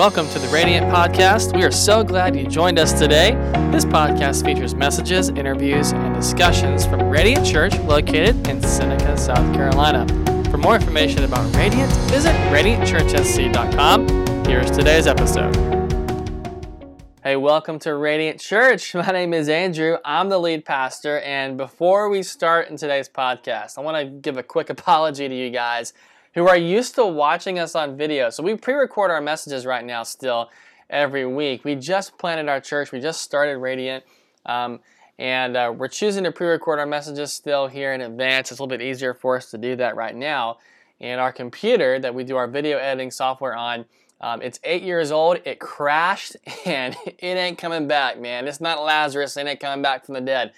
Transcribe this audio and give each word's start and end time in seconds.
Welcome 0.00 0.30
to 0.30 0.38
the 0.38 0.48
Radiant 0.48 0.86
Podcast. 0.86 1.54
We 1.54 1.62
are 1.62 1.70
so 1.70 2.02
glad 2.02 2.34
you 2.34 2.46
joined 2.46 2.78
us 2.78 2.94
today. 2.94 3.32
This 3.70 3.84
podcast 3.84 4.46
features 4.46 4.74
messages, 4.74 5.28
interviews, 5.28 5.92
and 5.92 6.14
discussions 6.14 6.86
from 6.86 7.10
Radiant 7.10 7.44
Church 7.44 7.78
located 7.80 8.48
in 8.48 8.62
Seneca, 8.62 9.18
South 9.18 9.54
Carolina. 9.54 10.06
For 10.50 10.56
more 10.56 10.74
information 10.74 11.24
about 11.24 11.54
Radiant, 11.54 11.92
visit 12.08 12.32
radiantchurchsc.com. 12.50 14.46
Here's 14.46 14.70
today's 14.70 15.06
episode. 15.06 15.54
Hey, 17.22 17.36
welcome 17.36 17.78
to 17.80 17.94
Radiant 17.94 18.40
Church. 18.40 18.94
My 18.94 19.06
name 19.08 19.34
is 19.34 19.50
Andrew. 19.50 19.98
I'm 20.02 20.30
the 20.30 20.38
lead 20.38 20.64
pastor. 20.64 21.20
And 21.20 21.58
before 21.58 22.08
we 22.08 22.22
start 22.22 22.70
in 22.70 22.78
today's 22.78 23.10
podcast, 23.10 23.76
I 23.76 23.82
want 23.82 23.98
to 23.98 24.06
give 24.06 24.38
a 24.38 24.42
quick 24.42 24.70
apology 24.70 25.28
to 25.28 25.34
you 25.34 25.50
guys 25.50 25.92
who 26.34 26.46
are 26.48 26.56
used 26.56 26.94
to 26.94 27.06
watching 27.06 27.58
us 27.58 27.74
on 27.74 27.96
video. 27.96 28.30
So 28.30 28.42
we 28.42 28.54
pre-record 28.54 29.10
our 29.10 29.20
messages 29.20 29.66
right 29.66 29.84
now 29.84 30.02
still 30.02 30.50
every 30.88 31.26
week. 31.26 31.64
We 31.64 31.74
just 31.74 32.18
planted 32.18 32.48
our 32.48 32.60
church. 32.60 32.92
We 32.92 33.00
just 33.00 33.22
started 33.22 33.58
Radiant. 33.58 34.04
Um, 34.46 34.80
and 35.18 35.56
uh, 35.56 35.74
we're 35.76 35.88
choosing 35.88 36.24
to 36.24 36.32
pre-record 36.32 36.78
our 36.78 36.86
messages 36.86 37.32
still 37.32 37.66
here 37.66 37.92
in 37.92 38.00
advance. 38.00 38.50
It's 38.50 38.58
a 38.58 38.62
little 38.62 38.76
bit 38.76 38.82
easier 38.82 39.12
for 39.12 39.36
us 39.36 39.50
to 39.50 39.58
do 39.58 39.76
that 39.76 39.96
right 39.96 40.16
now. 40.16 40.58
And 41.00 41.20
our 41.20 41.32
computer 41.32 41.98
that 41.98 42.14
we 42.14 42.24
do 42.24 42.36
our 42.36 42.46
video 42.46 42.78
editing 42.78 43.10
software 43.10 43.56
on, 43.56 43.84
um, 44.20 44.40
it's 44.42 44.60
eight 44.64 44.82
years 44.82 45.10
old. 45.10 45.38
It 45.44 45.58
crashed 45.58 46.36
and 46.64 46.96
it 47.04 47.22
ain't 47.22 47.58
coming 47.58 47.88
back, 47.88 48.18
man. 48.20 48.46
It's 48.46 48.60
not 48.60 48.82
Lazarus. 48.82 49.36
It 49.36 49.46
ain't 49.46 49.60
coming 49.60 49.82
back 49.82 50.06
from 50.06 50.14
the 50.14 50.20
dead. 50.20 50.52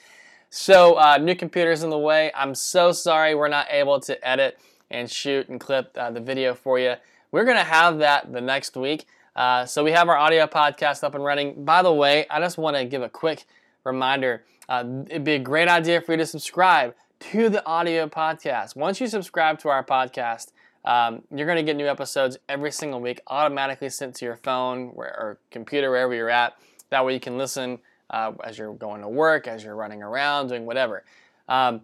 So 0.50 0.94
uh, 0.94 1.16
new 1.16 1.34
computer's 1.34 1.82
in 1.82 1.90
the 1.90 1.98
way. 1.98 2.30
I'm 2.34 2.54
so 2.54 2.92
sorry 2.92 3.34
we're 3.34 3.48
not 3.48 3.66
able 3.70 4.00
to 4.00 4.28
edit 4.28 4.58
and 4.92 5.10
shoot 5.10 5.48
and 5.48 5.58
clip 5.58 5.96
uh, 5.96 6.10
the 6.10 6.20
video 6.20 6.54
for 6.54 6.78
you. 6.78 6.94
We're 7.30 7.44
going 7.44 7.56
to 7.56 7.64
have 7.64 7.98
that 7.98 8.32
the 8.32 8.40
next 8.40 8.76
week. 8.76 9.06
Uh, 9.34 9.64
so 9.64 9.82
we 9.82 9.92
have 9.92 10.08
our 10.08 10.16
audio 10.16 10.46
podcast 10.46 11.02
up 11.02 11.14
and 11.14 11.24
running. 11.24 11.64
By 11.64 11.82
the 11.82 11.92
way, 11.92 12.26
I 12.28 12.38
just 12.40 12.58
want 12.58 12.76
to 12.76 12.84
give 12.84 13.02
a 13.02 13.08
quick 13.08 13.46
reminder. 13.84 14.44
Uh, 14.68 14.84
it'd 15.08 15.24
be 15.24 15.32
a 15.32 15.38
great 15.38 15.68
idea 15.68 16.00
for 16.00 16.12
you 16.12 16.18
to 16.18 16.26
subscribe 16.26 16.94
to 17.20 17.48
the 17.48 17.64
audio 17.64 18.06
podcast. 18.06 18.76
Once 18.76 19.00
you 19.00 19.06
subscribe 19.06 19.58
to 19.60 19.68
our 19.68 19.84
podcast, 19.84 20.52
um, 20.84 21.22
you're 21.34 21.46
going 21.46 21.56
to 21.56 21.62
get 21.62 21.76
new 21.76 21.86
episodes 21.86 22.36
every 22.48 22.72
single 22.72 23.00
week 23.00 23.20
automatically 23.28 23.88
sent 23.88 24.16
to 24.16 24.24
your 24.24 24.36
phone 24.36 24.92
or 24.94 25.38
computer, 25.50 25.90
wherever 25.90 26.14
you're 26.14 26.30
at. 26.30 26.54
That 26.90 27.04
way 27.04 27.14
you 27.14 27.20
can 27.20 27.38
listen 27.38 27.78
uh, 28.10 28.32
as 28.44 28.58
you're 28.58 28.74
going 28.74 29.00
to 29.00 29.08
work, 29.08 29.46
as 29.46 29.64
you're 29.64 29.76
running 29.76 30.02
around, 30.02 30.48
doing 30.48 30.66
whatever. 30.66 31.04
Um, 31.48 31.82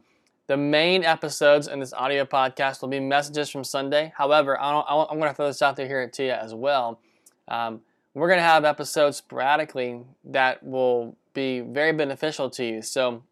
the 0.49 0.57
main 0.57 1.05
episodes 1.05 1.69
in 1.69 1.79
this 1.79 1.93
audio 1.93 2.25
podcast 2.25 2.81
will 2.81 2.89
be 2.89 2.99
messages 2.99 3.51
from 3.51 3.63
Sunday. 3.63 4.13
However, 4.17 4.59
I 4.59 4.81
am 4.81 5.19
going 5.19 5.29
to 5.29 5.35
throw 5.35 5.47
this 5.47 5.61
out 5.61 5.77
there 5.77 5.87
here 5.87 6.09
to 6.09 6.25
you 6.25 6.31
as 6.31 6.55
well. 6.55 7.01
Um, 7.49 7.83
we're 8.15 8.29
going 8.29 8.39
to 8.39 8.45
have 8.45 8.65
episodes 8.65 9.19
sporadically 9.19 10.01
that 10.25 10.63
will 10.63 11.15
be 11.35 11.61
very 11.61 11.93
beneficial 11.93 12.49
to 12.51 12.65
you. 12.65 12.81
So 12.81 13.23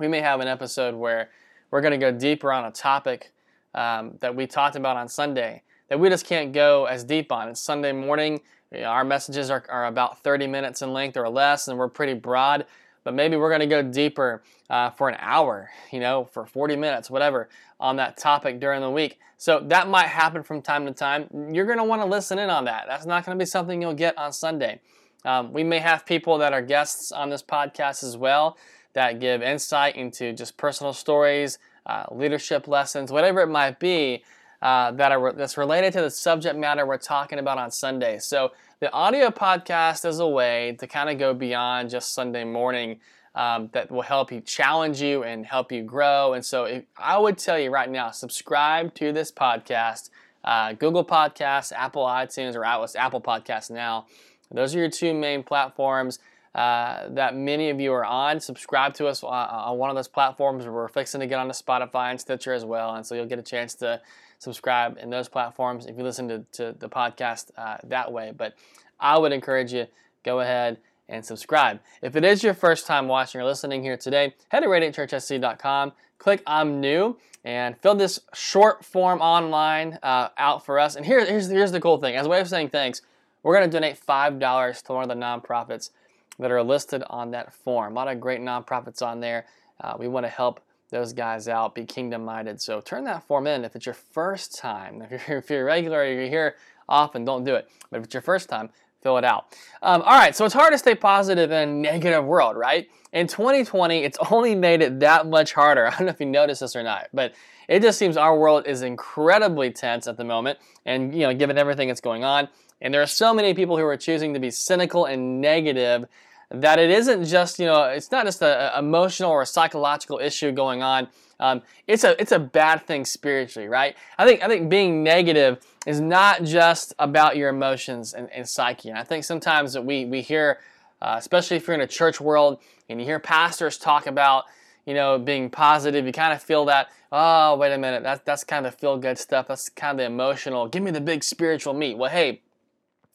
we 0.00 0.08
may 0.08 0.20
have 0.20 0.40
an 0.40 0.48
episode 0.48 0.94
where 0.94 1.28
we're 1.70 1.82
going 1.82 1.92
to 1.92 1.98
go 1.98 2.10
deeper 2.10 2.50
on 2.50 2.64
a 2.64 2.70
topic 2.70 3.30
um, 3.74 4.16
that 4.20 4.34
we 4.34 4.46
talked 4.46 4.76
about 4.76 4.96
on 4.96 5.08
Sunday 5.08 5.62
that 5.88 6.00
we 6.00 6.08
just 6.08 6.24
can't 6.24 6.54
go 6.54 6.86
as 6.86 7.04
deep 7.04 7.30
on. 7.30 7.50
It's 7.50 7.60
Sunday 7.60 7.92
morning. 7.92 8.40
Our 8.82 9.04
messages 9.04 9.50
are, 9.50 9.62
are 9.68 9.86
about 9.86 10.22
30 10.22 10.46
minutes 10.46 10.80
in 10.80 10.94
length 10.94 11.18
or 11.18 11.28
less, 11.28 11.68
and 11.68 11.78
we're 11.78 11.88
pretty 11.88 12.14
broad 12.14 12.64
but 13.04 13.14
maybe 13.14 13.36
we're 13.36 13.50
going 13.50 13.60
to 13.60 13.66
go 13.66 13.82
deeper 13.82 14.42
uh, 14.74 14.90
for 14.90 15.08
an 15.08 15.16
hour, 15.20 15.70
you 15.92 16.00
know, 16.00 16.24
for 16.24 16.44
40 16.44 16.74
minutes, 16.74 17.08
whatever, 17.08 17.48
on 17.78 17.94
that 17.94 18.16
topic 18.16 18.58
during 18.58 18.80
the 18.80 18.90
week. 18.90 19.20
So 19.38 19.60
that 19.68 19.86
might 19.86 20.08
happen 20.08 20.42
from 20.42 20.62
time 20.62 20.84
to 20.86 20.92
time. 20.92 21.28
You're 21.52 21.64
going 21.64 21.78
to 21.78 21.84
want 21.84 22.02
to 22.02 22.06
listen 22.06 22.40
in 22.40 22.50
on 22.50 22.64
that. 22.64 22.86
That's 22.88 23.06
not 23.06 23.24
going 23.24 23.38
to 23.38 23.40
be 23.40 23.46
something 23.46 23.80
you'll 23.80 23.94
get 23.94 24.18
on 24.18 24.32
Sunday. 24.32 24.80
Um, 25.24 25.52
we 25.52 25.62
may 25.62 25.78
have 25.78 26.04
people 26.04 26.38
that 26.38 26.52
are 26.52 26.60
guests 26.60 27.12
on 27.12 27.30
this 27.30 27.40
podcast 27.40 28.02
as 28.02 28.16
well 28.16 28.58
that 28.94 29.20
give 29.20 29.42
insight 29.42 29.94
into 29.94 30.32
just 30.32 30.56
personal 30.56 30.92
stories, 30.92 31.60
uh, 31.86 32.06
leadership 32.10 32.66
lessons, 32.66 33.12
whatever 33.12 33.42
it 33.42 33.48
might 33.48 33.78
be. 33.78 34.24
Uh, 34.60 34.90
that 34.92 35.12
are 35.12 35.32
that's 35.34 35.58
related 35.58 35.92
to 35.92 36.00
the 36.00 36.10
subject 36.10 36.56
matter 36.56 36.86
we're 36.86 36.96
talking 36.96 37.38
about 37.38 37.58
on 37.58 37.70
Sunday. 37.70 38.18
So 38.18 38.52
the 38.80 38.90
audio 38.92 39.28
podcast 39.28 40.08
is 40.08 40.20
a 40.20 40.26
way 40.26 40.74
to 40.80 40.86
kind 40.86 41.10
of 41.10 41.18
go 41.18 41.34
beyond 41.34 41.90
just 41.90 42.14
Sunday 42.14 42.44
morning 42.44 42.98
um, 43.34 43.68
that 43.72 43.90
will 43.90 44.02
help 44.02 44.30
you 44.30 44.40
challenge 44.40 45.00
you 45.00 45.24
and 45.24 45.44
help 45.44 45.72
you 45.72 45.82
grow. 45.82 46.34
And 46.34 46.44
so 46.44 46.64
if, 46.64 46.84
I 46.96 47.18
would 47.18 47.38
tell 47.38 47.58
you 47.58 47.70
right 47.70 47.90
now, 47.90 48.10
subscribe 48.10 48.94
to 48.94 49.12
this 49.12 49.32
podcast, 49.32 50.10
uh, 50.44 50.72
Google 50.74 51.04
Podcasts, 51.04 51.72
Apple 51.72 52.04
iTunes, 52.04 52.54
or 52.54 52.64
Apple 52.64 53.20
Podcasts 53.20 53.70
now. 53.70 54.06
Those 54.50 54.74
are 54.76 54.78
your 54.78 54.90
two 54.90 55.14
main 55.14 55.42
platforms. 55.42 56.20
Uh, 56.54 57.08
that 57.08 57.34
many 57.34 57.70
of 57.70 57.80
you 57.80 57.92
are 57.92 58.04
on. 58.04 58.38
Subscribe 58.38 58.94
to 58.94 59.08
us 59.08 59.24
uh, 59.24 59.26
on 59.26 59.76
one 59.76 59.90
of 59.90 59.96
those 59.96 60.06
platforms. 60.06 60.64
We're 60.64 60.86
fixing 60.86 61.20
to 61.20 61.26
get 61.26 61.40
onto 61.40 61.52
Spotify 61.52 62.12
and 62.12 62.20
Stitcher 62.20 62.52
as 62.52 62.64
well, 62.64 62.94
and 62.94 63.04
so 63.04 63.16
you'll 63.16 63.26
get 63.26 63.40
a 63.40 63.42
chance 63.42 63.74
to 63.76 64.00
subscribe 64.38 64.96
in 64.98 65.10
those 65.10 65.28
platforms 65.28 65.86
if 65.86 65.96
you 65.96 66.04
listen 66.04 66.28
to, 66.28 66.44
to 66.52 66.76
the 66.78 66.88
podcast 66.88 67.50
uh, 67.56 67.78
that 67.82 68.12
way. 68.12 68.32
But 68.36 68.54
I 69.00 69.18
would 69.18 69.32
encourage 69.32 69.72
you 69.72 69.86
go 70.22 70.38
ahead 70.38 70.78
and 71.08 71.24
subscribe. 71.24 71.80
If 72.02 72.16
it 72.16 72.24
is 72.24 72.42
your 72.42 72.54
first 72.54 72.86
time 72.86 73.08
watching 73.08 73.40
or 73.40 73.44
listening 73.44 73.82
here 73.82 73.96
today, 73.96 74.34
head 74.48 74.60
to 74.60 74.66
radiantchurchsc.com, 74.66 75.92
click 76.18 76.42
I'm 76.46 76.80
new, 76.80 77.16
and 77.44 77.76
fill 77.78 77.94
this 77.94 78.20
short 78.32 78.84
form 78.84 79.20
online 79.20 79.98
uh, 80.02 80.28
out 80.38 80.64
for 80.64 80.78
us. 80.78 80.96
And 80.96 81.04
here, 81.04 81.24
here's, 81.24 81.48
here's 81.48 81.72
the 81.72 81.80
cool 81.80 81.98
thing. 81.98 82.16
As 82.16 82.26
a 82.26 82.28
way 82.28 82.40
of 82.40 82.48
saying 82.48 82.70
thanks, 82.70 83.02
we're 83.42 83.54
going 83.54 83.70
to 83.70 83.72
donate 83.72 84.00
$5 84.00 84.82
to 84.82 84.92
one 84.92 85.02
of 85.02 85.08
the 85.08 85.14
nonprofits 85.14 85.90
that 86.38 86.50
are 86.50 86.62
listed 86.62 87.04
on 87.08 87.30
that 87.32 87.52
form. 87.52 87.92
A 87.92 87.96
lot 87.96 88.08
of 88.08 88.20
great 88.20 88.40
nonprofits 88.40 89.02
on 89.02 89.20
there. 89.20 89.46
Uh, 89.80 89.94
we 89.98 90.08
want 90.08 90.24
to 90.24 90.30
help 90.30 90.60
those 90.90 91.12
guys 91.12 91.48
out, 91.48 91.74
be 91.74 91.84
kingdom 91.84 92.24
minded. 92.24 92.60
So 92.60 92.80
turn 92.80 93.04
that 93.04 93.26
form 93.26 93.46
in 93.46 93.64
if 93.64 93.76
it's 93.76 93.86
your 93.86 93.94
first 93.94 94.56
time. 94.56 95.02
If 95.10 95.28
you're, 95.28 95.38
if 95.38 95.50
you're 95.50 95.64
regular, 95.64 96.00
or 96.00 96.06
you're 96.06 96.28
here 96.28 96.56
often, 96.88 97.24
don't 97.24 97.44
do 97.44 97.54
it. 97.54 97.68
But 97.90 97.98
if 97.98 98.04
it's 98.04 98.14
your 98.14 98.22
first 98.22 98.48
time, 98.48 98.70
fill 99.04 99.18
it 99.18 99.24
out. 99.24 99.54
Um, 99.82 100.02
all 100.02 100.18
right, 100.18 100.34
so 100.34 100.44
it's 100.46 100.54
hard 100.54 100.72
to 100.72 100.78
stay 100.78 100.94
positive 100.94 101.52
in 101.52 101.68
a 101.68 101.72
negative 101.72 102.24
world, 102.24 102.56
right? 102.56 102.88
In 103.12 103.28
2020, 103.28 104.02
it's 104.02 104.18
only 104.30 104.56
made 104.56 104.80
it 104.82 104.98
that 105.00 105.28
much 105.28 105.52
harder. 105.52 105.86
I 105.86 105.90
don't 105.90 106.06
know 106.06 106.08
if 106.08 106.18
you 106.18 106.26
noticed 106.26 106.62
this 106.62 106.74
or 106.74 106.82
not, 106.82 107.08
but 107.12 107.34
it 107.68 107.82
just 107.82 107.98
seems 107.98 108.16
our 108.16 108.36
world 108.36 108.66
is 108.66 108.82
incredibly 108.82 109.70
tense 109.70 110.08
at 110.08 110.16
the 110.16 110.24
moment, 110.24 110.58
and 110.84 111.14
you 111.14 111.20
know, 111.20 111.34
given 111.34 111.56
everything 111.56 111.86
that's 111.86 112.00
going 112.00 112.24
on, 112.24 112.48
and 112.80 112.92
there 112.92 113.02
are 113.02 113.06
so 113.06 113.32
many 113.32 113.54
people 113.54 113.76
who 113.76 113.84
are 113.84 113.96
choosing 113.96 114.34
to 114.34 114.40
be 114.40 114.50
cynical 114.50 115.04
and 115.04 115.40
negative 115.40 116.06
that 116.50 116.78
it 116.78 116.90
isn't 116.90 117.24
just 117.24 117.58
you 117.58 117.66
know 117.66 117.84
it's 117.84 118.10
not 118.10 118.24
just 118.24 118.42
an 118.42 118.70
emotional 118.78 119.30
or 119.30 119.42
a 119.42 119.46
psychological 119.46 120.18
issue 120.18 120.52
going 120.52 120.82
on. 120.82 121.08
Um, 121.40 121.62
it's 121.86 122.04
a 122.04 122.20
it's 122.20 122.32
a 122.32 122.38
bad 122.38 122.86
thing 122.86 123.04
spiritually 123.04 123.68
right? 123.68 123.96
I 124.18 124.26
think 124.26 124.42
i 124.42 124.46
think 124.46 124.68
being 124.70 125.02
negative 125.02 125.58
is 125.86 126.00
not 126.00 126.44
just 126.44 126.94
about 126.98 127.36
your 127.36 127.48
emotions 127.48 128.14
and, 128.14 128.30
and 128.30 128.48
psyche. 128.48 128.88
And 128.88 128.98
i 128.98 129.04
think 129.04 129.24
sometimes 129.24 129.72
that 129.72 129.84
we 129.84 130.04
we 130.04 130.20
hear 130.20 130.60
uh, 131.02 131.16
especially 131.18 131.56
if 131.56 131.66
you're 131.66 131.74
in 131.74 131.80
a 131.80 131.86
church 131.86 132.20
world 132.20 132.60
and 132.88 133.00
you 133.00 133.06
hear 133.06 133.18
pastors 133.18 133.78
talk 133.78 134.06
about 134.06 134.44
you 134.86 134.94
know 134.94 135.18
being 135.18 135.50
positive 135.50 136.06
you 136.06 136.12
kind 136.12 136.32
of 136.32 136.42
feel 136.42 136.64
that 136.66 136.88
oh 137.10 137.56
wait 137.56 137.72
a 137.72 137.78
minute 137.78 138.02
that's 138.02 138.22
that's 138.24 138.44
kind 138.44 138.66
of 138.66 138.74
feel 138.74 138.96
good 138.96 139.18
stuff. 139.18 139.48
That's 139.48 139.68
kind 139.68 139.92
of 139.92 139.96
the 139.98 140.06
emotional. 140.06 140.68
Give 140.68 140.82
me 140.82 140.92
the 140.92 141.00
big 141.00 141.24
spiritual 141.24 141.74
meat. 141.74 141.98
Well 141.98 142.10
hey 142.10 142.42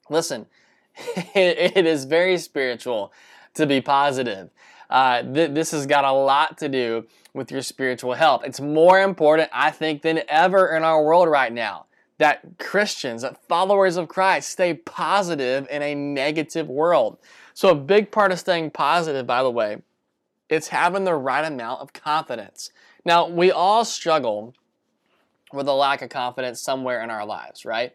listen 0.10 0.46
it 1.36 1.86
is 1.86 2.06
very 2.06 2.38
spiritual 2.38 3.12
to 3.54 3.66
be 3.66 3.82
positive. 3.82 4.50
Uh, 4.90 5.22
th- 5.22 5.52
this 5.52 5.72
has 5.72 5.86
got 5.86 6.04
a 6.04 6.12
lot 6.12 6.58
to 6.58 6.70
do 6.70 7.06
with 7.34 7.52
your 7.52 7.62
spiritual 7.62 8.14
health. 8.14 8.42
It's 8.44 8.60
more 8.60 9.00
important, 9.02 9.50
I 9.54 9.72
think, 9.72 10.02
than 10.02 10.22
ever 10.28 10.76
in 10.76 10.84
our 10.84 11.04
world 11.04 11.30
right 11.30 11.54
now 11.54 11.86
that 12.20 12.58
Christians, 12.60 13.22
that 13.22 13.42
followers 13.48 13.98
of 13.98 14.08
Christ, 14.08 14.50
stay 14.50 14.74
positive 14.74 15.68
in 15.72 15.82
a 15.82 15.96
negative 15.96 16.68
world. 16.68 17.18
So, 17.54 17.70
a 17.70 17.76
big 17.76 18.12
part 18.12 18.32
of 18.32 18.40
staying 18.40 18.72
positive, 18.72 19.26
by 19.26 19.42
the 19.42 19.50
way, 19.50 19.78
it's 20.50 20.68
having 20.68 21.06
the 21.06 21.16
right 21.16 21.46
amount 21.46 21.82
of 21.82 21.94
confidence. 21.94 22.72
Now, 23.06 23.28
we 23.28 23.52
all 23.52 23.86
struggle 23.86 24.54
with 25.54 25.68
a 25.68 25.74
lack 25.74 26.02
of 26.02 26.10
confidence 26.10 26.62
somewhere 26.62 27.02
in 27.02 27.10
our 27.10 27.26
lives, 27.26 27.66
right? 27.66 27.94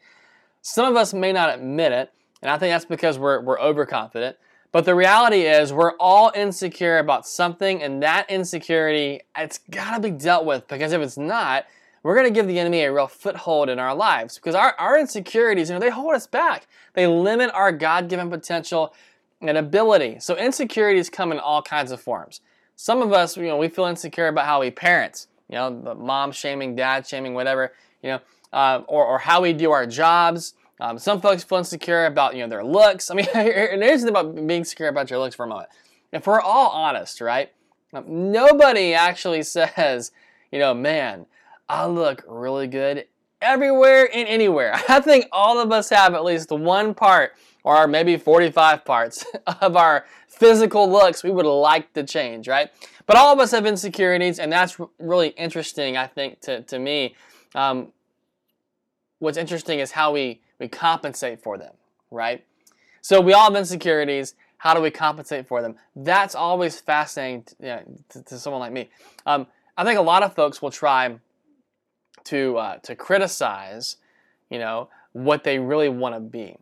Some 0.62 0.86
of 0.86 0.96
us 0.96 1.12
may 1.12 1.32
not 1.32 1.54
admit 1.54 1.92
it, 1.92 2.12
and 2.44 2.52
I 2.52 2.58
think 2.58 2.72
that's 2.72 2.84
because 2.84 3.18
we're, 3.18 3.40
we're 3.40 3.58
overconfident. 3.58 4.36
But 4.70 4.84
the 4.84 4.94
reality 4.94 5.42
is, 5.42 5.72
we're 5.72 5.96
all 5.98 6.32
insecure 6.34 6.98
about 6.98 7.26
something, 7.26 7.82
and 7.82 8.02
that 8.02 8.28
insecurity, 8.28 9.20
it's 9.36 9.58
got 9.70 9.94
to 9.94 10.00
be 10.00 10.10
dealt 10.10 10.44
with 10.44 10.66
because 10.68 10.92
if 10.92 11.00
it's 11.00 11.16
not, 11.16 11.64
we're 12.02 12.14
going 12.14 12.26
to 12.26 12.32
give 12.32 12.46
the 12.46 12.58
enemy 12.58 12.82
a 12.82 12.92
real 12.92 13.06
foothold 13.06 13.70
in 13.70 13.78
our 13.78 13.94
lives 13.94 14.34
because 14.34 14.54
our, 14.54 14.74
our 14.78 14.98
insecurities, 14.98 15.70
you 15.70 15.74
know, 15.74 15.80
they 15.80 15.90
hold 15.90 16.14
us 16.14 16.26
back. 16.26 16.66
They 16.92 17.06
limit 17.06 17.50
our 17.54 17.72
God 17.72 18.08
given 18.08 18.28
potential 18.28 18.92
and 19.40 19.56
ability. 19.56 20.18
So 20.20 20.36
insecurities 20.36 21.08
come 21.08 21.32
in 21.32 21.38
all 21.38 21.62
kinds 21.62 21.92
of 21.92 22.00
forms. 22.00 22.40
Some 22.76 23.00
of 23.00 23.12
us, 23.12 23.36
you 23.36 23.44
know, 23.44 23.56
we 23.56 23.68
feel 23.68 23.86
insecure 23.86 24.28
about 24.28 24.44
how 24.44 24.60
we 24.60 24.70
parent, 24.70 25.28
you 25.48 25.54
know, 25.54 25.82
the 25.82 25.94
mom 25.94 26.32
shaming, 26.32 26.74
dad 26.76 27.06
shaming, 27.06 27.32
whatever, 27.32 27.72
you 28.02 28.10
know, 28.10 28.20
uh, 28.52 28.82
or, 28.86 29.06
or 29.06 29.18
how 29.18 29.40
we 29.40 29.52
do 29.52 29.70
our 29.70 29.86
jobs 29.86 30.54
Um, 30.80 30.98
some 30.98 31.20
folks 31.20 31.44
feel 31.44 31.58
insecure 31.58 32.06
about 32.06 32.34
you 32.34 32.42
know 32.42 32.48
their 32.48 32.64
looks. 32.64 33.10
I 33.10 33.14
mean, 33.14 33.26
and 33.34 33.82
here's 33.82 34.02
the 34.02 34.08
about 34.08 34.34
being 34.34 34.50
insecure 34.50 34.88
about 34.88 35.10
your 35.10 35.18
looks 35.18 35.34
for 35.34 35.44
a 35.44 35.48
moment. 35.48 35.68
If 36.12 36.26
we're 36.26 36.40
all 36.40 36.70
honest, 36.70 37.20
right? 37.20 37.52
Um, 37.92 38.32
nobody 38.32 38.94
actually 38.94 39.42
says, 39.44 40.12
you 40.50 40.58
know, 40.58 40.74
man, 40.74 41.26
I 41.68 41.86
look 41.86 42.24
really 42.28 42.66
good 42.66 43.06
everywhere 43.40 44.08
and 44.12 44.28
anywhere. 44.28 44.74
I 44.88 45.00
think 45.00 45.26
all 45.32 45.58
of 45.60 45.72
us 45.72 45.90
have 45.90 46.14
at 46.14 46.24
least 46.24 46.50
one 46.50 46.94
part 46.94 47.32
or 47.62 47.86
maybe 47.88 48.16
45 48.16 48.84
parts 48.84 49.24
of 49.60 49.76
our 49.76 50.04
physical 50.28 50.90
looks 50.90 51.24
we 51.24 51.30
would 51.30 51.46
like 51.46 51.92
to 51.94 52.04
change, 52.04 52.46
right? 52.46 52.70
But 53.06 53.16
all 53.16 53.32
of 53.32 53.38
us 53.38 53.50
have 53.50 53.66
insecurities, 53.66 54.38
and 54.38 54.52
that's 54.52 54.78
really 54.98 55.28
interesting, 55.28 55.96
I 55.96 56.06
think, 56.06 56.40
to, 56.42 56.62
to 56.62 56.78
me. 56.78 57.14
Um, 57.54 57.92
what's 59.18 59.38
interesting 59.38 59.78
is 59.78 59.92
how 59.92 60.12
we, 60.12 60.40
we 60.58 60.68
compensate 60.68 61.42
for 61.42 61.58
them, 61.58 61.74
right? 62.10 62.44
So 63.00 63.20
we 63.20 63.32
all 63.32 63.44
have 63.44 63.56
insecurities. 63.56 64.34
How 64.58 64.74
do 64.74 64.80
we 64.80 64.90
compensate 64.90 65.46
for 65.46 65.60
them? 65.60 65.76
That's 65.94 66.34
always 66.34 66.80
fascinating 66.80 67.42
to, 67.42 67.56
you 67.60 67.66
know, 67.66 67.82
to, 68.10 68.22
to 68.22 68.38
someone 68.38 68.60
like 68.60 68.72
me. 68.72 68.88
Um, 69.26 69.46
I 69.76 69.84
think 69.84 69.98
a 69.98 70.02
lot 70.02 70.22
of 70.22 70.34
folks 70.34 70.62
will 70.62 70.70
try 70.70 71.16
to 72.24 72.56
uh, 72.56 72.76
to 72.78 72.96
criticize, 72.96 73.96
you 74.50 74.58
know, 74.58 74.88
what 75.12 75.44
they 75.44 75.58
really 75.58 75.88
want 75.88 76.14
to 76.14 76.20
be. 76.20 76.56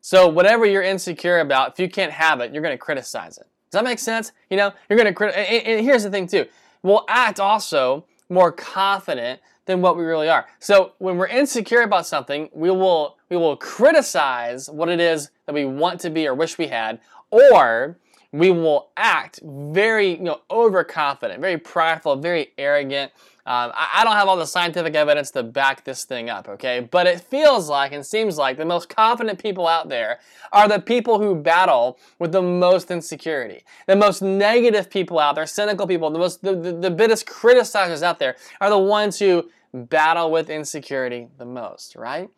So 0.00 0.28
whatever 0.28 0.66
you're 0.66 0.82
insecure 0.82 1.38
about, 1.38 1.72
if 1.72 1.78
you 1.78 1.88
can't 1.88 2.12
have 2.12 2.40
it, 2.40 2.52
you're 2.52 2.62
going 2.62 2.74
to 2.74 2.78
criticize 2.78 3.38
it. 3.38 3.46
Does 3.70 3.78
that 3.78 3.84
make 3.84 3.98
sense? 3.98 4.32
You 4.50 4.56
know, 4.56 4.72
you're 4.88 4.98
going 4.98 5.06
to 5.06 5.14
criticize. 5.14 5.46
And, 5.48 5.66
and 5.66 5.84
here's 5.84 6.02
the 6.02 6.10
thing 6.10 6.26
too: 6.26 6.46
we'll 6.82 7.04
act 7.08 7.38
also 7.38 8.04
more 8.28 8.50
confident 8.50 9.40
than 9.66 9.80
what 9.80 9.96
we 9.96 10.04
really 10.04 10.28
are. 10.28 10.46
So 10.58 10.92
when 10.98 11.16
we're 11.16 11.26
insecure 11.26 11.82
about 11.82 12.06
something, 12.06 12.48
we 12.52 12.70
will 12.70 13.16
we 13.28 13.36
will 13.36 13.56
criticize 13.56 14.68
what 14.68 14.88
it 14.88 15.00
is 15.00 15.30
that 15.46 15.54
we 15.54 15.64
want 15.64 16.00
to 16.00 16.10
be 16.10 16.26
or 16.26 16.34
wish 16.34 16.58
we 16.58 16.68
had, 16.68 17.00
or 17.30 17.98
we 18.32 18.50
will 18.50 18.90
act 18.96 19.40
very 19.44 20.10
you 20.10 20.22
know 20.22 20.40
overconfident, 20.50 21.40
very 21.40 21.58
prideful, 21.58 22.16
very 22.16 22.52
arrogant, 22.58 23.12
um, 23.46 23.72
I, 23.74 24.00
I, 24.00 24.04
don't 24.04 24.14
have 24.14 24.26
all 24.26 24.38
the 24.38 24.46
scientific 24.46 24.94
evidence 24.94 25.30
to 25.32 25.42
back 25.42 25.84
this 25.84 26.04
thing 26.04 26.30
up, 26.30 26.48
okay? 26.48 26.80
But 26.90 27.06
it 27.06 27.20
feels 27.20 27.68
like 27.68 27.92
and 27.92 28.04
seems 28.04 28.38
like 28.38 28.56
the 28.56 28.64
most 28.64 28.88
confident 28.88 29.38
people 29.38 29.66
out 29.66 29.90
there 29.90 30.20
are 30.50 30.66
the 30.66 30.80
people 30.80 31.18
who 31.18 31.34
battle 31.34 31.98
with 32.18 32.32
the 32.32 32.40
most 32.40 32.90
insecurity. 32.90 33.62
The 33.86 33.96
most 33.96 34.22
negative 34.22 34.88
people 34.88 35.18
out 35.18 35.34
there, 35.34 35.46
cynical 35.46 35.86
people, 35.86 36.08
the 36.10 36.18
most 36.18 36.40
the, 36.40 36.54
the, 36.54 36.72
the 36.72 36.90
biggest 36.90 37.26
criticizers 37.26 38.02
out 38.02 38.18
there 38.18 38.36
are 38.62 38.70
the 38.70 38.78
ones 38.78 39.18
who 39.18 39.50
battle 39.74 40.30
with 40.30 40.48
insecurity 40.48 41.28
the 41.36 41.44
most, 41.44 41.96
right? 41.96 42.30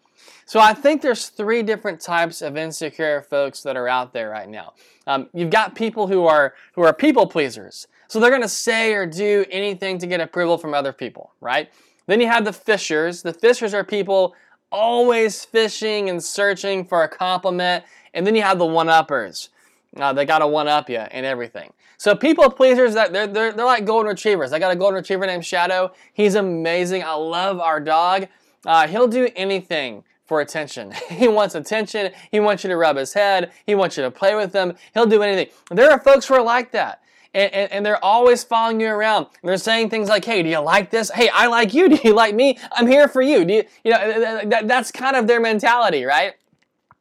So 0.45 0.59
I 0.59 0.75
think 0.75 1.03
there's 1.03 1.29
three 1.29 1.63
different 1.63 2.01
types 2.01 2.43
of 2.43 2.57
insecure 2.57 3.23
folks 3.23 3.63
that 3.63 3.77
are 3.77 3.87
out 3.87 4.13
there 4.13 4.31
right 4.31 4.49
now. 4.49 4.75
Um, 5.07 5.29
you've 5.33 5.51
got 5.51 5.77
people 5.77 6.09
who 6.09 6.27
are 6.27 6.55
who 6.75 6.83
are 6.83 6.93
people 6.93 7.27
pleasers. 7.27 7.87
So 8.09 8.21
they're 8.21 8.31
going 8.31 8.43
to 8.43 8.49
say 8.49 8.93
or 8.93 9.07
do 9.07 9.45
anything 9.51 9.99
to 9.99 10.07
get 10.07 10.21
approval 10.21 10.59
from 10.59 10.75
other 10.75 10.93
people, 10.93 11.33
right? 11.41 11.69
Then 12.07 12.21
you 12.21 12.29
have 12.29 12.45
the 12.45 12.53
fishers. 12.53 13.23
The 13.23 13.33
fishers 13.33 13.75
are 13.75 13.85
people 13.85 14.35
always 14.71 15.45
fishing 15.45 16.09
and 16.09 16.23
searching 16.23 16.85
for 16.85 17.03
a 17.03 17.09
compliment. 17.09 17.85
And 18.15 18.27
then 18.27 18.35
you 18.35 18.43
have 18.43 18.59
the 18.59 18.67
one-uppers. 18.67 19.51
Uh, 19.97 20.13
they 20.13 20.25
got 20.25 20.41
to 20.41 20.47
one-up 20.47 20.91
you 20.91 20.99
and 20.99 21.27
everything. 21.27 21.73
So 21.99 22.15
people 22.15 22.51
pleasers, 22.51 22.95
that 22.95 23.13
they're, 23.13 23.27
they're, 23.27 23.53
they're 23.53 23.65
like 23.65 23.87
golden 23.87 24.09
retrievers. 24.09 24.53
I 24.53 24.59
got 24.59 24.71
a 24.71 24.77
golden 24.77 24.97
retriever 24.97 25.27
named 25.27 25.45
Shadow. 25.45 25.93
He's 26.13 26.35
amazing. 26.35 27.03
I 27.03 27.15
love 27.15 27.59
our 27.59 27.81
dog. 27.81 28.29
Uh, 28.67 28.87
he'll 28.87 29.09
do 29.09 29.29
anything 29.35 30.05
for 30.27 30.41
attention. 30.41 30.93
He 31.09 31.29
wants 31.29 31.55
attention. 31.55 32.13
He 32.31 32.41
wants 32.41 32.65
you 32.65 32.69
to 32.69 32.77
rub 32.77 32.97
his 32.97 33.15
head. 33.15 33.53
He 33.65 33.75
wants 33.75 33.97
you 33.97 34.03
to 34.03 34.11
play 34.11 34.35
with 34.35 34.53
him. 34.53 34.75
He'll 34.93 35.07
do 35.07 35.23
anything. 35.23 35.53
There 35.71 35.91
are 35.91 36.01
folks 36.01 36.27
who 36.27 36.35
are 36.35 36.43
like 36.43 36.73
that 36.73 37.01
and, 37.37 37.53
and, 37.53 37.73
and, 37.73 37.87
they're 37.87 38.03
always 38.03 38.43
following 38.43 38.81
you 38.81 38.89
around. 38.89 39.27
They're 39.43 39.59
saying 39.59 39.91
things 39.91 40.09
like, 40.09 40.25
"Hey, 40.25 40.43
do 40.43 40.49
you 40.49 40.59
like 40.59 40.91
this? 40.91 41.11
Hey, 41.11 41.29
I 41.29 41.47
like 41.49 41.75
you. 41.75 41.89
Do 41.97 41.99
you 42.03 42.15
like 42.15 42.35
me? 42.35 42.59
I'm 42.73 42.87
here 42.87 43.09
for 43.09 43.21
you." 43.21 43.45
Do 43.45 43.55
you, 43.55 43.65
you 43.85 43.91
know, 43.93 44.49
that, 44.49 44.67
that's 44.67 44.91
kind 44.91 45.17
of 45.17 45.27
their 45.27 45.41
mentality, 45.41 46.05
right? 46.05 46.35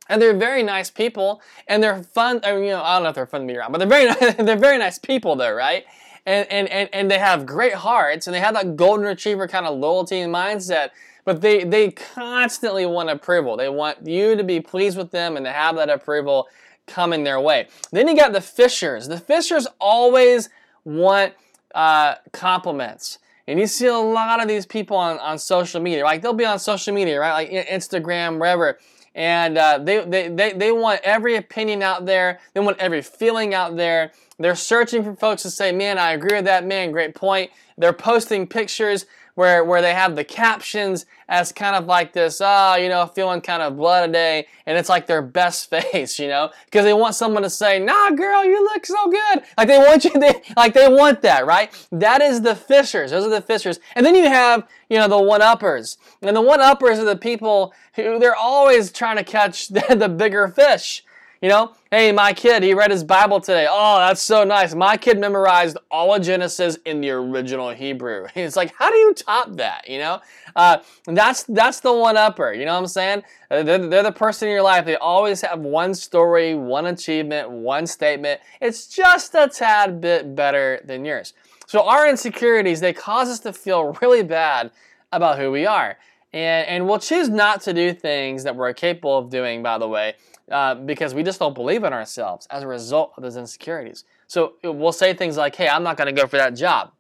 And 0.10 0.22
they're 0.22 0.36
very 0.36 0.62
nice 0.62 0.90
people, 0.90 1.42
and 1.68 1.82
they're 1.82 2.04
fun. 2.04 2.42
I 2.44 2.54
mean, 2.54 2.66
you 2.66 2.70
know, 2.72 2.84
I 2.84 2.96
don't 2.96 3.04
know 3.04 3.10
if 3.10 3.16
they're 3.16 3.26
fun 3.26 3.42
to 3.42 3.48
be 3.48 3.58
around, 3.58 3.72
but 3.72 3.78
they're 3.78 3.88
very 3.88 4.34
they're 4.44 4.58
very 4.58 4.78
nice 4.78 5.00
people, 5.00 5.38
though, 5.38 5.54
right? 5.54 5.86
And, 6.26 6.46
and 6.52 6.68
and 6.68 6.90
and 6.92 7.10
they 7.10 7.20
have 7.20 7.46
great 7.46 7.76
hearts, 7.76 8.28
and 8.28 8.34
they 8.34 8.42
have 8.42 8.56
that 8.56 8.76
golden 8.76 9.06
retriever 9.06 9.48
kind 9.48 9.66
of 9.66 9.80
loyalty 9.80 10.20
and 10.20 10.34
mindset. 10.34 10.90
But 11.24 11.42
they 11.42 11.64
they 11.64 11.92
constantly 11.92 12.86
want 12.86 13.10
approval. 13.10 13.56
They 13.56 13.70
want 13.70 14.06
you 14.06 14.36
to 14.36 14.44
be 14.44 14.60
pleased 14.60 14.98
with 14.98 15.12
them 15.12 15.38
and 15.38 15.46
to 15.46 15.52
have 15.52 15.78
that 15.78 15.90
approval 15.90 16.50
coming 16.88 17.24
their 17.24 17.40
way. 17.40 17.68
Then 17.92 18.08
you 18.08 18.16
got 18.16 18.34
the 18.34 18.42
fishers. 18.42 19.08
The 19.08 19.18
fishers 19.20 19.68
always 19.80 20.50
want 20.84 21.34
uh, 21.74 22.16
compliments. 22.32 23.20
And 23.48 23.60
you 23.60 23.68
see 23.68 23.88
a 23.88 23.98
lot 23.98 24.42
of 24.42 24.48
these 24.48 24.66
people 24.66 24.98
on, 24.98 25.20
on 25.20 25.38
social 25.38 25.82
media. 25.82 26.04
Like 26.04 26.22
they'll 26.22 26.34
be 26.34 26.46
on 26.46 26.60
social 26.60 26.94
media, 26.94 27.20
right? 27.20 27.34
Like 27.34 27.68
Instagram, 27.68 28.40
wherever. 28.40 28.80
And 29.14 29.58
uh, 29.58 29.78
they, 29.78 30.04
they, 30.04 30.28
they, 30.28 30.54
they 30.54 30.72
want 30.72 31.00
every 31.04 31.36
opinion 31.36 31.82
out 31.82 32.06
there. 32.06 32.40
They 32.54 32.60
want 32.60 32.80
every 32.80 33.02
feeling 33.02 33.54
out 33.54 33.78
there. 33.78 34.12
They're 34.40 34.56
searching 34.56 35.04
for 35.04 35.16
folks 35.16 35.44
to 35.44 35.50
say, 35.50 35.72
man, 35.72 35.98
I 35.98 36.12
agree 36.12 36.36
with 36.36 36.46
that, 36.46 36.66
man, 36.66 36.92
great 36.92 37.16
point. 37.16 37.52
They're 37.78 37.94
posting 37.94 38.48
pictures 38.48 39.06
where 39.36 39.64
where 39.64 39.82
they 39.82 39.94
have 39.94 40.16
the 40.16 40.24
captions 40.24 41.06
as 41.28 41.52
kind 41.52 41.76
of 41.76 41.86
like 41.86 42.14
this, 42.14 42.40
ah, 42.42 42.74
oh, 42.74 42.76
you 42.78 42.90
know, 42.90 43.06
feeling 43.06 43.42
kind 43.42 43.62
of 43.62 43.78
blood 43.78 44.08
today, 44.08 44.48
and 44.66 44.78
it's 44.78 44.90
like 44.90 45.08
their 45.08 45.22
best 45.22 45.70
face, 45.92 46.18
you 46.18 46.28
know, 46.28 46.50
because 46.66 46.84
they 46.84 46.94
want 46.94 47.16
someone 47.16 47.44
to 47.44 47.50
say, 47.50 47.80
nah, 47.80 48.12
girl, 48.12 48.44
you 48.44 48.64
look 48.64 48.86
so 48.86 49.10
good. 49.10 49.44
Like 49.58 49.68
they 49.68 49.78
want 49.78 50.04
you, 50.06 50.12
they 50.20 50.42
like 50.58 50.74
they 50.74 50.88
want 50.88 51.22
that, 51.22 51.46
right? 51.46 51.72
That 51.92 52.22
is 52.22 52.42
the 52.42 52.56
fishers. 52.56 53.12
Those 53.12 53.26
are 53.26 53.30
the 53.30 53.42
fishers, 53.42 53.80
and 53.96 54.06
then 54.06 54.16
you 54.16 54.28
have 54.28 54.68
you 54.90 54.98
know 54.98 55.08
the 55.08 55.22
one 55.22 55.42
uppers, 55.42 55.98
and 56.22 56.36
the 56.36 56.42
one 56.42 56.62
uppers 56.62 56.98
are 57.00 57.06
the 57.06 57.16
people 57.16 57.74
who 57.96 58.20
they're 58.20 58.36
always 58.36 58.92
trying 58.92 59.18
to 59.18 59.24
catch 59.24 59.68
the, 59.70 59.96
the 59.96 60.10
bigger 60.10 60.48
fish. 60.48 61.04
You 61.46 61.52
know, 61.52 61.74
hey, 61.92 62.12
my 62.12 62.34
kid, 62.34 62.64
he 62.64 62.74
read 62.74 62.90
his 62.90 63.04
Bible 63.04 63.40
today. 63.40 63.68
Oh, 63.70 64.00
that's 64.00 64.24
so 64.24 64.44
nice. 64.44 64.74
My 64.74 64.98
kid 64.98 65.20
memorized 65.20 65.78
all 65.92 66.16
of 66.16 66.24
Genesis 66.24 66.80
in 66.88 67.02
the 67.02 67.12
original 67.12 67.70
Hebrew. 67.70 68.26
It's 68.36 68.56
like, 68.56 68.74
how 68.76 68.90
do 68.90 68.98
you 68.98 69.14
top 69.14 69.56
that? 69.58 69.88
You 69.88 70.00
know, 70.00 70.22
uh, 70.56 70.80
that's 71.06 71.44
that's 71.44 71.82
the 71.82 71.94
one 71.94 72.18
upper. 72.18 72.52
You 72.52 72.66
know 72.66 72.74
what 72.74 72.80
I'm 72.80 72.88
saying? 72.88 73.22
Uh, 73.52 73.62
they're, 73.62 73.88
they're 73.88 74.02
the 74.02 74.12
person 74.12 74.48
in 74.48 74.56
your 74.56 74.64
life. 74.64 74.86
They 74.86 74.96
always 74.96 75.42
have 75.42 75.60
one 75.60 75.94
story, 75.94 76.56
one 76.56 76.88
achievement, 76.88 77.52
one 77.52 77.86
statement. 77.86 78.42
It's 78.60 78.88
just 78.88 79.36
a 79.36 79.48
tad 79.48 80.02
bit 80.02 80.36
better 80.36 80.82
than 80.84 81.06
yours. 81.06 81.34
So 81.68 81.88
our 81.88 82.10
insecurities 82.10 82.80
they 82.80 82.92
cause 82.92 83.30
us 83.30 83.40
to 83.42 83.54
feel 83.54 83.96
really 84.02 84.24
bad 84.24 84.72
about 85.12 85.38
who 85.38 85.52
we 85.52 85.68
are. 85.68 86.00
And, 86.34 86.68
and 86.68 86.88
we'll 86.88 87.00
choose 87.00 87.30
not 87.30 87.62
to 87.62 87.74
do 87.74 87.94
things 87.94 88.44
that 88.46 88.56
we're 88.56 88.74
capable 88.74 89.20
of 89.20 89.30
doing, 89.30 89.64
by 89.64 89.78
the 89.78 89.88
way, 89.88 90.16
uh, 90.52 90.76
because 90.76 91.14
we 91.14 91.24
just 91.24 91.40
don't 91.40 91.56
believe 91.56 91.84
in 91.84 91.94
ourselves 91.94 92.48
as 92.52 92.64
a 92.64 92.68
result 92.68 93.14
of 93.18 93.24
those 93.24 93.38
insecurities. 93.38 94.04
So 94.28 94.54
we'll 94.64 94.92
say 94.92 95.14
things 95.14 95.38
like, 95.38 95.56
hey, 95.56 95.68
I'm 95.68 95.84
not 95.84 95.98
going 95.98 96.14
to 96.14 96.22
go 96.22 96.28
for 96.28 96.38
that 96.38 96.56
job. 96.56 96.92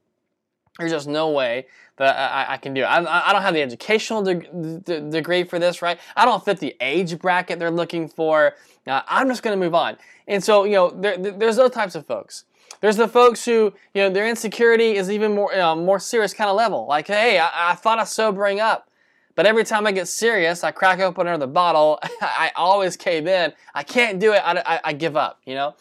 There's 0.79 0.91
just 0.91 1.07
no 1.07 1.29
way 1.29 1.67
that 1.97 2.17
I, 2.17 2.53
I 2.53 2.57
can 2.57 2.73
do 2.73 2.81
it. 2.81 2.85
I, 2.85 3.29
I, 3.29 3.31
don't 3.31 3.41
have 3.41 3.53
the 3.53 3.61
educational 3.61 4.21
de- 4.21 4.79
de- 4.79 5.09
degree 5.09 5.45
for 5.45 5.57
this, 5.57 5.81
right? 5.81 5.97
I 6.15 6.25
don't 6.25 6.43
fit 6.43 6.59
the 6.59 6.75
age 6.81 7.17
bracket 7.17 7.59
they're 7.59 7.71
looking 7.71 8.09
for. 8.09 8.55
Uh, 8.85 9.01
I'm 9.07 9.29
just 9.29 9.41
going 9.41 9.57
to 9.57 9.63
move 9.63 9.73
on. 9.73 9.97
And 10.27 10.43
so, 10.43 10.65
you 10.65 10.73
know, 10.73 10.89
there, 10.89 11.17
there's 11.17 11.55
those 11.55 11.71
types 11.71 11.95
of 11.95 12.05
folks. 12.05 12.43
There's 12.81 12.97
the 12.97 13.07
folks 13.07 13.45
who, 13.45 13.73
you 13.93 14.01
know, 14.01 14.09
their 14.09 14.27
insecurity 14.27 14.95
is 14.95 15.09
even 15.09 15.33
more, 15.33 15.51
you 15.51 15.59
know, 15.59 15.75
more 15.75 15.99
serious 15.99 16.33
kind 16.33 16.49
of 16.49 16.57
level. 16.57 16.85
Like, 16.87 17.07
hey, 17.07 17.39
I, 17.39 17.71
I 17.71 17.75
thought 17.75 17.99
of 17.99 18.07
sobering 18.07 18.59
up. 18.59 18.89
But 19.35 19.45
every 19.45 19.65
time 19.65 19.85
I 19.85 19.91
get 19.91 20.07
serious, 20.07 20.63
I 20.63 20.71
crack 20.71 20.99
open 20.99 21.27
another 21.27 21.47
bottle. 21.47 21.99
I 22.21 22.51
always 22.55 22.95
cave 22.95 23.27
in. 23.27 23.53
I 23.73 23.83
can't 23.83 24.19
do 24.19 24.33
it. 24.33 24.41
I, 24.43 24.61
I, 24.65 24.79
I 24.85 24.93
give 24.93 25.17
up, 25.17 25.41
you 25.45 25.55
know? 25.55 25.75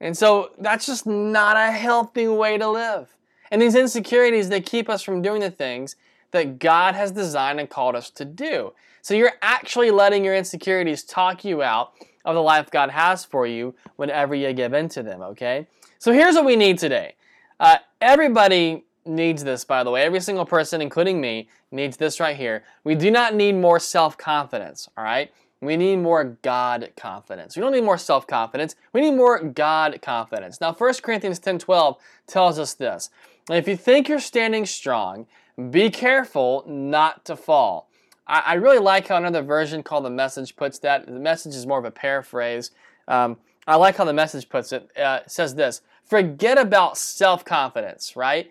And 0.00 0.16
so 0.16 0.52
that's 0.58 0.86
just 0.86 1.06
not 1.06 1.56
a 1.56 1.72
healthy 1.72 2.28
way 2.28 2.56
to 2.56 2.68
live. 2.68 3.14
And 3.50 3.60
these 3.60 3.74
insecurities, 3.74 4.48
they 4.48 4.60
keep 4.60 4.88
us 4.88 5.02
from 5.02 5.20
doing 5.20 5.40
the 5.40 5.50
things 5.50 5.96
that 6.30 6.58
God 6.58 6.94
has 6.94 7.10
designed 7.10 7.58
and 7.58 7.68
called 7.68 7.96
us 7.96 8.08
to 8.10 8.24
do. 8.24 8.72
So 9.02 9.14
you're 9.14 9.32
actually 9.42 9.90
letting 9.90 10.24
your 10.24 10.36
insecurities 10.36 11.02
talk 11.02 11.44
you 11.44 11.62
out 11.62 11.92
of 12.24 12.34
the 12.34 12.42
life 12.42 12.70
God 12.70 12.90
has 12.90 13.24
for 13.24 13.46
you 13.46 13.74
whenever 13.96 14.34
you 14.34 14.52
give 14.52 14.72
in 14.72 14.88
to 14.90 15.02
them, 15.02 15.22
okay? 15.22 15.66
So 15.98 16.12
here's 16.12 16.34
what 16.34 16.44
we 16.44 16.56
need 16.56 16.78
today. 16.78 17.14
Uh, 17.58 17.78
everybody 18.00 18.84
needs 19.04 19.44
this, 19.44 19.64
by 19.64 19.82
the 19.84 19.90
way. 19.90 20.02
Every 20.02 20.20
single 20.20 20.44
person, 20.44 20.80
including 20.80 21.20
me, 21.20 21.48
needs 21.70 21.96
this 21.96 22.20
right 22.20 22.36
here. 22.36 22.64
We 22.84 22.94
do 22.94 23.10
not 23.10 23.34
need 23.34 23.54
more 23.54 23.78
self 23.78 24.16
confidence, 24.16 24.88
all 24.96 25.04
right? 25.04 25.32
We 25.60 25.76
need 25.76 25.96
more 25.96 26.24
God 26.42 26.90
confidence. 26.96 27.54
We 27.54 27.60
don't 27.60 27.72
need 27.72 27.84
more 27.84 27.98
self 27.98 28.26
confidence. 28.26 28.76
We 28.92 29.02
need 29.02 29.12
more 29.12 29.42
God 29.42 30.00
confidence. 30.02 30.60
Now, 30.60 30.72
1 30.72 30.94
Corinthians 31.02 31.38
10 31.38 31.58
12 31.58 31.96
tells 32.26 32.58
us 32.58 32.74
this. 32.74 33.10
If 33.50 33.68
you 33.68 33.76
think 33.76 34.08
you're 34.08 34.20
standing 34.20 34.64
strong, 34.64 35.26
be 35.70 35.90
careful 35.90 36.64
not 36.66 37.24
to 37.26 37.36
fall. 37.36 37.90
I, 38.26 38.42
I, 38.46 38.54
really 38.54 38.78
like 38.78 39.08
how 39.08 39.16
another 39.16 39.42
version 39.42 39.82
called 39.82 40.04
the 40.04 40.10
Message 40.10 40.56
puts 40.56 40.78
that. 40.78 41.04
The 41.04 41.12
Message 41.12 41.54
is 41.54 41.66
more 41.66 41.78
of 41.78 41.84
a 41.84 41.90
paraphrase. 41.90 42.70
Um, 43.08 43.36
I 43.66 43.76
like 43.76 43.96
how 43.96 44.04
the 44.04 44.12
Message 44.12 44.48
puts 44.48 44.72
it. 44.72 44.90
Uh, 44.96 45.20
it 45.24 45.30
says 45.30 45.54
this: 45.54 45.82
Forget 46.04 46.56
about 46.56 46.96
self 46.96 47.44
confidence, 47.44 48.16
right? 48.16 48.48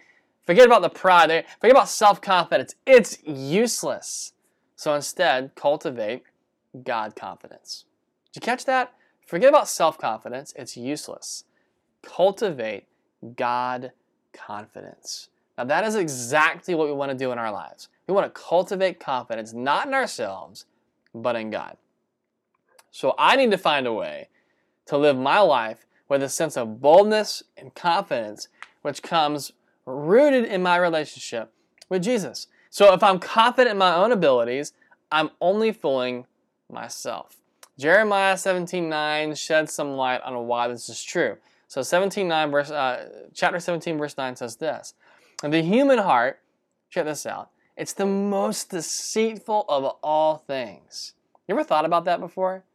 Forget 0.50 0.65
about 0.65 0.82
the 0.82 0.89
pride. 0.89 1.46
Forget 1.62 1.75
about 1.75 1.89
self 1.89 2.22
confidence. 2.22 2.74
It's 2.88 3.20
useless. 3.24 4.34
So 4.75 4.96
instead, 4.96 5.51
cultivate 5.53 6.24
God 6.84 7.15
confidence. 7.15 7.86
Did 8.34 8.41
you 8.41 8.46
catch 8.48 8.65
that? 8.65 8.91
Forget 9.27 9.50
about 9.50 9.68
self 9.68 10.00
confidence. 10.00 10.51
It's 10.56 10.75
useless. 10.75 11.44
Cultivate 12.01 12.86
God 13.36 13.91
confidence. 14.34 15.29
Now, 15.56 15.65
that 15.65 15.84
is 15.84 15.94
exactly 15.94 16.74
what 16.74 16.88
we 16.88 16.94
want 16.94 17.12
to 17.12 17.15
do 17.15 17.32
in 17.32 17.38
our 17.38 17.51
lives. 17.51 17.89
We 18.08 18.15
want 18.15 18.25
to 18.25 18.41
cultivate 18.41 19.00
confidence, 19.00 19.53
not 19.53 19.86
in 19.86 19.94
ourselves, 19.94 20.65
but 21.13 21.36
in 21.36 21.51
God. 21.51 21.77
So 22.89 23.13
I 23.20 23.36
need 23.36 23.51
to 23.51 23.58
find 23.60 23.86
a 23.86 23.94
way 23.94 24.29
to 24.88 24.98
live 24.98 25.15
my 25.15 25.41
life 25.41 25.86
with 26.08 26.24
a 26.24 26.29
sense 26.29 26.58
of 26.58 26.82
boldness 26.82 27.44
and 27.56 27.75
confidence, 27.75 28.48
which 28.82 29.03
comes 29.03 29.51
rooted 29.89 30.46
in 30.46 30.62
my 30.62 30.77
relationship 30.77 31.51
with 31.89 32.03
Jesus. 32.03 32.48
So 32.69 32.93
if 32.93 33.01
I'm 33.01 33.19
confident 33.19 33.72
in 33.72 33.77
my 33.77 33.96
own 33.96 34.12
abilities, 34.12 34.74
I'm 35.12 35.31
only 35.41 35.72
fooling 35.72 36.25
myself. 36.69 37.38
Jeremiah 37.77 38.36
17:9 38.36 39.36
sheds 39.36 39.74
some 39.74 39.93
light 39.93 40.22
on 40.22 40.48
why 40.48 40.67
this 40.67 40.89
is 40.89 41.03
true. 41.03 41.38
So 41.67 41.81
17:9 41.81 42.51
verse 42.51 42.69
uh, 42.69 43.27
chapter 43.34 43.60
17 43.60 43.98
verse 43.98 44.17
9 44.17 44.36
says 44.36 44.58
this. 44.58 44.93
And 45.43 45.53
the 45.53 45.62
human 45.62 46.00
heart, 46.00 46.41
check 46.89 47.05
this 47.05 47.25
out. 47.25 47.50
It's 47.77 47.93
the 47.93 48.05
most 48.05 48.72
deceitful 48.72 49.65
of 49.69 49.86
all 50.03 50.38
things. 50.38 51.13
You 51.48 51.55
ever 51.55 51.63
thought 51.63 51.86
about 51.86 52.05
that 52.05 52.19
before? 52.19 52.65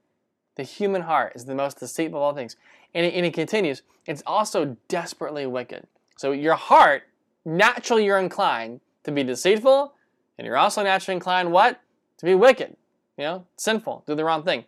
The 0.56 0.62
human 0.62 1.02
heart 1.02 1.32
is 1.34 1.44
the 1.44 1.54
most 1.54 1.78
deceitful 1.78 2.18
of 2.18 2.22
all 2.22 2.34
things. 2.34 2.56
And 2.94 3.04
it, 3.04 3.14
and 3.14 3.26
it 3.26 3.34
continues, 3.34 3.82
it's 4.06 4.22
also 4.26 4.76
desperately 4.88 5.46
wicked. 5.46 5.86
So 6.16 6.32
your 6.32 6.54
heart, 6.54 7.04
naturally 7.44 8.04
you're 8.04 8.18
inclined 8.18 8.80
to 9.04 9.12
be 9.12 9.22
deceitful, 9.22 9.94
and 10.38 10.46
you're 10.46 10.56
also 10.56 10.82
naturally 10.82 11.16
inclined 11.16 11.52
what? 11.52 11.80
To 12.18 12.26
be 12.26 12.34
wicked. 12.34 12.76
You 13.16 13.24
know, 13.24 13.46
sinful, 13.56 14.04
do 14.06 14.14
the 14.14 14.24
wrong 14.24 14.42
thing. 14.42 14.64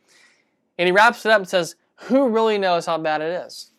And 0.79 0.87
he 0.87 0.93
wraps 0.93 1.25
it 1.27 1.33
up 1.33 1.41
and 1.41 1.49
says, 1.49 1.75
Who 1.97 2.29
really 2.29 2.59
knows 2.59 2.87
how 2.87 2.99
bad 2.99 3.21
it 3.21 3.47
is? 3.47 3.73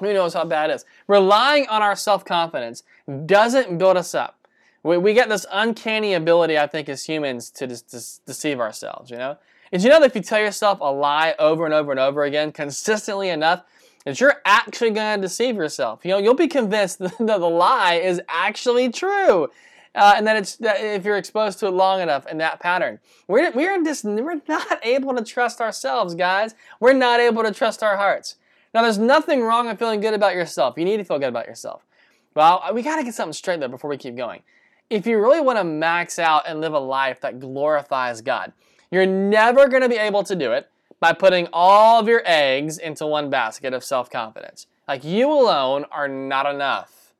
Who 0.00 0.12
knows 0.12 0.34
how 0.34 0.44
bad 0.44 0.70
it 0.70 0.74
is? 0.74 0.84
Relying 1.06 1.66
on 1.68 1.80
our 1.82 1.96
self 1.96 2.24
confidence 2.24 2.82
doesn't 3.26 3.78
build 3.78 3.96
us 3.96 4.14
up. 4.14 4.46
We, 4.82 4.98
we 4.98 5.14
get 5.14 5.28
this 5.28 5.46
uncanny 5.50 6.14
ability, 6.14 6.58
I 6.58 6.66
think, 6.66 6.88
as 6.88 7.04
humans 7.04 7.50
to 7.52 7.66
just, 7.66 8.26
deceive 8.26 8.60
ourselves, 8.60 9.10
you 9.10 9.16
know? 9.16 9.38
Did 9.72 9.82
you 9.82 9.88
know 9.88 9.98
that 10.00 10.06
if 10.06 10.14
you 10.14 10.22
tell 10.22 10.40
yourself 10.40 10.78
a 10.80 10.92
lie 10.92 11.34
over 11.38 11.64
and 11.64 11.72
over 11.72 11.90
and 11.90 11.98
over 11.98 12.24
again, 12.24 12.52
consistently 12.52 13.30
enough, 13.30 13.64
that 14.04 14.20
you're 14.20 14.40
actually 14.44 14.90
going 14.90 15.20
to 15.20 15.22
deceive 15.22 15.56
yourself? 15.56 16.04
You 16.04 16.12
know, 16.12 16.18
you'll 16.18 16.34
be 16.34 16.48
convinced 16.48 16.98
that 17.00 17.18
the 17.18 17.38
lie 17.38 17.94
is 17.94 18.20
actually 18.28 18.90
true. 18.90 19.48
Uh, 19.96 20.14
and 20.16 20.26
that 20.26 20.36
it's 20.36 20.56
that 20.56 20.80
if 20.80 21.04
you're 21.04 21.16
exposed 21.16 21.60
to 21.60 21.68
it 21.68 21.70
long 21.70 22.00
enough 22.00 22.26
in 22.26 22.38
that 22.38 22.58
pattern, 22.58 22.98
we're 23.28 23.52
we're 23.52 23.80
just 23.84 24.04
we're 24.04 24.40
not 24.48 24.80
able 24.82 25.14
to 25.14 25.22
trust 25.22 25.60
ourselves, 25.60 26.16
guys. 26.16 26.56
We're 26.80 26.94
not 26.94 27.20
able 27.20 27.44
to 27.44 27.52
trust 27.52 27.80
our 27.80 27.96
hearts. 27.96 28.34
Now, 28.74 28.82
there's 28.82 28.98
nothing 28.98 29.42
wrong 29.42 29.68
with 29.68 29.78
feeling 29.78 30.00
good 30.00 30.14
about 30.14 30.34
yourself. 30.34 30.74
You 30.76 30.84
need 30.84 30.96
to 30.96 31.04
feel 31.04 31.20
good 31.20 31.28
about 31.28 31.46
yourself. 31.46 31.86
Well, 32.34 32.60
we 32.74 32.82
got 32.82 32.96
to 32.96 33.04
get 33.04 33.14
something 33.14 33.32
straight 33.32 33.60
though 33.60 33.68
before 33.68 33.88
we 33.88 33.96
keep 33.96 34.16
going. 34.16 34.42
If 34.90 35.06
you 35.06 35.18
really 35.18 35.40
want 35.40 35.58
to 35.58 35.64
max 35.64 36.18
out 36.18 36.42
and 36.48 36.60
live 36.60 36.74
a 36.74 36.78
life 36.78 37.20
that 37.20 37.38
glorifies 37.38 38.20
God, 38.20 38.52
you're 38.90 39.06
never 39.06 39.68
going 39.68 39.82
to 39.82 39.88
be 39.88 39.96
able 39.96 40.24
to 40.24 40.34
do 40.34 40.52
it 40.52 40.68
by 41.04 41.12
putting 41.12 41.46
all 41.52 42.00
of 42.00 42.08
your 42.08 42.22
eggs 42.24 42.78
into 42.78 43.06
one 43.06 43.28
basket 43.28 43.74
of 43.74 43.84
self 43.84 44.08
confidence. 44.08 44.68
Like 44.88 45.04
you 45.04 45.30
alone 45.30 45.84
are 45.90 46.08
not 46.08 46.46
enough. 46.46 47.12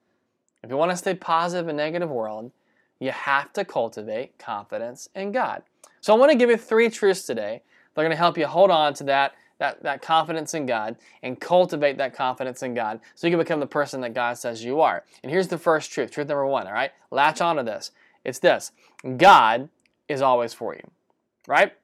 If 0.63 0.71
you 0.71 0.79
want 0.79 0.91
to 0.93 0.97
stay 0.97 1.13
positive 1.13 1.69
in 1.69 1.75
a 1.75 1.83
negative 1.85 2.09
world, 2.09 2.51
you 2.99 3.11
have 3.11 3.53
to 3.53 3.63
cultivate 3.63 4.39
confidence 4.39 5.11
in 5.15 5.33
God. 5.33 5.65
So 6.01 6.15
I 6.15 6.17
want 6.17 6.33
to 6.33 6.39
give 6.39 6.49
you 6.49 6.57
three 6.57 6.89
truths 6.89 7.27
today. 7.27 7.61
They're 7.95 8.05
going 8.05 8.11
to 8.11 8.17
help 8.17 8.39
you 8.39 8.47
hold 8.47 8.71
on 8.71 8.95
to 8.95 9.05
that 9.05 9.35
that, 9.59 9.83
that 9.83 10.01
confidence 10.01 10.55
in 10.55 10.65
God 10.65 10.97
and 11.23 11.39
cultivate 11.39 11.99
that 11.99 12.15
confidence 12.15 12.63
in 12.63 12.73
God 12.73 13.01
so 13.15 13.27
you 13.27 13.33
can 13.33 13.39
become 13.39 13.61
the 13.61 13.67
person 13.67 14.01
that 14.01 14.15
God 14.15 14.39
says 14.39 14.65
you 14.65 14.81
are. 14.81 15.05
And 15.23 15.31
here's 15.31 15.49
the 15.49 15.59
first 15.59 15.93
truth, 15.93 16.11
truth 16.11 16.29
number 16.29 16.47
one, 16.47 16.67
all 16.67 16.73
right? 16.73 16.93
Latch 17.11 17.43
onto 17.43 17.63
this. 17.63 17.91
It's 18.25 18.39
this 18.39 18.73
God 19.19 19.69
is 20.09 20.23
always 20.23 20.55
for 20.55 20.75
you, 20.75 20.91
right? 21.47 21.75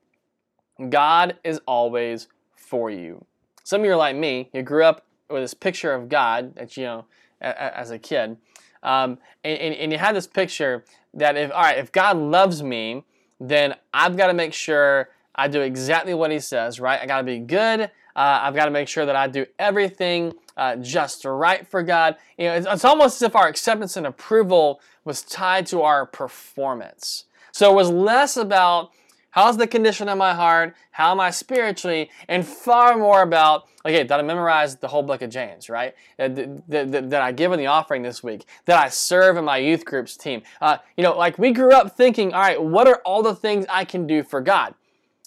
God 0.89 1.37
is 1.45 1.61
always 1.67 2.29
for 2.55 2.91
you. 2.91 3.25
Some 3.65 3.83
of 3.83 3.87
you 3.87 3.93
are 3.93 3.97
like 3.97 4.17
me, 4.17 4.51
you 4.53 4.63
grew 4.63 4.85
up 4.85 5.05
with 5.29 5.43
this 5.43 5.55
picture 5.55 5.93
of 5.93 6.09
God 6.09 6.55
that 6.57 6.77
you 6.77 6.85
know 6.85 7.05
as 7.41 7.91
a 7.91 7.99
kid. 7.99 8.37
Um, 8.83 9.19
and, 9.45 9.59
and, 9.59 9.75
and 9.75 9.93
you 9.93 9.99
had 9.99 10.17
this 10.17 10.27
picture 10.27 10.85
that 11.15 11.37
if 11.37 11.51
all 11.53 11.61
right, 11.61 11.79
if 11.79 11.93
God 11.93 12.17
loves 12.17 12.63
me, 12.63 13.05
then 13.39 13.75
I've 13.93 14.17
got 14.17 14.29
to 14.29 14.35
make 14.35 14.53
sure 14.53 15.11
I 15.35 15.49
do 15.49 15.61
exactly 15.61 16.15
what 16.15 16.31
he 16.31 16.39
says, 16.39 16.81
right? 16.81 17.01
I 17.01 17.07
got 17.07 17.19
to 17.19 17.25
be 17.25 17.39
good. 17.39 17.81
Uh, 17.81 18.41
I've 18.43 18.55
got 18.55 18.67
to 18.67 18.71
make 18.71 18.89
sure 18.89 19.07
that 19.07 19.17
I 19.17 19.29
do 19.29 19.47
everything 19.59 20.35
uh, 20.57 20.77
just 20.77 21.25
right 21.25 21.67
for 21.67 21.83
God. 21.83 22.17
You 22.37 22.47
know, 22.47 22.55
it's, 22.55 22.67
it's 22.69 22.85
almost 22.85 23.23
as 23.23 23.29
if 23.29 23.37
our 23.37 23.49
acceptance 23.49 23.97
and 23.97 24.07
approval 24.07 24.81
was 25.05 25.23
tied 25.23 25.67
to 25.69 25.83
our 25.83 26.05
performance. 26.05 27.25
So 27.53 27.71
it 27.71 27.75
was 27.75 27.89
less 27.89 28.37
about 28.37 28.91
how's 29.31 29.57
the 29.57 29.67
condition 29.67 30.09
of 30.09 30.19
my 30.19 30.35
heart, 30.35 30.75
how 30.93 31.13
am 31.13 31.21
I 31.21 31.31
spiritually, 31.31 32.11
and 32.29 32.47
far 32.47 32.97
more 32.97 33.23
about, 33.23 33.69
okay, 33.85 34.03
did 34.03 34.13
I 34.13 34.23
memorize 34.23 34.77
the 34.77 34.89
whole 34.89 35.03
book 35.03 35.23
of 35.23 35.31
James, 35.31 35.69
right? 35.69 35.95
That, 36.19 36.69
that, 36.69 37.11
that 37.11 37.23
I 37.23 37.33
give 37.33 37.53
in 37.53 37.59
the 37.59 37.67
offering 37.67 38.03
this 38.03 38.23
week, 38.23 38.45
that 38.67 38.79
I 38.79 38.89
serve 38.89 39.37
in 39.37 39.45
my 39.45 39.59
youth 39.59 39.85
groups 39.85 40.17
team. 40.17 40.43
Uh, 40.61 40.79
you 40.97 41.05
know, 41.05 41.17
like 41.17 41.39
we 41.39 41.53
grew 41.53 41.73
up 41.73 41.97
thinking, 41.97 42.33
all 42.33 42.41
right, 42.41 42.63
what 42.63 42.87
are 42.87 43.01
all 43.05 43.23
the 43.23 43.35
things 43.35 43.67
I 43.69 43.85
can 43.85 44.07
do 44.07 44.23
for 44.23 44.41
God? 44.41 44.75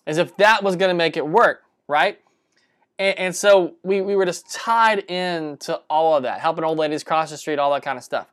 as 0.06 0.18
if 0.18 0.36
that 0.38 0.64
was 0.64 0.76
going 0.76 0.90
to 0.90 0.96
make 0.96 1.18
it 1.18 1.26
work, 1.26 1.64
right? 1.88 2.20
And, 3.00 3.18
and, 3.18 3.36
so 3.36 3.76
we, 3.84 4.02
we 4.02 4.16
were 4.16 4.26
just 4.26 4.52
tied 4.52 5.00
into 5.00 5.80
all 5.90 6.16
of 6.16 6.24
that, 6.24 6.40
helping 6.40 6.64
old 6.64 6.78
ladies 6.78 7.04
cross 7.04 7.32
the 7.32 7.38
street, 7.38 7.60
all 7.60 7.74
that 7.74 7.84
kind 7.84 7.98
of 7.98 8.04
stuff. 8.04 8.28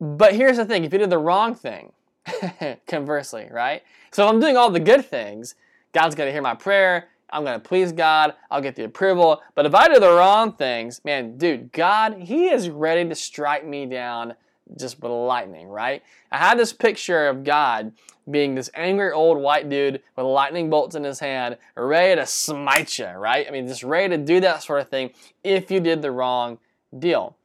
But 0.00 0.34
here's 0.34 0.56
the 0.56 0.64
thing 0.64 0.84
if 0.84 0.92
you 0.92 0.98
did 0.98 1.10
the 1.10 1.18
wrong 1.18 1.54
thing, 1.54 1.92
conversely, 2.86 3.48
right? 3.50 3.82
So 4.10 4.24
if 4.24 4.30
I'm 4.30 4.40
doing 4.40 4.56
all 4.56 4.70
the 4.70 4.80
good 4.80 5.04
things, 5.04 5.54
God's 5.92 6.14
going 6.14 6.28
to 6.28 6.32
hear 6.32 6.42
my 6.42 6.54
prayer. 6.54 7.08
I'm 7.32 7.44
going 7.44 7.60
to 7.60 7.68
please 7.68 7.92
God. 7.92 8.34
I'll 8.50 8.60
get 8.60 8.74
the 8.74 8.84
approval. 8.84 9.40
But 9.54 9.66
if 9.66 9.74
I 9.74 9.88
do 9.88 10.00
the 10.00 10.10
wrong 10.10 10.52
things, 10.52 11.00
man, 11.04 11.38
dude, 11.38 11.72
God, 11.72 12.14
He 12.18 12.48
is 12.48 12.68
ready 12.68 13.08
to 13.08 13.14
strike 13.14 13.64
me 13.64 13.86
down 13.86 14.34
just 14.78 15.00
with 15.00 15.10
lightning, 15.10 15.68
right? 15.68 16.02
I 16.30 16.38
had 16.38 16.58
this 16.58 16.72
picture 16.72 17.28
of 17.28 17.44
God 17.44 17.92
being 18.30 18.54
this 18.54 18.70
angry 18.74 19.10
old 19.10 19.38
white 19.38 19.68
dude 19.68 20.02
with 20.16 20.26
lightning 20.26 20.70
bolts 20.70 20.94
in 20.94 21.04
his 21.04 21.18
hand, 21.18 21.56
ready 21.76 22.20
to 22.20 22.26
smite 22.26 22.98
you, 22.98 23.06
right? 23.06 23.46
I 23.48 23.50
mean, 23.50 23.66
just 23.66 23.82
ready 23.82 24.16
to 24.16 24.22
do 24.22 24.40
that 24.40 24.62
sort 24.62 24.80
of 24.80 24.88
thing 24.88 25.10
if 25.42 25.70
you 25.70 25.80
did 25.80 26.02
the 26.02 26.10
wrong 26.10 26.58
deal. 26.98 27.36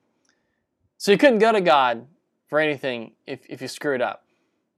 So 0.97 1.11
you 1.11 1.17
couldn't 1.17 1.39
go 1.39 1.51
to 1.51 1.61
God 1.61 2.05
for 2.47 2.59
anything 2.59 3.13
if, 3.25 3.39
if 3.49 3.61
you 3.61 3.67
screwed 3.67 4.01
up, 4.01 4.24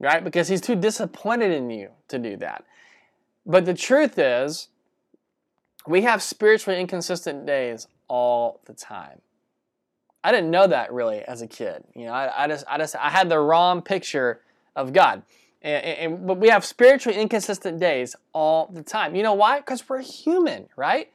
right? 0.00 0.22
Because 0.22 0.48
he's 0.48 0.60
too 0.60 0.76
disappointed 0.76 1.52
in 1.52 1.70
you 1.70 1.90
to 2.08 2.18
do 2.18 2.36
that. 2.36 2.64
But 3.44 3.64
the 3.64 3.74
truth 3.74 4.18
is, 4.18 4.68
we 5.86 6.02
have 6.02 6.22
spiritually 6.22 6.80
inconsistent 6.80 7.46
days 7.46 7.86
all 8.08 8.60
the 8.66 8.74
time. 8.74 9.20
I 10.22 10.32
didn't 10.32 10.50
know 10.50 10.66
that 10.66 10.92
really 10.92 11.20
as 11.22 11.42
a 11.42 11.46
kid. 11.46 11.84
You 11.94 12.06
know, 12.06 12.12
I, 12.12 12.44
I 12.44 12.48
just, 12.48 12.64
I 12.68 12.78
just, 12.78 12.96
I 12.96 13.08
had 13.08 13.28
the 13.28 13.38
wrong 13.38 13.80
picture 13.82 14.40
of 14.76 14.92
God. 14.92 15.22
And, 15.62 15.84
and, 15.84 16.26
but 16.26 16.38
we 16.38 16.48
have 16.48 16.64
spiritually 16.64 17.18
inconsistent 17.18 17.80
days 17.80 18.14
all 18.32 18.68
the 18.72 18.82
time. 18.82 19.16
You 19.16 19.22
know 19.22 19.34
why? 19.34 19.60
Because 19.60 19.88
we're 19.88 20.02
human, 20.02 20.68
right? 20.76 21.10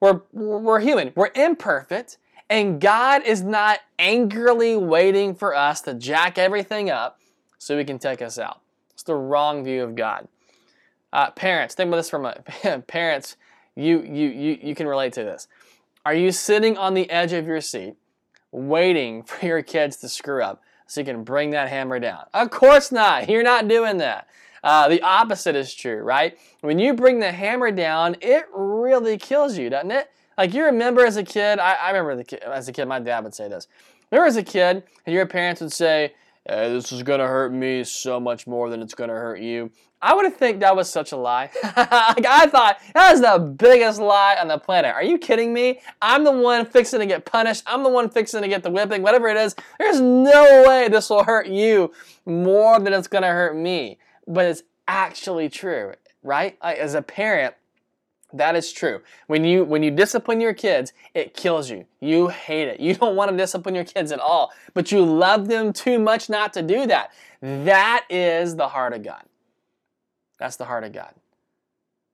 We're, 0.00 0.22
we're 0.32 0.80
human. 0.80 1.12
We're 1.14 1.30
imperfect. 1.34 2.18
And 2.50 2.80
God 2.80 3.22
is 3.24 3.42
not 3.42 3.80
angrily 3.98 4.76
waiting 4.76 5.34
for 5.34 5.54
us 5.54 5.82
to 5.82 5.94
jack 5.94 6.38
everything 6.38 6.90
up 6.90 7.20
so 7.58 7.78
He 7.78 7.84
can 7.84 7.98
take 7.98 8.22
us 8.22 8.38
out. 8.38 8.60
It's 8.92 9.02
the 9.02 9.14
wrong 9.14 9.64
view 9.64 9.82
of 9.82 9.94
God. 9.94 10.28
Uh, 11.12 11.30
parents, 11.30 11.74
think 11.74 11.88
about 11.88 11.98
this 11.98 12.10
from 12.10 12.24
a 12.24 12.42
parents. 12.86 13.36
You, 13.74 14.02
you, 14.02 14.28
you, 14.28 14.58
you 14.60 14.74
can 14.74 14.86
relate 14.88 15.12
to 15.14 15.22
this. 15.22 15.46
Are 16.04 16.14
you 16.14 16.32
sitting 16.32 16.76
on 16.76 16.94
the 16.94 17.08
edge 17.10 17.32
of 17.32 17.46
your 17.46 17.60
seat, 17.60 17.94
waiting 18.50 19.22
for 19.24 19.44
your 19.46 19.62
kids 19.62 19.96
to 19.98 20.08
screw 20.08 20.42
up? 20.42 20.62
so 20.88 21.02
you 21.02 21.04
can 21.04 21.22
bring 21.22 21.50
that 21.50 21.68
hammer 21.68 22.00
down. 22.00 22.24
Of 22.34 22.50
course 22.50 22.90
not. 22.90 23.28
You're 23.28 23.42
not 23.42 23.68
doing 23.68 23.98
that. 23.98 24.26
Uh, 24.64 24.88
the 24.88 25.00
opposite 25.02 25.54
is 25.54 25.72
true, 25.72 25.98
right? 25.98 26.36
When 26.62 26.78
you 26.78 26.94
bring 26.94 27.20
the 27.20 27.30
hammer 27.30 27.70
down, 27.70 28.16
it 28.20 28.46
really 28.52 29.18
kills 29.18 29.56
you, 29.56 29.70
doesn't 29.70 29.90
it? 29.90 30.10
Like 30.36 30.54
you 30.54 30.64
remember 30.64 31.04
as 31.04 31.16
a 31.16 31.22
kid, 31.22 31.58
I, 31.58 31.74
I 31.74 31.90
remember 31.90 32.24
as 32.50 32.68
a 32.68 32.72
kid, 32.72 32.88
my 32.88 32.98
dad 32.98 33.22
would 33.22 33.34
say 33.34 33.48
this. 33.48 33.68
Remember 34.10 34.26
as 34.26 34.36
a 34.36 34.42
kid, 34.42 34.82
and 35.04 35.14
your 35.14 35.26
parents 35.26 35.60
would 35.60 35.72
say, 35.72 36.14
uh, 36.48 36.68
this 36.68 36.92
is 36.92 37.02
going 37.02 37.20
to 37.20 37.26
hurt 37.26 37.52
me 37.52 37.84
so 37.84 38.20
much 38.20 38.46
more 38.46 38.70
than 38.70 38.82
it's 38.82 38.94
going 38.94 39.08
to 39.08 39.16
hurt 39.16 39.40
you. 39.40 39.70
I 40.00 40.14
would 40.14 40.24
have 40.26 40.36
think 40.36 40.60
that 40.60 40.76
was 40.76 40.88
such 40.88 41.12
a 41.12 41.16
lie. 41.16 41.50
like 41.62 42.24
I 42.24 42.46
thought 42.46 42.78
that 42.94 43.10
was 43.10 43.20
the 43.20 43.38
biggest 43.38 44.00
lie 44.00 44.36
on 44.40 44.48
the 44.48 44.58
planet. 44.58 44.94
Are 44.94 45.02
you 45.02 45.18
kidding 45.18 45.52
me? 45.52 45.80
I'm 46.00 46.22
the 46.22 46.32
one 46.32 46.66
fixing 46.66 47.00
to 47.00 47.06
get 47.06 47.24
punished. 47.24 47.64
I'm 47.66 47.82
the 47.82 47.88
one 47.88 48.08
fixing 48.08 48.42
to 48.42 48.48
get 48.48 48.62
the 48.62 48.70
whipping, 48.70 49.02
whatever 49.02 49.28
it 49.28 49.36
is. 49.36 49.56
There's 49.78 50.00
no 50.00 50.64
way 50.66 50.88
this 50.88 51.10
will 51.10 51.24
hurt 51.24 51.48
you 51.48 51.92
more 52.26 52.78
than 52.78 52.92
it's 52.92 53.08
going 53.08 53.22
to 53.22 53.28
hurt 53.28 53.56
me. 53.56 53.98
But 54.26 54.46
it's 54.46 54.62
actually 54.86 55.48
true, 55.48 55.94
right? 56.22 56.56
Like, 56.62 56.78
as 56.78 56.94
a 56.94 57.02
parent, 57.02 57.54
that 58.32 58.56
is 58.56 58.72
true. 58.72 59.00
When 59.26 59.44
you 59.44 59.64
when 59.64 59.82
you 59.82 59.90
discipline 59.90 60.40
your 60.40 60.54
kids, 60.54 60.92
it 61.14 61.34
kills 61.34 61.70
you. 61.70 61.86
You 62.00 62.28
hate 62.28 62.68
it. 62.68 62.80
You 62.80 62.94
don't 62.94 63.16
want 63.16 63.30
to 63.30 63.36
discipline 63.36 63.74
your 63.74 63.84
kids 63.84 64.12
at 64.12 64.20
all, 64.20 64.52
but 64.74 64.92
you 64.92 65.04
love 65.04 65.48
them 65.48 65.72
too 65.72 65.98
much 65.98 66.28
not 66.28 66.52
to 66.54 66.62
do 66.62 66.86
that. 66.86 67.12
That 67.40 68.04
is 68.10 68.56
the 68.56 68.68
heart 68.68 68.92
of 68.92 69.02
God. 69.02 69.24
That's 70.38 70.56
the 70.56 70.66
heart 70.66 70.84
of 70.84 70.92
God. 70.92 71.14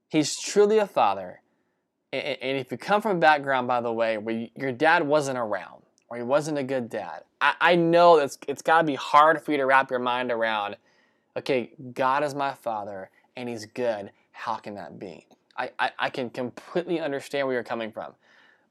He's 0.09 0.38
truly 0.38 0.78
a 0.78 0.87
father. 0.87 1.40
And 2.12 2.59
if 2.59 2.71
you 2.71 2.78
come 2.78 3.02
from 3.02 3.16
a 3.16 3.21
background, 3.21 3.66
by 3.66 3.80
the 3.80 3.92
way, 3.92 4.18
where 4.18 4.47
your 4.54 4.71
dad 4.71 5.04
wasn't 5.04 5.37
around 5.37 5.83
or 6.09 6.16
he 6.16 6.23
wasn't 6.23 6.59
a 6.59 6.62
good 6.62 6.88
dad, 6.88 7.25
I, 7.40 7.75
know 7.75 8.18
it's, 8.18 8.38
it's 8.47 8.62
got 8.62 8.78
to 8.78 8.85
be 8.85 8.94
hard 8.94 9.42
for 9.42 9.50
you 9.50 9.59
to 9.59 9.66
wrap 9.66 9.90
your 9.90 9.99
mind 9.99 10.30
around 10.30 10.76
okay, 11.37 11.73
God 11.92 12.23
is 12.23 12.35
my 12.35 12.52
father 12.52 13.11
and 13.37 13.49
he's 13.49 13.66
good. 13.66 14.11
How 14.33 14.56
can 14.56 14.75
that 14.76 14.99
be? 14.99 15.26
I, 15.56 15.70
I, 15.78 15.90
I 15.99 16.11
can 16.11 16.30
completely 16.30 17.00
understand 17.00 17.46
where 17.46 17.54
you're 17.54 17.64
coming 17.64 17.92
from. 17.92 18.12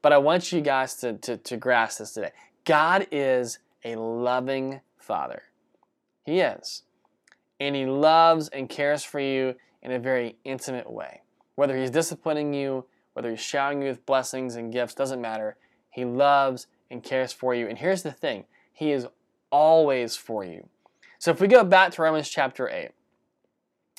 But 0.02 0.12
I 0.12 0.18
want 0.18 0.52
you 0.52 0.60
guys 0.60 0.94
to, 0.96 1.14
to, 1.14 1.36
to 1.38 1.56
grasp 1.56 1.98
this 1.98 2.12
today. 2.12 2.32
God 2.64 3.06
is 3.10 3.58
a 3.84 3.96
loving 3.96 4.80
father. 4.98 5.42
He 6.24 6.40
is. 6.40 6.82
And 7.60 7.74
he 7.74 7.86
loves 7.86 8.48
and 8.48 8.68
cares 8.68 9.04
for 9.04 9.20
you 9.20 9.54
in 9.82 9.92
a 9.92 9.98
very 9.98 10.36
intimate 10.44 10.90
way. 10.90 11.22
Whether 11.54 11.76
he's 11.76 11.90
disciplining 11.90 12.52
you, 12.52 12.86
whether 13.12 13.30
he's 13.30 13.40
showering 13.40 13.82
you 13.82 13.88
with 13.88 14.04
blessings 14.06 14.56
and 14.56 14.72
gifts, 14.72 14.94
doesn't 14.94 15.20
matter. 15.20 15.56
He 15.90 16.04
loves 16.04 16.66
and 16.90 17.02
cares 17.02 17.32
for 17.32 17.54
you. 17.54 17.68
And 17.68 17.78
here's 17.78 18.02
the 18.02 18.12
thing 18.12 18.44
He 18.72 18.90
is 18.90 19.06
always 19.50 20.16
for 20.16 20.44
you. 20.44 20.68
So 21.18 21.30
if 21.30 21.40
we 21.40 21.46
go 21.46 21.64
back 21.64 21.92
to 21.92 22.02
Romans 22.02 22.28
chapter 22.28 22.68
8, 22.68 22.90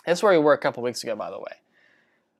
that's 0.06 0.22
where 0.22 0.34
we 0.34 0.44
were 0.44 0.54
a 0.54 0.58
couple 0.58 0.84
weeks 0.84 1.04
ago, 1.04 1.16
by 1.16 1.30
the 1.30 1.40
way. 1.40 1.54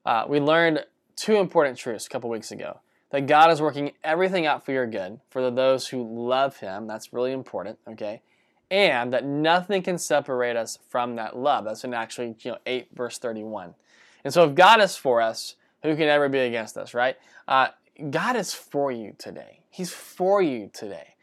Uh, 0.06 0.26
we 0.28 0.40
learned 0.40 0.86
two 1.16 1.36
important 1.38 1.78
truths 1.78 2.06
a 2.06 2.10
couple 2.10 2.30
weeks 2.30 2.52
ago 2.52 2.80
that 3.12 3.28
God 3.28 3.52
is 3.52 3.62
working 3.62 3.92
everything 4.04 4.46
out 4.46 4.66
for 4.66 4.72
your 4.72 4.88
good, 4.88 5.20
for 5.30 5.50
those 5.50 5.88
who 5.88 6.04
love 6.28 6.58
Him. 6.58 6.88
That's 6.88 7.14
really 7.14 7.32
important, 7.32 7.80
okay? 7.88 8.22
And 8.70 9.14
that 9.14 9.26
nothing 9.26 9.84
can 9.84 9.98
separate 9.98 10.56
us 10.56 10.78
from 10.90 11.16
that 11.16 11.38
love. 11.38 11.66
That's 11.66 11.84
in 11.84 11.94
actually 11.94 12.36
you 12.40 12.52
know 12.52 12.58
8 12.66 12.90
verse 12.94 13.18
31. 13.18 13.76
And 14.24 14.34
so 14.34 14.44
if 14.44 14.56
God 14.56 14.82
is 14.82 14.96
for 14.96 15.22
us, 15.22 15.56
who 15.84 15.96
can 15.96 16.10
ever 16.10 16.28
be 16.30 16.40
against 16.40 16.78
us, 16.78 16.94
right? 16.94 17.16
Uh, 17.48 17.68
God 18.10 18.36
is 18.36 18.54
for 18.54 18.92
you 18.92 19.16
today. 19.18 19.62
He's 19.70 19.92
for 19.92 20.42
you 20.42 20.70
today. 20.74 21.16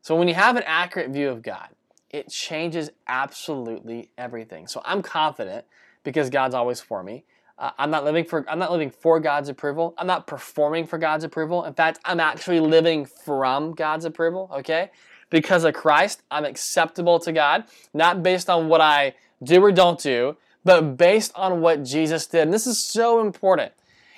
So 0.00 0.16
when 0.16 0.28
you 0.28 0.34
have 0.34 0.56
an 0.56 0.62
accurate 0.66 1.10
view 1.10 1.28
of 1.28 1.42
God, 1.42 1.68
it 2.10 2.30
changes 2.30 2.90
absolutely 3.06 4.10
everything. 4.16 4.66
So 4.68 4.80
I'm 4.84 5.02
confident 5.02 5.66
because 6.02 6.30
God's 6.30 6.54
always 6.54 6.80
for 6.80 7.02
me. 7.02 7.24
Uh, 7.58 7.70
I'm 7.78 7.90
not 7.90 8.04
living 8.04 8.24
for 8.24 8.44
I'm 8.48 8.58
not 8.58 8.70
living 8.70 8.90
for 8.90 9.18
God's 9.18 9.48
approval. 9.48 9.94
I'm 9.96 10.06
not 10.06 10.26
performing 10.26 10.86
for 10.86 10.98
God's 10.98 11.24
approval. 11.24 11.64
In 11.64 11.74
fact, 11.74 11.98
I'm 12.04 12.20
actually 12.20 12.60
living 12.60 13.06
from 13.06 13.72
God's 13.72 14.04
approval, 14.04 14.50
okay? 14.52 14.90
Because 15.30 15.64
of 15.64 15.74
Christ, 15.74 16.22
I'm 16.30 16.44
acceptable 16.44 17.18
to 17.20 17.32
God, 17.32 17.64
not 17.94 18.22
based 18.22 18.50
on 18.50 18.68
what 18.68 18.80
I 18.80 19.14
do 19.42 19.62
or 19.62 19.72
don't 19.72 19.98
do, 19.98 20.36
but 20.64 20.96
based 20.96 21.32
on 21.34 21.60
what 21.60 21.82
Jesus 21.82 22.26
did. 22.26 22.42
And 22.42 22.52
this 22.52 22.66
is 22.66 22.78
so 22.78 23.20
important. 23.20 23.72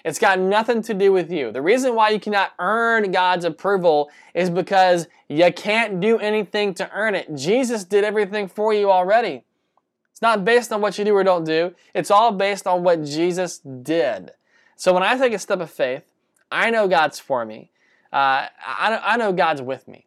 It's 0.05 0.19
got 0.19 0.39
nothing 0.39 0.83
to 0.83 0.95
do 0.95 1.13
with 1.13 1.31
you. 1.31 1.51
The 1.53 1.63
reason 1.63 1.95
why 1.95 2.11
you 2.11 2.21
cannot 2.21 2.53
earn 2.59 3.11
God's 3.11 3.45
approval 3.45 4.11
is 4.35 4.49
because 4.49 5.09
you 5.29 5.53
can't 5.53 6.01
do 6.01 6.19
anything 6.19 6.73
to 6.75 6.91
earn 6.93 7.15
it. 7.15 7.35
Jesus 7.35 7.85
did 7.85 8.05
everything 8.05 8.49
for 8.49 8.73
you 8.73 8.91
already. 8.91 9.43
It's 10.19 10.23
not 10.23 10.45
based 10.45 10.73
on 10.73 10.81
what 10.81 10.99
you 10.99 11.05
do 11.05 11.15
or 11.15 11.23
don't 11.23 11.45
do. 11.45 11.77
It's 11.95 12.11
all 12.11 12.33
based 12.33 12.67
on 12.67 12.83
what 12.83 13.05
Jesus 13.05 13.59
did. 13.61 14.33
So 14.75 14.93
when 14.93 15.05
I 15.05 15.17
take 15.17 15.33
a 15.33 15.39
step 15.39 15.61
of 15.61 15.71
faith, 15.71 16.03
I 16.51 16.71
know 16.71 16.89
God's 16.89 17.21
for 17.21 17.45
me. 17.45 17.71
Uh, 18.13 18.51
I, 18.67 19.01
I 19.01 19.17
know 19.17 19.33
God's 19.33 19.63
with 19.63 19.87
me. 19.87 20.07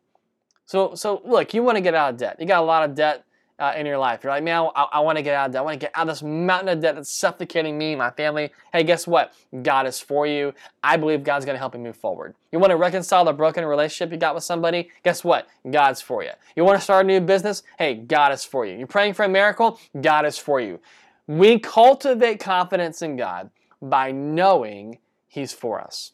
So, 0.65 0.95
so 0.95 1.21
look, 1.23 1.53
you 1.53 1.63
want 1.63 1.77
to 1.77 1.81
get 1.81 1.95
out 1.95 2.09
of 2.09 2.17
debt. 2.17 2.35
You 2.41 2.45
got 2.45 2.61
a 2.61 2.65
lot 2.65 2.89
of 2.89 2.93
debt 2.93 3.23
uh, 3.61 3.73
in 3.77 3.85
your 3.85 3.99
life. 3.99 4.23
You're 4.23 4.33
like, 4.33 4.43
man, 4.43 4.69
I, 4.75 4.87
I 4.93 4.99
want 5.01 5.19
to 5.19 5.21
get 5.21 5.35
out 5.35 5.45
of 5.45 5.51
debt. 5.51 5.59
I 5.59 5.63
want 5.63 5.79
to 5.79 5.85
get 5.85 5.91
out 5.93 6.01
of 6.01 6.07
this 6.07 6.23
mountain 6.23 6.69
of 6.69 6.81
debt 6.81 6.95
that's 6.95 7.11
suffocating 7.11 7.77
me, 7.77 7.95
my 7.95 8.09
family. 8.09 8.49
Hey, 8.73 8.83
guess 8.83 9.05
what? 9.05 9.33
God 9.61 9.85
is 9.85 9.99
for 9.99 10.25
you. 10.25 10.53
I 10.83 10.97
believe 10.97 11.23
God's 11.23 11.45
going 11.45 11.53
to 11.53 11.59
help 11.59 11.75
you 11.75 11.79
move 11.79 11.95
forward. 11.95 12.33
You 12.51 12.57
want 12.57 12.71
to 12.71 12.75
reconcile 12.75 13.23
the 13.23 13.33
broken 13.33 13.63
relationship 13.63 14.11
you 14.11 14.17
got 14.17 14.33
with 14.33 14.43
somebody? 14.43 14.89
Guess 15.03 15.23
what? 15.23 15.47
God's 15.69 16.01
for 16.01 16.23
you. 16.23 16.31
You 16.55 16.65
want 16.65 16.79
to 16.79 16.83
start 16.83 17.05
a 17.05 17.07
new 17.07 17.21
business? 17.21 17.61
Hey, 17.77 17.93
God 17.93 18.33
is 18.33 18.43
for 18.43 18.65
you. 18.65 18.75
You're 18.75 18.87
praying 18.87 19.13
for 19.13 19.25
a 19.25 19.29
miracle? 19.29 19.79
God 20.01 20.25
is 20.25 20.39
for 20.39 20.59
you. 20.59 20.79
We 21.27 21.59
cultivate 21.59 22.39
confidence 22.39 23.03
in 23.03 23.15
God 23.15 23.51
by 23.79 24.11
knowing 24.11 24.97
He's 25.27 25.53
for 25.53 25.79
us. 25.79 26.13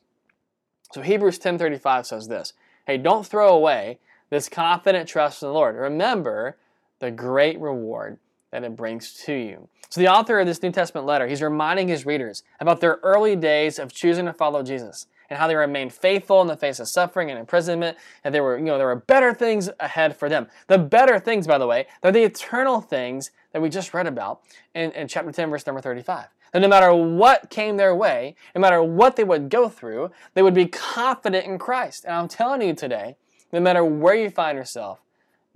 So 0.92 1.02
Hebrews 1.02 1.40
10:35 1.40 2.06
says 2.06 2.28
this. 2.28 2.54
Hey, 2.86 2.98
don't 2.98 3.26
throw 3.26 3.56
away 3.56 4.00
this 4.30 4.50
confident 4.50 5.08
trust 5.08 5.42
in 5.42 5.48
the 5.48 5.54
Lord. 5.54 5.76
Remember 5.76 6.58
the 7.00 7.12
great 7.12 7.60
reward 7.60 8.18
that 8.52 8.64
it 8.64 8.76
brings 8.76 9.14
to 9.26 9.34
you. 9.34 9.68
So, 9.90 10.02
the 10.02 10.08
author 10.08 10.40
of 10.40 10.48
this 10.48 10.62
New 10.62 10.72
Testament 10.72 11.06
letter, 11.06 11.28
he's 11.28 11.42
reminding 11.42 11.88
his 11.88 12.06
readers 12.06 12.44
about 12.60 12.82
their 12.82 13.00
early 13.04 13.36
days 13.36 13.80
of 13.80 13.94
choosing 13.94 14.26
to 14.26 14.34
follow 14.34 14.64
Jesus 14.64 15.08
and 15.30 15.38
how 15.38 15.48
they 15.48 15.56
remained 15.56 15.94
faithful 15.94 16.42
in 16.42 16.48
the 16.48 16.56
face 16.56 16.80
of 16.80 16.88
suffering 16.88 17.30
and 17.30 17.40
imprisonment, 17.40 17.98
and 18.24 18.34
there 18.34 18.44
were, 18.44 18.58
you 18.58 18.66
know, 18.66 18.78
there 18.78 18.88
were 18.88 18.96
better 18.96 19.34
things 19.34 19.70
ahead 19.80 20.16
for 20.16 20.30
them. 20.30 20.48
The 20.68 20.78
better 20.78 21.20
things, 21.20 21.48
by 21.48 21.58
the 21.58 21.68
way, 21.68 21.88
they're 22.02 22.12
the 22.12 22.24
eternal 22.24 22.82
things 22.82 23.32
that 23.52 23.62
we 23.62 23.70
just 23.70 23.94
read 23.94 24.08
about 24.08 24.42
in, 24.74 24.92
in 24.92 25.08
chapter 25.08 25.32
10, 25.32 25.50
verse 25.50 25.66
number 25.66 25.82
35. 25.82 26.28
That 26.54 26.60
no 26.60 26.68
matter 26.70 26.94
what 26.94 27.50
came 27.50 27.76
their 27.76 27.94
way, 27.94 28.36
no 28.56 28.62
matter 28.62 28.82
what 28.82 29.18
they 29.18 29.26
would 29.26 29.50
go 29.50 29.68
through, 29.68 30.12
they 30.34 30.42
would 30.42 30.54
be 30.54 30.66
confident 30.66 31.46
in 31.46 31.58
Christ. 31.58 32.06
And 32.06 32.14
I'm 32.14 32.30
telling 32.30 32.62
you 32.62 32.74
today, 32.74 33.18
no 33.52 33.60
matter 33.60 33.84
where 33.84 34.16
you 34.16 34.30
find 34.30 34.58
yourself, 34.58 35.02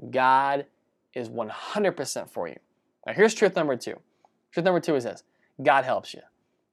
God 0.10 0.66
is 1.14 1.30
100% 1.30 2.30
for 2.30 2.48
you. 2.48 2.58
Now, 3.06 3.14
here's 3.14 3.34
truth 3.34 3.56
number 3.56 3.76
two. 3.76 4.00
Truth 4.52 4.66
number 4.66 4.80
two 4.80 4.96
is 4.96 5.04
this 5.04 5.24
God 5.62 5.84
helps 5.84 6.14
you. 6.14 6.22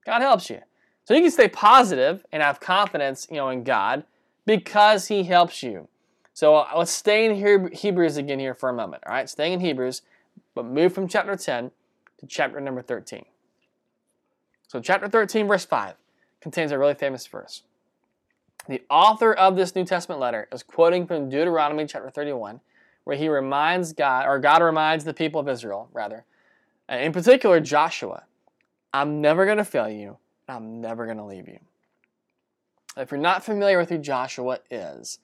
God 0.05 0.21
helps 0.21 0.49
you. 0.49 0.59
So 1.05 1.13
you 1.13 1.21
can 1.21 1.31
stay 1.31 1.47
positive 1.47 2.25
and 2.31 2.43
have 2.43 2.59
confidence, 2.59 3.27
you 3.29 3.37
know, 3.37 3.49
in 3.49 3.63
God 3.63 4.03
because 4.45 5.07
He 5.07 5.23
helps 5.23 5.63
you. 5.63 5.87
So 6.33 6.55
uh, 6.55 6.69
let's 6.77 6.91
stay 6.91 7.25
in 7.25 7.71
Hebrews 7.73 8.17
again 8.17 8.39
here 8.39 8.53
for 8.53 8.69
a 8.69 8.73
moment. 8.73 9.03
All 9.05 9.13
right, 9.13 9.29
staying 9.29 9.53
in 9.53 9.59
Hebrews, 9.59 10.03
but 10.55 10.65
move 10.65 10.93
from 10.93 11.07
chapter 11.07 11.35
10 11.35 11.71
to 12.19 12.25
chapter 12.27 12.61
number 12.61 12.81
13. 12.81 13.25
So 14.67 14.79
chapter 14.79 15.07
13, 15.07 15.47
verse 15.47 15.65
5, 15.65 15.95
contains 16.41 16.71
a 16.71 16.77
really 16.77 16.93
famous 16.93 17.25
verse. 17.25 17.63
The 18.67 18.83
author 18.89 19.33
of 19.33 19.55
this 19.55 19.75
New 19.75 19.83
Testament 19.83 20.21
letter 20.21 20.47
is 20.51 20.61
quoting 20.61 21.07
from 21.07 21.27
Deuteronomy 21.27 21.87
chapter 21.87 22.09
31 22.09 22.61
where 23.09 23.17
he 23.17 23.27
reminds 23.27 23.91
God, 23.91 24.27
or 24.27 24.37
God 24.37 24.61
reminds 24.61 25.03
the 25.03 25.15
people 25.15 25.41
of 25.41 25.49
Israel, 25.49 25.89
rather, 25.93 26.25
in 26.87 27.11
particular 27.11 27.59
Joshua, 27.59 28.25
I'm 28.93 29.19
never 29.19 29.45
going 29.45 29.57
to 29.57 29.65
fail 29.65 29.89
you, 29.89 30.17
I'm 30.47 30.79
never 30.79 31.05
going 31.05 31.17
to 31.17 31.25
leave 31.25 31.47
you. 31.47 31.57
If 32.95 33.09
you're 33.09 33.19
not 33.19 33.43
familiar 33.43 33.79
with 33.79 33.89
who 33.89 33.97
Joshua 33.97 34.59
is, 34.69 35.17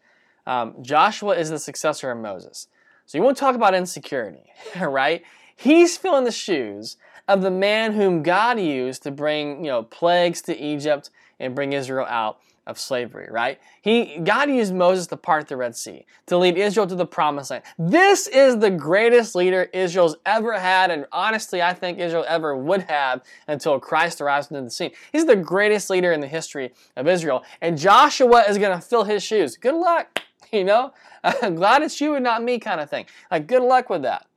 um, 0.48 0.82
Joshua 0.82 1.36
is 1.38 1.52
the 1.52 1.60
successor 1.60 2.10
of 2.10 2.17
Moses. 2.17 2.69
So 3.06 3.19
you 3.19 3.24
want 3.24 3.38
to 3.38 3.41
talk 3.41 3.54
about 3.54 3.76
insecurity, 3.76 4.52
right? 4.82 5.21
He's 5.56 5.95
filling 5.95 6.24
the 6.24 6.32
shoes 6.32 6.98
of 7.28 7.43
the 7.43 7.52
man 7.52 7.93
whom 7.93 8.24
God 8.24 8.60
used 8.60 9.04
to 9.04 9.12
bring, 9.12 9.63
you 9.63 9.69
know, 9.69 9.84
plagues 9.84 10.41
to 10.43 10.58
Egypt 10.58 11.12
and 11.39 11.54
bring 11.54 11.74
Israel 11.74 12.08
out 12.10 12.39
of 12.67 12.80
slavery, 12.80 13.28
right? 13.30 13.60
He 13.82 14.17
God 14.23 14.49
used 14.49 14.73
Moses 14.73 15.08
to 15.08 15.17
part 15.17 15.47
the 15.47 15.58
Red 15.58 15.75
Sea, 15.75 16.06
to 16.28 16.38
lead 16.38 16.58
Israel 16.58 16.88
to 16.88 16.95
the 16.95 17.06
promised 17.06 17.51
land. 17.51 17.63
This 17.78 18.28
is 18.28 18.60
the 18.60 18.71
greatest 18.71 19.36
leader 19.36 19.69
Israel's 19.73 20.15
ever 20.25 20.54
had, 20.54 20.91
and 20.91 21.06
honestly, 21.12 21.62
I 21.62 21.73
think 21.73 21.99
Israel 21.99 22.25
ever 22.28 22.56
would 22.56 22.84
have 22.84 23.21
until 23.47 23.80
Christ 23.80 24.21
arrives 24.21 24.49
into 24.49 24.63
the 24.63 24.71
scene. 24.71 24.91
He's 25.12 25.25
the 25.25 25.36
greatest 25.36 25.89
leader 25.89 26.12
in 26.12 26.21
the 26.21 26.28
history 26.28 26.73
of 26.95 27.08
Israel, 27.08 27.43
and 27.62 27.78
Joshua 27.78 28.43
is 28.49 28.58
going 28.58 28.78
to 28.78 28.86
fill 28.86 29.04
his 29.04 29.23
shoes. 29.23 29.58
Good 29.58 29.75
luck, 29.75 30.21
you 30.51 30.63
know? 30.63 30.93
I'm 31.23 31.56
glad 31.56 31.82
it's 31.82 31.99
you 31.99 32.15
and 32.15 32.23
not 32.23 32.43
me 32.43 32.60
kind 32.60 32.80
of 32.80 32.89
thing. 32.89 33.06
Like, 33.32 33.47
good 33.47 33.63
luck 33.63 33.89
with 33.89 34.04
that. 34.04 34.28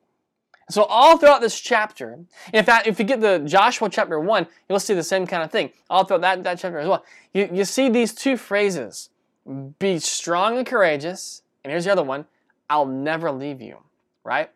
So 0.71 0.85
all 0.85 1.17
throughout 1.17 1.41
this 1.41 1.59
chapter, 1.59 2.19
in 2.53 2.65
fact, 2.65 2.87
if 2.87 2.99
you 2.99 3.05
get 3.05 3.21
the 3.21 3.39
Joshua 3.39 3.89
chapter 3.89 4.21
1, 4.21 4.47
you'll 4.69 4.81
see 4.81 4.95
the 4.95 5.03
same 5.03 5.27
kind 5.27 5.43
of 5.43 5.51
thing. 5.51 5.71
All 5.89 6.05
throughout 6.05 6.21
that, 6.21 6.45
that 6.45 6.59
chapter 6.59 6.79
as 6.79 6.89
well. 6.89 7.05
You, 7.33 7.49
you 7.53 7.65
see 7.65 7.89
these 7.89 8.15
two 8.15 8.37
phrases. 8.37 9.09
Be 9.79 9.99
strong 9.99 10.59
and 10.59 10.67
courageous. 10.67 11.43
And 11.65 11.71
here's 11.71 11.85
the 11.85 11.93
other 11.93 12.03
one. 12.03 12.27
I'll 12.69 12.87
never 12.87 13.31
leave 13.31 13.63
you. 13.63 13.79
Right? 14.25 14.51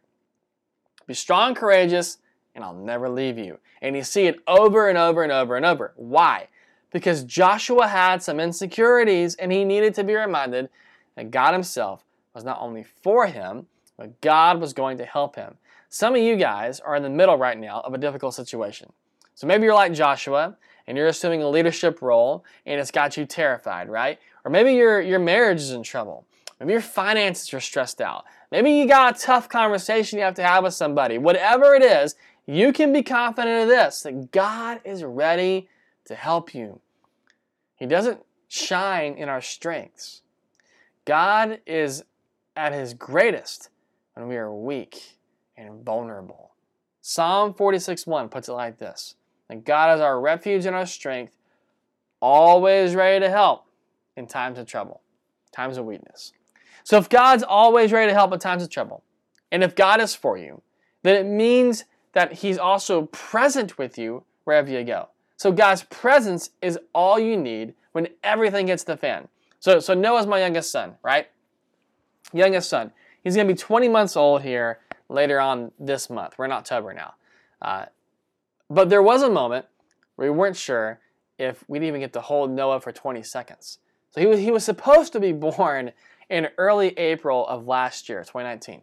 Be 1.07 1.15
strong 1.15 1.49
and 1.49 1.57
courageous, 1.57 2.19
and 2.55 2.63
I'll 2.63 2.75
never 2.75 3.09
leave 3.09 3.39
you. 3.39 3.59
And 3.81 3.97
you 3.97 4.03
see 4.03 4.27
it 4.27 4.39
over 4.47 4.89
and 4.89 4.99
over 4.99 5.23
and 5.23 5.33
over 5.33 5.57
and 5.57 5.65
over. 5.65 5.93
Why? 5.97 6.49
Because 6.93 7.25
Joshua 7.25 7.89
had 7.89 8.23
some 8.23 8.39
insecurities 8.39 9.35
and 9.37 9.51
he 9.51 9.65
needed 9.65 9.95
to 9.95 10.05
be 10.05 10.15
reminded 10.15 10.69
that 11.17 11.31
God 11.31 11.53
Himself 11.53 12.05
was 12.35 12.45
not 12.45 12.59
only 12.61 12.85
for 12.85 13.27
him, 13.27 13.67
but 13.97 14.21
God 14.21 14.61
was 14.61 14.73
going 14.73 14.99
to 14.99 15.05
help 15.05 15.37
him. 15.37 15.57
Some 15.95 16.15
of 16.15 16.23
you 16.23 16.37
guys 16.37 16.81
are 16.81 16.97
in 16.97 17.03
the 17.03 17.11
middle 17.11 17.37
right 17.37 17.59
now 17.59 17.83
of 17.83 17.93
a 17.93 17.99
difficult 17.99 18.33
situation. 18.33 18.91
So 19.35 19.47
maybe 19.47 19.65
you're 19.65 19.75
like 19.75 19.93
Joshua 19.93 20.57
and 20.87 20.97
you're 20.97 21.09
assuming 21.09 21.43
a 21.43 21.51
leadership 21.51 22.01
role 22.01 22.47
and 22.65 22.81
it's 22.81 22.91
got 22.91 23.19
you 23.19 23.27
terrified, 23.27 23.91
right? 23.91 24.19
Or 24.43 24.51
maybe 24.51 24.73
your, 24.73 25.03
your 25.03 25.19
marriage 25.19 25.61
is 25.61 25.73
in 25.73 25.83
trouble. 25.83 26.25
Maybe 26.59 26.73
your 26.73 26.81
finances 26.81 27.53
are 27.53 27.61
stressed 27.61 28.01
out. 28.01 28.25
Maybe 28.51 28.71
you 28.71 28.89
got 28.89 29.19
a 29.19 29.23
tough 29.23 29.51
conversation 29.51 30.19
you 30.19 30.25
have 30.25 30.33
to 30.37 30.43
have 30.43 30.65
with 30.65 30.73
somebody. 30.73 31.19
Whatever 31.19 31.75
it 31.75 31.83
is, 31.83 32.15
you 32.47 32.73
can 32.73 32.91
be 32.91 33.03
confident 33.03 33.65
of 33.65 33.69
this 33.69 34.01
that 34.01 34.31
God 34.33 34.81
is 34.87 35.05
ready 35.05 35.69
to 36.07 36.15
help 36.15 36.55
you. 36.55 36.81
He 37.77 37.85
doesn't 37.85 38.25
shine 38.49 39.13
in 39.13 39.29
our 39.29 39.43
strengths. 39.43 40.23
God 41.05 41.61
is 41.67 42.03
at 42.57 42.73
his 42.73 42.95
greatest 42.95 43.69
when 44.15 44.27
we 44.27 44.39
are 44.39 44.51
weak 44.51 45.19
and 45.57 45.85
vulnerable. 45.85 46.53
Psalm 47.01 47.55
46:1 47.55 48.31
puts 48.31 48.49
it 48.49 48.53
like 48.53 48.79
this: 48.79 49.17
that 49.49 49.65
God 49.65 49.95
is 49.95 50.01
our 50.01 50.21
refuge 50.21 50.67
and 50.67 50.77
our 50.77 50.87
strength, 50.87 51.37
always 52.21 52.95
ready 52.95 53.21
to 53.25 53.31
help 53.31 53.67
in 54.17 54.27
times 54.27 54.59
of 54.59 54.67
trouble, 54.67 55.01
times 55.53 55.77
of 55.77 55.85
weakness. 55.85 56.33
So 56.85 56.97
if 56.99 57.09
God's 57.09 57.43
always 57.43 57.93
ready 57.93 58.11
to 58.11 58.15
help 58.15 58.33
in 58.33 58.39
times 58.39 58.63
of 58.63 58.71
trouble, 58.71 59.03
and 59.51 59.63
if 59.63 59.75
God 59.75 60.01
is 60.01 60.15
for 60.15 60.37
you, 60.37 60.63
then 61.03 61.17
it 61.17 61.29
means 61.29 61.85
that 62.13 62.33
He's 62.35 62.59
also 62.59 63.07
present 63.07 63.79
with 63.79 63.99
you 63.99 64.25
wherever 64.45 64.71
you 64.71 64.85
go. 64.85 65.09
So 65.37 65.51
God's 65.53 65.83
presence 65.85 66.51
is 66.61 66.79
all 66.95 67.19
you 67.19 67.37
need 67.37 67.75
when 67.93 68.09
everything 68.23 68.69
hits 68.69 68.85
the 68.85 68.97
fan. 68.97 69.29
So, 69.61 69.81
so 69.81 69.95
Noah's 69.95 70.27
my 70.27 70.41
youngest 70.41 70.71
son, 70.71 70.97
right? 71.03 71.29
Youngest 72.33 72.69
son. 72.69 72.93
He's 73.23 73.37
going 73.37 73.47
to 73.47 73.55
be 73.55 73.59
20 73.59 73.89
months 73.89 74.17
old 74.17 74.43
here 74.43 74.81
later 75.13 75.41
on 75.41 75.73
this 75.79 76.11
month. 76.11 76.35
We're 76.39 76.47
in 76.47 76.53
October 76.53 76.93
now. 76.95 77.15
Uh, 77.61 77.87
but 78.69 78.89
there 78.89 79.03
was 79.03 79.23
a 79.23 79.31
moment 79.31 79.67
where 80.17 80.33
we 80.33 80.39
weren't 80.39 80.57
sure 80.57 81.01
if 81.39 81.65
we'd 81.69 81.83
even 81.83 82.01
get 82.01 82.13
to 82.15 82.21
hold 82.21 82.51
Noah 82.51 82.81
for 82.81 82.93
20 82.93 83.23
seconds. 83.23 83.79
So 84.11 84.21
he 84.21 84.27
was, 84.27 84.41
he 84.41 84.51
was 84.51 84.65
supposed 84.65 85.13
to 85.13 85.21
be 85.21 85.33
born 85.33 85.93
in 86.31 86.49
early 86.59 86.99
April 86.99 87.47
of 87.47 87.67
last 87.67 88.09
year, 88.09 88.21
2019. 88.21 88.83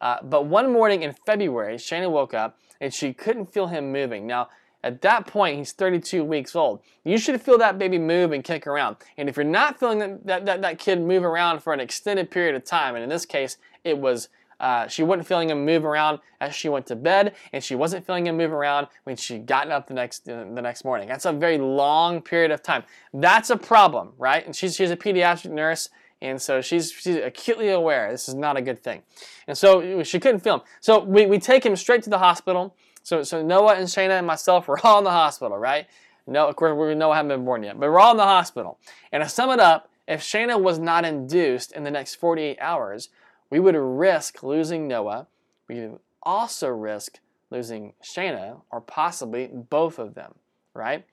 Uh, 0.00 0.18
but 0.22 0.46
one 0.46 0.72
morning 0.72 1.02
in 1.02 1.14
February, 1.24 1.76
Shayna 1.76 2.10
woke 2.10 2.34
up 2.34 2.58
and 2.80 2.92
she 2.92 3.12
couldn't 3.12 3.52
feel 3.52 3.68
him 3.68 3.92
moving. 3.92 4.26
Now, 4.26 4.48
at 4.84 5.00
that 5.02 5.28
point, 5.28 5.58
he's 5.58 5.72
32 5.72 6.24
weeks 6.24 6.56
old. 6.56 6.80
You 7.04 7.18
should 7.18 7.40
feel 7.40 7.56
that 7.58 7.78
baby 7.78 7.98
move 7.98 8.32
and 8.32 8.42
kick 8.42 8.66
around. 8.66 8.96
And 9.16 9.28
if 9.28 9.36
you're 9.36 9.44
not 9.44 9.78
feeling 9.78 10.00
that, 10.00 10.26
that, 10.26 10.46
that, 10.46 10.62
that 10.62 10.78
kid 10.80 11.00
move 11.00 11.22
around 11.22 11.62
for 11.62 11.72
an 11.72 11.78
extended 11.78 12.30
period 12.32 12.56
of 12.56 12.64
time, 12.64 12.96
and 12.96 13.04
in 13.04 13.08
this 13.08 13.24
case, 13.24 13.58
it 13.84 13.96
was 13.96 14.28
uh, 14.62 14.86
she 14.86 15.02
wasn't 15.02 15.26
feeling 15.26 15.50
him 15.50 15.64
move 15.66 15.84
around 15.84 16.20
as 16.40 16.54
she 16.54 16.68
went 16.68 16.86
to 16.86 16.94
bed, 16.94 17.34
and 17.52 17.62
she 17.62 17.74
wasn't 17.74 18.06
feeling 18.06 18.28
him 18.28 18.36
move 18.36 18.52
around 18.52 18.86
when 19.02 19.16
she 19.16 19.38
got 19.38 19.68
up 19.70 19.88
the 19.88 19.94
next 19.94 20.28
uh, 20.28 20.44
the 20.54 20.62
next 20.62 20.84
morning. 20.84 21.08
That's 21.08 21.24
a 21.24 21.32
very 21.32 21.58
long 21.58 22.22
period 22.22 22.52
of 22.52 22.62
time. 22.62 22.84
That's 23.12 23.50
a 23.50 23.56
problem, 23.56 24.12
right? 24.18 24.46
And 24.46 24.54
she's 24.54 24.76
she's 24.76 24.92
a 24.92 24.96
pediatric 24.96 25.50
nurse, 25.50 25.90
and 26.22 26.40
so 26.40 26.60
she's 26.60 26.92
she's 26.92 27.16
acutely 27.16 27.70
aware 27.70 28.12
this 28.12 28.28
is 28.28 28.36
not 28.36 28.56
a 28.56 28.62
good 28.62 28.80
thing, 28.80 29.02
and 29.48 29.58
so 29.58 30.04
she 30.04 30.20
couldn't 30.20 30.40
feel 30.40 30.54
him. 30.54 30.62
So 30.80 31.02
we, 31.02 31.26
we 31.26 31.40
take 31.40 31.66
him 31.66 31.74
straight 31.74 32.04
to 32.04 32.10
the 32.10 32.18
hospital. 32.18 32.76
So, 33.02 33.24
so 33.24 33.42
Noah 33.42 33.74
and 33.74 33.88
Shayna 33.88 34.18
and 34.18 34.26
myself 34.28 34.68
were 34.68 34.78
all 34.86 34.98
in 34.98 35.04
the 35.04 35.10
hospital, 35.10 35.58
right? 35.58 35.86
No, 36.24 36.46
of 36.46 36.54
course, 36.54 36.78
we 36.78 36.94
Noah 36.94 37.16
hadn't 37.16 37.30
been 37.30 37.44
born 37.44 37.64
yet, 37.64 37.80
but 37.80 37.90
we're 37.90 37.98
all 37.98 38.12
in 38.12 38.16
the 38.16 38.22
hospital. 38.22 38.78
And 39.10 39.24
to 39.24 39.28
sum 39.28 39.50
it 39.50 39.58
up, 39.58 39.88
if 40.06 40.20
Shayna 40.20 40.60
was 40.60 40.78
not 40.78 41.04
induced 41.04 41.72
in 41.72 41.82
the 41.82 41.90
next 41.90 42.14
48 42.14 42.58
hours, 42.60 43.08
we 43.52 43.60
would 43.60 43.76
risk 43.76 44.42
losing 44.42 44.88
Noah. 44.88 45.26
We 45.68 45.80
would 45.80 45.98
also 46.22 46.68
risk 46.68 47.20
losing 47.50 47.92
Shayna, 48.02 48.62
or 48.70 48.80
possibly 48.80 49.46
both 49.46 49.98
of 49.98 50.14
them, 50.14 50.36
right? 50.72 51.04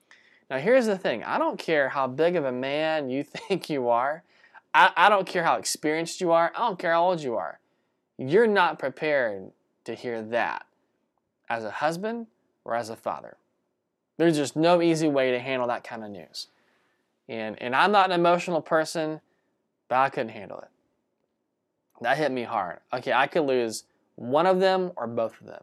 Now, 0.48 0.56
here's 0.56 0.86
the 0.86 0.96
thing 0.96 1.22
I 1.22 1.36
don't 1.36 1.58
care 1.58 1.90
how 1.90 2.06
big 2.06 2.36
of 2.36 2.46
a 2.46 2.50
man 2.50 3.10
you 3.10 3.22
think 3.24 3.68
you 3.68 3.90
are, 3.90 4.24
I, 4.72 4.90
I 4.96 5.08
don't 5.10 5.26
care 5.26 5.44
how 5.44 5.56
experienced 5.56 6.22
you 6.22 6.32
are, 6.32 6.50
I 6.56 6.60
don't 6.60 6.78
care 6.78 6.94
how 6.94 7.04
old 7.04 7.20
you 7.20 7.36
are. 7.36 7.60
You're 8.16 8.46
not 8.46 8.78
prepared 8.78 9.50
to 9.84 9.94
hear 9.94 10.22
that 10.22 10.64
as 11.50 11.64
a 11.64 11.70
husband 11.70 12.26
or 12.64 12.74
as 12.74 12.88
a 12.88 12.96
father. 12.96 13.36
There's 14.16 14.36
just 14.36 14.56
no 14.56 14.80
easy 14.80 15.08
way 15.08 15.30
to 15.30 15.38
handle 15.38 15.68
that 15.68 15.84
kind 15.84 16.02
of 16.02 16.10
news. 16.10 16.46
And, 17.28 17.60
and 17.60 17.76
I'm 17.76 17.92
not 17.92 18.10
an 18.10 18.18
emotional 18.18 18.62
person, 18.62 19.20
but 19.88 19.98
I 19.98 20.08
couldn't 20.08 20.30
handle 20.30 20.60
it. 20.60 20.68
That 22.00 22.16
hit 22.16 22.32
me 22.32 22.44
hard. 22.44 22.78
Okay, 22.92 23.12
I 23.12 23.26
could 23.26 23.42
lose 23.42 23.84
one 24.16 24.46
of 24.46 24.60
them 24.60 24.92
or 24.96 25.06
both 25.06 25.40
of 25.40 25.46
them, 25.46 25.62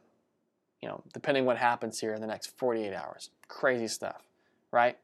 you 0.82 0.88
know, 0.88 1.04
depending 1.14 1.46
what 1.46 1.58
happens 1.58 2.00
here 2.00 2.14
in 2.14 2.22
the 2.22 2.28
next 2.28 2.58
48 2.58 2.94
hours. 2.94 3.30
Crazy 3.48 3.88
stuff, 3.88 4.22
right? 4.72 4.98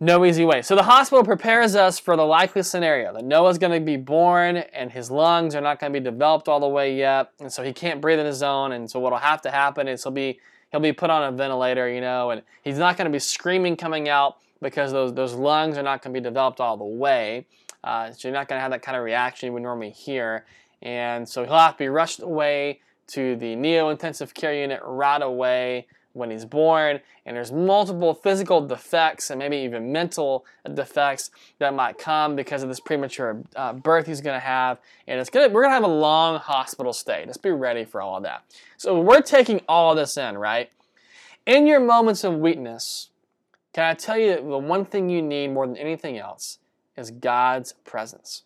No 0.00 0.24
easy 0.24 0.44
way. 0.44 0.60
So 0.60 0.74
the 0.74 0.82
hospital 0.82 1.24
prepares 1.24 1.76
us 1.76 1.98
for 1.98 2.16
the 2.16 2.24
likely 2.24 2.62
scenario 2.62 3.12
that 3.14 3.24
Noah's 3.24 3.58
going 3.58 3.72
to 3.72 3.84
be 3.84 3.96
born 3.96 4.56
and 4.56 4.90
his 4.90 5.10
lungs 5.10 5.54
are 5.54 5.60
not 5.60 5.78
going 5.78 5.92
to 5.92 6.00
be 6.00 6.04
developed 6.04 6.48
all 6.48 6.60
the 6.60 6.68
way 6.68 6.96
yet, 6.96 7.30
and 7.38 7.52
so 7.52 7.62
he 7.62 7.72
can't 7.72 8.00
breathe 8.00 8.18
in 8.18 8.26
his 8.26 8.42
own. 8.42 8.72
And 8.72 8.90
so 8.90 8.98
what'll 8.98 9.18
have 9.18 9.40
to 9.42 9.50
happen 9.50 9.86
is 9.86 10.02
he'll 10.02 10.12
be 10.12 10.40
he'll 10.70 10.80
be 10.80 10.92
put 10.92 11.10
on 11.10 11.32
a 11.32 11.36
ventilator, 11.36 11.88
you 11.88 12.00
know, 12.00 12.30
and 12.30 12.42
he's 12.62 12.76
not 12.76 12.96
going 12.96 13.06
to 13.06 13.12
be 13.12 13.20
screaming 13.20 13.76
coming 13.76 14.08
out 14.08 14.38
because 14.60 14.90
those 14.90 15.14
those 15.14 15.32
lungs 15.32 15.78
are 15.78 15.82
not 15.82 16.02
going 16.02 16.12
to 16.12 16.20
be 16.20 16.24
developed 16.24 16.60
all 16.60 16.76
the 16.76 16.84
way. 16.84 17.46
Uh, 17.84 18.10
so 18.10 18.26
you're 18.28 18.34
not 18.34 18.48
going 18.48 18.56
to 18.56 18.62
have 18.62 18.70
that 18.70 18.82
kind 18.82 18.96
of 18.96 19.04
reaction 19.04 19.48
you 19.48 19.52
would 19.52 19.62
normally 19.62 19.90
hear, 19.90 20.46
and 20.82 21.28
so 21.28 21.44
he'll 21.44 21.58
have 21.58 21.76
to 21.76 21.84
be 21.84 21.88
rushed 21.88 22.20
away 22.20 22.80
to 23.06 23.36
the 23.36 23.54
neo 23.54 23.90
intensive 23.90 24.32
care 24.32 24.54
unit 24.54 24.80
right 24.82 25.20
away 25.20 25.86
when 26.14 26.30
he's 26.30 26.44
born, 26.44 27.00
and 27.26 27.36
there's 27.36 27.52
multiple 27.52 28.14
physical 28.14 28.60
defects 28.66 29.30
and 29.30 29.38
maybe 29.38 29.56
even 29.58 29.92
mental 29.92 30.46
defects 30.72 31.30
that 31.58 31.74
might 31.74 31.98
come 31.98 32.36
because 32.36 32.62
of 32.62 32.68
this 32.68 32.80
premature 32.80 33.42
uh, 33.56 33.72
birth 33.72 34.06
he's 34.06 34.20
going 34.20 34.36
to 34.36 34.44
have, 34.44 34.78
and 35.06 35.20
it's 35.20 35.28
gonna 35.28 35.48
we're 35.48 35.62
going 35.62 35.70
to 35.70 35.74
have 35.74 35.84
a 35.84 35.88
long 35.88 36.38
hospital 36.38 36.92
stay. 36.92 37.24
Just 37.26 37.42
be 37.42 37.50
ready 37.50 37.84
for 37.84 38.00
all 38.00 38.16
of 38.16 38.22
that. 38.22 38.44
So 38.76 38.98
we're 38.98 39.22
taking 39.22 39.60
all 39.68 39.90
of 39.90 39.96
this 39.96 40.16
in, 40.16 40.38
right? 40.38 40.70
In 41.46 41.66
your 41.66 41.80
moments 41.80 42.24
of 42.24 42.34
weakness, 42.34 43.10
can 43.74 43.84
I 43.84 43.94
tell 43.94 44.16
you 44.16 44.36
the 44.36 44.58
one 44.58 44.84
thing 44.84 45.10
you 45.10 45.20
need 45.20 45.48
more 45.48 45.66
than 45.66 45.76
anything 45.76 46.16
else 46.16 46.58
is 46.96 47.10
God's 47.10 47.72
presence. 47.84 48.42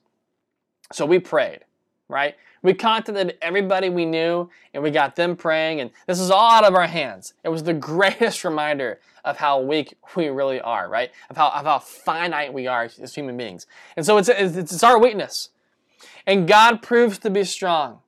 So 0.92 1.04
we 1.04 1.18
prayed, 1.18 1.60
right? 2.08 2.34
We 2.62 2.74
contacted 2.74 3.36
everybody 3.40 3.88
we 3.88 4.04
knew 4.04 4.50
and 4.74 4.82
we 4.82 4.90
got 4.90 5.16
them 5.16 5.36
praying, 5.36 5.80
and 5.80 5.90
this 6.06 6.18
is 6.18 6.30
all 6.30 6.50
out 6.50 6.64
of 6.64 6.74
our 6.74 6.86
hands. 6.86 7.34
It 7.44 7.50
was 7.50 7.62
the 7.62 7.74
greatest 7.74 8.44
reminder 8.44 9.00
of 9.24 9.36
how 9.36 9.60
weak 9.60 9.94
we 10.16 10.28
really 10.28 10.60
are, 10.60 10.88
right? 10.88 11.10
Of 11.30 11.36
how, 11.36 11.48
of 11.50 11.64
how 11.64 11.78
finite 11.78 12.52
we 12.52 12.66
are 12.66 12.88
as 13.00 13.14
human 13.14 13.36
beings. 13.36 13.66
And 13.96 14.04
so 14.04 14.16
it's, 14.16 14.28
it's, 14.28 14.56
it's 14.56 14.82
our 14.82 14.98
weakness. 14.98 15.50
And 16.26 16.48
God 16.48 16.82
proves 16.82 17.18
to 17.18 17.30
be 17.30 17.44
strong. 17.44 18.00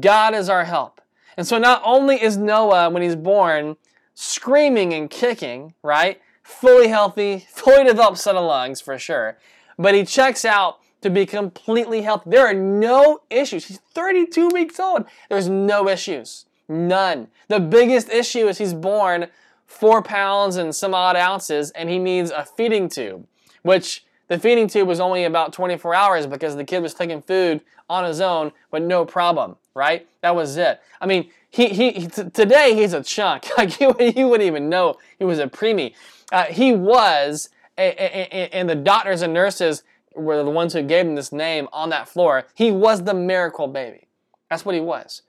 God 0.00 0.34
is 0.34 0.48
our 0.48 0.64
help. 0.64 1.00
And 1.36 1.46
so 1.46 1.58
not 1.58 1.80
only 1.84 2.22
is 2.22 2.36
Noah, 2.36 2.90
when 2.90 3.02
he's 3.02 3.16
born, 3.16 3.76
screaming 4.14 4.92
and 4.92 5.08
kicking, 5.08 5.74
right? 5.82 6.20
Fully 6.42 6.88
healthy, 6.88 7.46
fully 7.50 7.84
developed 7.84 8.18
set 8.18 8.36
of 8.36 8.44
lungs 8.44 8.80
for 8.80 8.98
sure, 8.98 9.38
but 9.78 9.94
he 9.94 10.04
checks 10.04 10.44
out 10.44 10.78
to 11.00 11.10
be 11.10 11.26
completely 11.26 12.02
healthy. 12.02 12.30
There 12.30 12.46
are 12.46 12.54
no 12.54 13.20
issues. 13.28 13.66
He's 13.66 13.78
32 13.78 14.48
weeks 14.48 14.78
old. 14.80 15.04
There's 15.28 15.48
no 15.48 15.88
issues. 15.88 16.46
None. 16.68 17.28
The 17.48 17.60
biggest 17.60 18.08
issue 18.08 18.48
is 18.48 18.58
he's 18.58 18.74
born 18.74 19.26
four 19.66 20.02
pounds 20.02 20.56
and 20.56 20.74
some 20.74 20.94
odd 20.94 21.16
ounces 21.16 21.70
and 21.72 21.88
he 21.88 21.98
needs 21.98 22.30
a 22.30 22.44
feeding 22.44 22.88
tube, 22.88 23.26
which 23.62 24.04
the 24.28 24.38
feeding 24.38 24.68
tube 24.68 24.88
was 24.88 25.00
only 25.00 25.24
about 25.24 25.52
24 25.52 25.94
hours 25.94 26.26
because 26.26 26.56
the 26.56 26.64
kid 26.64 26.80
was 26.82 26.94
taking 26.94 27.20
food 27.20 27.60
on 27.90 28.04
his 28.04 28.20
own, 28.20 28.52
but 28.70 28.82
no 28.82 29.04
problem, 29.04 29.56
right? 29.74 30.06
That 30.20 30.34
was 30.34 30.56
it. 30.56 30.80
I 31.00 31.06
mean, 31.06 31.30
he, 31.50 31.68
he, 31.68 32.06
t- 32.06 32.30
today 32.30 32.74
he's 32.74 32.94
a 32.94 33.02
chunk. 33.02 33.48
Like 33.58 33.78
you, 33.80 33.94
you 33.98 34.28
wouldn't 34.28 34.46
even 34.46 34.68
know 34.68 34.96
he 35.18 35.24
was 35.24 35.38
a 35.38 35.46
preemie. 35.46 35.94
Uh, 36.30 36.44
he 36.44 36.72
was, 36.72 37.50
a, 37.78 37.88
a, 37.88 38.28
a, 38.30 38.54
and 38.54 38.68
the 38.68 38.74
doctors 38.74 39.22
and 39.22 39.32
nurses 39.32 39.82
were 40.14 40.42
the 40.42 40.50
ones 40.50 40.72
who 40.72 40.82
gave 40.82 41.06
him 41.06 41.14
this 41.14 41.32
name 41.32 41.68
on 41.72 41.90
that 41.90 42.08
floor. 42.08 42.46
He 42.54 42.70
was 42.70 43.04
the 43.04 43.14
miracle 43.14 43.68
baby. 43.68 44.08
That's 44.50 44.64
what 44.64 44.74
he 44.74 44.80
was. 44.80 45.22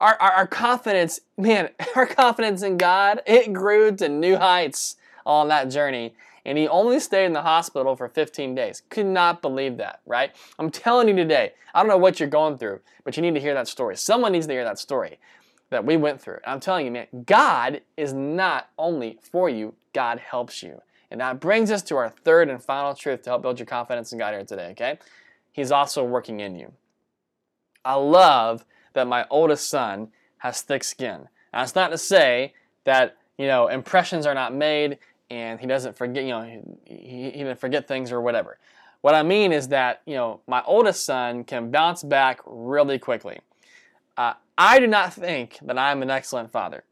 Our, 0.00 0.20
our, 0.20 0.32
our, 0.32 0.46
confidence, 0.46 1.20
man, 1.38 1.70
our 1.96 2.06
confidence 2.06 2.62
in 2.62 2.76
God, 2.76 3.22
it 3.26 3.52
grew 3.52 3.94
to 3.96 4.08
new 4.08 4.36
heights 4.36 4.96
on 5.24 5.48
that 5.48 5.70
journey. 5.70 6.14
And 6.44 6.58
he 6.58 6.68
only 6.68 7.00
stayed 7.00 7.26
in 7.26 7.32
the 7.32 7.42
hospital 7.42 7.96
for 7.96 8.08
15 8.08 8.54
days. 8.54 8.82
Could 8.90 9.06
not 9.06 9.40
believe 9.40 9.78
that, 9.78 10.00
right? 10.04 10.32
I'm 10.58 10.70
telling 10.70 11.08
you 11.08 11.14
today, 11.14 11.52
I 11.72 11.80
don't 11.80 11.88
know 11.88 11.96
what 11.96 12.20
you're 12.20 12.28
going 12.28 12.58
through, 12.58 12.80
but 13.02 13.16
you 13.16 13.22
need 13.22 13.34
to 13.34 13.40
hear 13.40 13.54
that 13.54 13.68
story. 13.68 13.96
Someone 13.96 14.32
needs 14.32 14.46
to 14.46 14.52
hear 14.52 14.64
that 14.64 14.78
story. 14.78 15.18
that 15.70 15.84
we 15.84 15.96
went 15.96 16.20
through. 16.20 16.34
And 16.44 16.52
I'm 16.52 16.60
telling 16.60 16.84
you, 16.84 16.92
man, 16.92 17.06
God 17.26 17.80
is 17.96 18.12
not 18.12 18.68
only 18.78 19.18
for 19.22 19.48
you, 19.48 19.74
God 19.92 20.18
helps 20.18 20.62
you. 20.62 20.82
And 21.14 21.20
that 21.20 21.38
brings 21.38 21.70
us 21.70 21.80
to 21.82 21.96
our 21.96 22.08
third 22.08 22.48
and 22.48 22.60
final 22.60 22.92
truth 22.92 23.22
to 23.22 23.30
help 23.30 23.42
build 23.42 23.60
your 23.60 23.66
confidence 23.66 24.10
in 24.10 24.18
God 24.18 24.34
here 24.34 24.44
today, 24.44 24.70
okay? 24.72 24.98
He's 25.52 25.70
also 25.70 26.02
working 26.02 26.40
in 26.40 26.56
you. 26.56 26.72
I 27.84 27.94
love 27.94 28.64
that 28.94 29.06
my 29.06 29.24
oldest 29.30 29.70
son 29.70 30.08
has 30.38 30.62
thick 30.62 30.82
skin. 30.82 31.28
Now, 31.52 31.62
it's 31.62 31.76
not 31.76 31.92
to 31.92 31.98
say 31.98 32.52
that, 32.82 33.16
you 33.38 33.46
know, 33.46 33.68
impressions 33.68 34.26
are 34.26 34.34
not 34.34 34.56
made 34.56 34.98
and 35.30 35.60
he 35.60 35.68
doesn't 35.68 35.96
forget, 35.96 36.24
you 36.24 36.30
know, 36.30 36.42
he, 36.84 37.30
he 37.30 37.30
didn't 37.30 37.60
forget 37.60 37.86
things 37.86 38.10
or 38.10 38.20
whatever. 38.20 38.58
What 39.00 39.14
I 39.14 39.22
mean 39.22 39.52
is 39.52 39.68
that, 39.68 40.02
you 40.06 40.16
know, 40.16 40.40
my 40.48 40.64
oldest 40.66 41.04
son 41.04 41.44
can 41.44 41.70
bounce 41.70 42.02
back 42.02 42.40
really 42.44 42.98
quickly. 42.98 43.38
Uh, 44.16 44.32
I 44.58 44.80
do 44.80 44.88
not 44.88 45.14
think 45.14 45.60
that 45.62 45.78
I'm 45.78 46.02
an 46.02 46.10
excellent 46.10 46.50
father. 46.50 46.82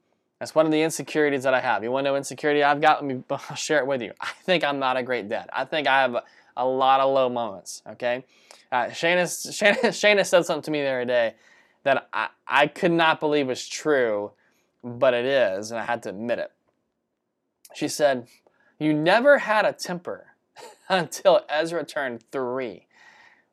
That's 0.42 0.56
one 0.56 0.66
of 0.66 0.72
the 0.72 0.82
insecurities 0.82 1.44
that 1.44 1.54
I 1.54 1.60
have. 1.60 1.84
You 1.84 1.92
want 1.92 2.04
to 2.04 2.10
know 2.10 2.16
insecurity 2.16 2.64
I've 2.64 2.80
got? 2.80 3.00
Let 3.00 3.04
me 3.04 3.22
I'll 3.30 3.54
share 3.54 3.78
it 3.78 3.86
with 3.86 4.02
you. 4.02 4.12
I 4.20 4.32
think 4.42 4.64
I'm 4.64 4.80
not 4.80 4.96
a 4.96 5.02
great 5.04 5.28
dad. 5.28 5.48
I 5.52 5.64
think 5.64 5.86
I 5.86 6.00
have 6.00 6.16
a, 6.16 6.24
a 6.56 6.66
lot 6.66 6.98
of 6.98 7.14
low 7.14 7.28
moments, 7.28 7.80
okay? 7.90 8.24
Uh, 8.72 8.86
Shana, 8.86 9.22
Shana, 9.22 9.78
Shana 9.78 10.26
said 10.26 10.44
something 10.44 10.62
to 10.62 10.70
me 10.72 10.82
the 10.82 10.88
other 10.88 11.04
day 11.04 11.34
that 11.84 12.08
I, 12.12 12.30
I 12.44 12.66
could 12.66 12.90
not 12.90 13.20
believe 13.20 13.46
was 13.46 13.68
true, 13.68 14.32
but 14.82 15.14
it 15.14 15.26
is, 15.26 15.70
and 15.70 15.78
I 15.78 15.84
had 15.84 16.02
to 16.02 16.08
admit 16.08 16.40
it. 16.40 16.50
She 17.76 17.86
said, 17.86 18.26
You 18.80 18.94
never 18.94 19.38
had 19.38 19.64
a 19.64 19.72
temper 19.72 20.34
until 20.88 21.42
Ezra 21.48 21.84
turned 21.84 22.24
three, 22.32 22.88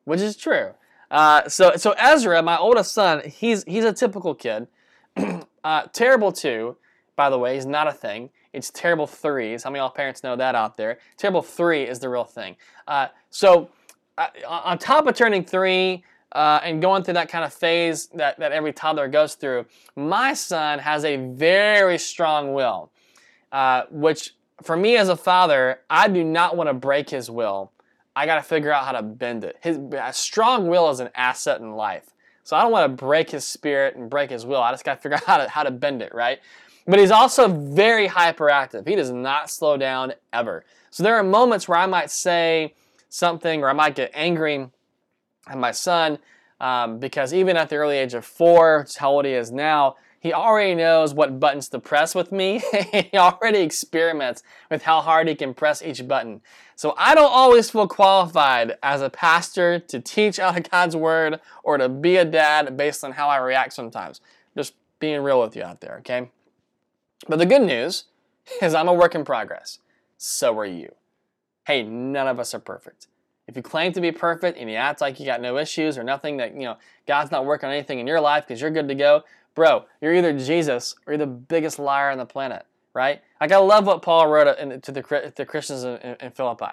which 0.05 0.21
is 0.21 0.35
true. 0.35 0.71
Uh, 1.11 1.47
so, 1.49 1.73
so 1.75 1.91
Ezra, 1.99 2.41
my 2.41 2.57
oldest 2.57 2.93
son, 2.93 3.21
he's 3.29 3.63
he's 3.65 3.85
a 3.85 3.93
typical 3.93 4.33
kid. 4.33 4.67
uh, 5.63 5.83
terrible 5.93 6.31
two, 6.31 6.77
by 7.15 7.29
the 7.29 7.37
way, 7.37 7.57
is 7.57 7.65
not 7.65 7.87
a 7.87 7.93
thing. 7.93 8.29
It's 8.53 8.71
terrible 8.71 9.07
threes. 9.07 9.63
How 9.63 9.69
many 9.69 9.79
all 9.79 9.89
parents 9.89 10.23
know 10.23 10.35
that 10.35 10.55
out 10.55 10.77
there? 10.77 10.99
Terrible 11.17 11.41
three 11.41 11.83
is 11.83 11.99
the 11.99 12.09
real 12.09 12.23
thing. 12.23 12.55
Uh, 12.87 13.07
so, 13.29 13.69
uh, 14.17 14.27
on 14.47 14.77
top 14.77 15.07
of 15.07 15.15
turning 15.15 15.43
three 15.43 16.03
uh, 16.31 16.59
and 16.63 16.81
going 16.81 17.03
through 17.03 17.13
that 17.15 17.29
kind 17.29 17.45
of 17.45 17.53
phase 17.53 18.07
that, 18.07 18.39
that 18.39 18.51
every 18.51 18.73
toddler 18.73 19.07
goes 19.07 19.35
through, 19.35 19.65
my 19.95 20.33
son 20.33 20.79
has 20.79 21.05
a 21.05 21.17
very 21.17 21.97
strong 21.97 22.53
will, 22.53 22.91
uh, 23.51 23.83
which 23.91 24.35
for 24.63 24.75
me 24.75 24.97
as 24.97 25.09
a 25.09 25.15
father, 25.15 25.79
I 25.89 26.07
do 26.07 26.23
not 26.23 26.57
want 26.57 26.69
to 26.69 26.73
break 26.73 27.09
his 27.09 27.29
will. 27.29 27.71
I 28.15 28.25
got 28.25 28.35
to 28.35 28.43
figure 28.43 28.71
out 28.71 28.85
how 28.85 28.91
to 28.93 29.01
bend 29.01 29.43
it. 29.43 29.57
His 29.61 29.79
strong 30.11 30.67
will 30.67 30.89
is 30.89 30.99
an 30.99 31.09
asset 31.15 31.61
in 31.61 31.71
life. 31.75 32.13
So 32.49 32.57
I 32.57 32.63
don't 32.63 32.71
want 32.71 32.91
to 32.91 33.05
break 33.05 33.29
his 33.29 33.45
spirit 33.45 33.95
and 33.95 34.09
break 34.09 34.31
his 34.31 34.43
will. 34.43 34.59
I 34.59 34.71
just 34.71 34.83
got 34.83 34.95
to 34.95 35.01
figure 35.01 35.17
out 35.17 35.23
how 35.25 35.37
to, 35.37 35.47
how 35.47 35.61
to 35.61 35.69
bend 35.69 36.01
it, 36.01 36.15
right? 36.15 36.39
But 36.87 36.97
he's 36.97 37.11
also 37.11 37.47
very 37.47 38.07
hyperactive. 38.07 38.87
He 38.87 38.95
does 38.95 39.11
not 39.11 39.51
slow 39.51 39.77
down 39.77 40.13
ever. 40.33 40.65
So 40.89 41.03
there 41.03 41.15
are 41.15 41.21
moments 41.21 41.67
where 41.67 41.77
I 41.77 41.85
might 41.85 42.09
say 42.09 42.73
something 43.07 43.61
or 43.61 43.69
I 43.69 43.73
might 43.73 43.93
get 43.93 44.09
angry 44.15 44.67
at 45.47 45.59
my 45.59 45.69
son 45.69 46.17
um, 46.59 46.97
because 46.97 47.35
even 47.35 47.55
at 47.55 47.69
the 47.69 47.75
early 47.75 47.97
age 47.97 48.15
of 48.15 48.25
four, 48.25 48.87
how 48.97 49.11
old 49.11 49.25
he 49.25 49.33
is 49.33 49.51
now, 49.51 49.97
he 50.19 50.33
already 50.33 50.75
knows 50.75 51.13
what 51.13 51.39
buttons 51.39 51.69
to 51.69 51.79
press 51.79 52.13
with 52.13 52.31
me. 52.31 52.61
he 52.91 53.17
already 53.17 53.59
experiments 53.59 54.43
with 54.69 54.83
how 54.83 55.01
hard 55.01 55.27
he 55.27 55.35
can 55.35 55.53
press 55.53 55.81
each 55.81 56.05
button. 56.07 56.41
So 56.75 56.93
I 56.97 57.15
don't 57.15 57.31
always 57.31 57.69
feel 57.69 57.87
qualified 57.87 58.77
as 58.83 59.01
a 59.01 59.09
pastor 59.09 59.79
to 59.79 59.99
teach 59.99 60.39
out 60.39 60.57
of 60.57 60.69
God's 60.69 60.95
word 60.95 61.39
or 61.63 61.77
to 61.77 61.87
be 61.87 62.17
a 62.17 62.25
dad 62.25 62.75
based 62.75 63.03
on 63.03 63.13
how 63.13 63.29
I 63.29 63.37
react 63.37 63.73
sometimes. 63.73 64.19
Just 64.57 64.73
being 64.99 65.21
real 65.21 65.41
with 65.41 65.55
you 65.55 65.63
out 65.63 65.81
there, 65.81 65.97
okay? 65.99 66.29
But 67.27 67.39
the 67.39 67.45
good 67.45 67.61
news 67.61 68.05
is 68.61 68.73
I'm 68.73 68.87
a 68.87 68.93
work 68.93 69.15
in 69.15 69.23
progress. 69.23 69.79
So 70.17 70.57
are 70.59 70.65
you. 70.65 70.93
Hey, 71.65 71.83
none 71.83 72.27
of 72.27 72.39
us 72.39 72.53
are 72.53 72.59
perfect. 72.59 73.07
If 73.47 73.55
you 73.55 73.63
claim 73.63 73.93
to 73.93 74.01
be 74.01 74.11
perfect 74.11 74.59
and 74.59 74.69
you 74.69 74.75
act 74.75 75.01
like 75.01 75.19
you 75.19 75.25
got 75.25 75.41
no 75.41 75.57
issues 75.57 75.97
or 75.97 76.03
nothing 76.03 76.37
that, 76.37 76.53
you 76.53 76.61
know, 76.61 76.77
God's 77.07 77.31
not 77.31 77.45
working 77.45 77.67
on 77.67 77.73
anything 77.73 77.99
in 77.99 78.05
your 78.05 78.21
life 78.21 78.45
because 78.47 78.61
you're 78.61 78.69
good 78.69 78.87
to 78.87 78.95
go, 78.95 79.23
bro, 79.59 79.83
you're 79.99 80.15
either 80.15 80.31
Jesus 80.31 80.95
or 81.05 81.11
you're 81.11 81.17
the 81.17 81.27
biggest 81.27 81.79
liar 81.79 82.09
on 82.11 82.17
the 82.17 82.25
planet, 82.25 82.65
right? 82.93 83.21
Like 83.41 83.51
I 83.51 83.57
love 83.57 83.85
what 83.85 84.01
Paul 84.01 84.29
wrote 84.29 84.45
to 84.83 84.91
the, 84.93 85.33
the 85.35 85.45
Christians 85.45 85.83
in, 85.83 86.15
in 86.21 86.31
Philippi, 86.31 86.71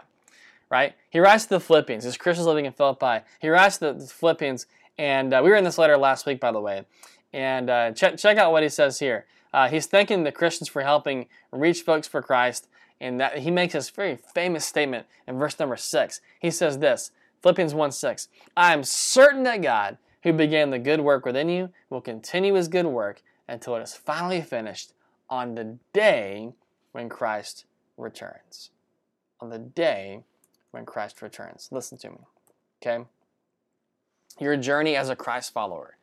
right? 0.71 0.95
He 1.11 1.19
writes 1.19 1.45
to 1.47 1.51
the 1.51 1.61
Philippians. 1.61 2.05
There's 2.05 2.17
Christians 2.17 2.47
living 2.47 2.65
in 2.65 2.73
Philippi. 2.73 3.25
He 3.41 3.49
writes 3.49 3.79
to 3.79 3.93
the 3.93 4.07
Philippians, 4.07 4.67
and 4.97 5.35
uh, 5.35 5.41
we 5.43 5.51
were 5.51 5.57
in 5.57 5.65
this 5.65 5.79
letter 5.79 5.97
last 5.97 6.27
week, 6.27 6.39
by 6.39 6.53
the 6.53 6.61
way. 6.61 6.85
And 7.33 7.69
uh, 7.69 7.91
check, 7.91 8.19
check 8.19 8.39
out 8.39 8.53
what 8.53 8.63
he 8.63 8.69
says 8.69 9.01
here. 9.01 9.27
Uh, 9.53 9.69
he's 9.69 9.87
thanking 9.87 10.23
the 10.23 10.31
Christians 10.31 10.69
for 10.69 10.83
helping 10.83 11.27
reach 11.51 11.83
folks 11.83 12.07
for 12.07 12.23
Christ, 12.23 12.69
and 13.01 13.19
that 13.21 13.39
he 13.39 13.51
makes 13.51 13.73
this 13.73 13.91
very 13.91 14.15
famous 14.15 14.65
statement 14.65 15.07
in 15.27 15.37
verse 15.39 15.59
number 15.59 15.77
six. 15.77 16.21
He 16.39 16.53
says 16.53 16.79
this, 16.79 17.11
Philippians 17.43 17.75
1 17.75 17.91
6, 17.91 18.29
I 18.57 18.73
am 18.73 18.85
certain 18.85 19.43
that 19.43 19.61
God, 19.61 19.99
who 20.27 20.33
began 20.33 20.71
the 20.71 20.79
good 20.81 21.01
work 21.01 21.25
within 21.25 21.49
you 21.49 21.71
will 21.89 22.01
continue 22.01 22.55
his 22.55 22.67
good 22.67 22.85
work 22.85 23.23
until 23.47 23.77
it 23.77 23.83
is 23.83 23.95
finally 23.95 24.41
finished 24.41 24.93
on 25.31 25.55
the 25.55 25.79
day 25.93 26.53
when 26.91 27.09
Christ 27.09 27.65
returns. 27.97 28.71
On 29.41 29.51
the 29.51 29.61
day 29.61 30.25
when 30.73 30.85
Christ 30.85 31.23
returns. 31.23 31.69
Listen 31.71 31.97
to 31.99 32.11
me, 32.11 32.19
okay? 32.83 33.05
Your 34.41 34.57
journey 34.57 34.97
as 34.97 35.11
a 35.11 35.15
Christ 35.15 35.53
follower, 35.53 35.97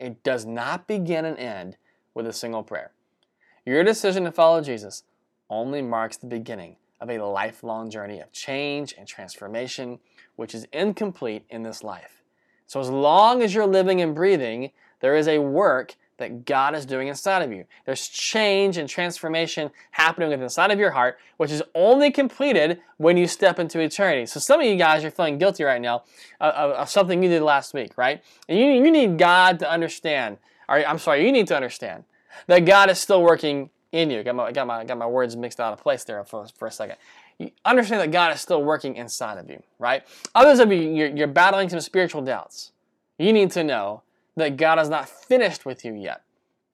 it 0.00 0.24
does 0.24 0.44
not 0.44 0.88
begin 0.88 1.24
and 1.24 1.38
end 1.38 1.76
with 2.14 2.26
a 2.26 2.32
single 2.32 2.64
prayer. 2.64 2.90
Your 3.64 3.84
decision 3.84 4.24
to 4.24 4.32
follow 4.32 4.60
Jesus 4.60 5.04
only 5.48 5.82
marks 5.82 6.16
the 6.16 6.26
beginning 6.26 6.74
of 7.00 7.10
a 7.10 7.18
lifelong 7.18 7.90
journey 7.90 8.18
of 8.18 8.32
change 8.32 8.92
and 8.98 9.06
transformation, 9.06 10.00
which 10.34 10.52
is 10.52 10.66
incomplete 10.72 11.44
in 11.48 11.62
this 11.62 11.84
life. 11.84 12.17
So 12.68 12.80
as 12.80 12.90
long 12.90 13.42
as 13.42 13.54
you're 13.54 13.66
living 13.66 14.00
and 14.02 14.14
breathing, 14.14 14.70
there 15.00 15.16
is 15.16 15.26
a 15.26 15.38
work 15.38 15.96
that 16.18 16.44
God 16.44 16.74
is 16.74 16.84
doing 16.84 17.08
inside 17.08 17.42
of 17.42 17.50
you. 17.50 17.64
There's 17.86 18.06
change 18.06 18.76
and 18.76 18.88
transformation 18.88 19.70
happening 19.92 20.28
within 20.28 20.42
inside 20.42 20.70
of 20.70 20.78
your 20.78 20.90
heart, 20.90 21.18
which 21.38 21.50
is 21.50 21.62
only 21.74 22.10
completed 22.10 22.80
when 22.98 23.16
you 23.16 23.26
step 23.26 23.58
into 23.58 23.80
eternity. 23.80 24.26
So 24.26 24.38
some 24.38 24.60
of 24.60 24.66
you 24.66 24.76
guys 24.76 25.02
are 25.02 25.10
feeling 25.10 25.38
guilty 25.38 25.64
right 25.64 25.80
now 25.80 26.02
uh, 26.40 26.52
of, 26.54 26.70
of 26.72 26.90
something 26.90 27.22
you 27.22 27.28
did 27.28 27.42
last 27.42 27.72
week, 27.72 27.96
right? 27.96 28.22
And 28.48 28.58
you, 28.58 28.66
you 28.66 28.90
need 28.90 29.16
God 29.16 29.60
to 29.60 29.70
understand. 29.70 30.38
Or, 30.68 30.84
I'm 30.84 30.98
sorry, 30.98 31.24
you 31.24 31.32
need 31.32 31.46
to 31.46 31.56
understand 31.56 32.04
that 32.48 32.60
God 32.66 32.90
is 32.90 32.98
still 32.98 33.22
working 33.22 33.70
in 33.92 34.10
you. 34.10 34.22
Got 34.22 34.34
my, 34.34 34.52
got 34.52 34.66
my, 34.66 34.84
got 34.84 34.98
my 34.98 35.06
words 35.06 35.36
mixed 35.36 35.60
out 35.60 35.72
of 35.72 35.80
place 35.80 36.04
there 36.04 36.22
for, 36.24 36.46
for 36.58 36.66
a 36.66 36.72
second 36.72 36.96
understand 37.64 38.00
that 38.00 38.10
God 38.10 38.34
is 38.34 38.40
still 38.40 38.62
working 38.62 38.96
inside 38.96 39.38
of 39.38 39.48
you, 39.48 39.62
right? 39.78 40.02
Others 40.34 40.58
of 40.58 40.72
you, 40.72 40.80
you're, 40.80 41.08
you're 41.08 41.26
battling 41.26 41.68
some 41.68 41.80
spiritual 41.80 42.22
doubts. 42.22 42.72
You 43.18 43.32
need 43.32 43.50
to 43.52 43.64
know 43.64 44.02
that 44.36 44.56
God 44.56 44.78
is 44.78 44.88
not 44.88 45.08
finished 45.08 45.64
with 45.66 45.84
you 45.84 45.94
yet, 45.94 46.22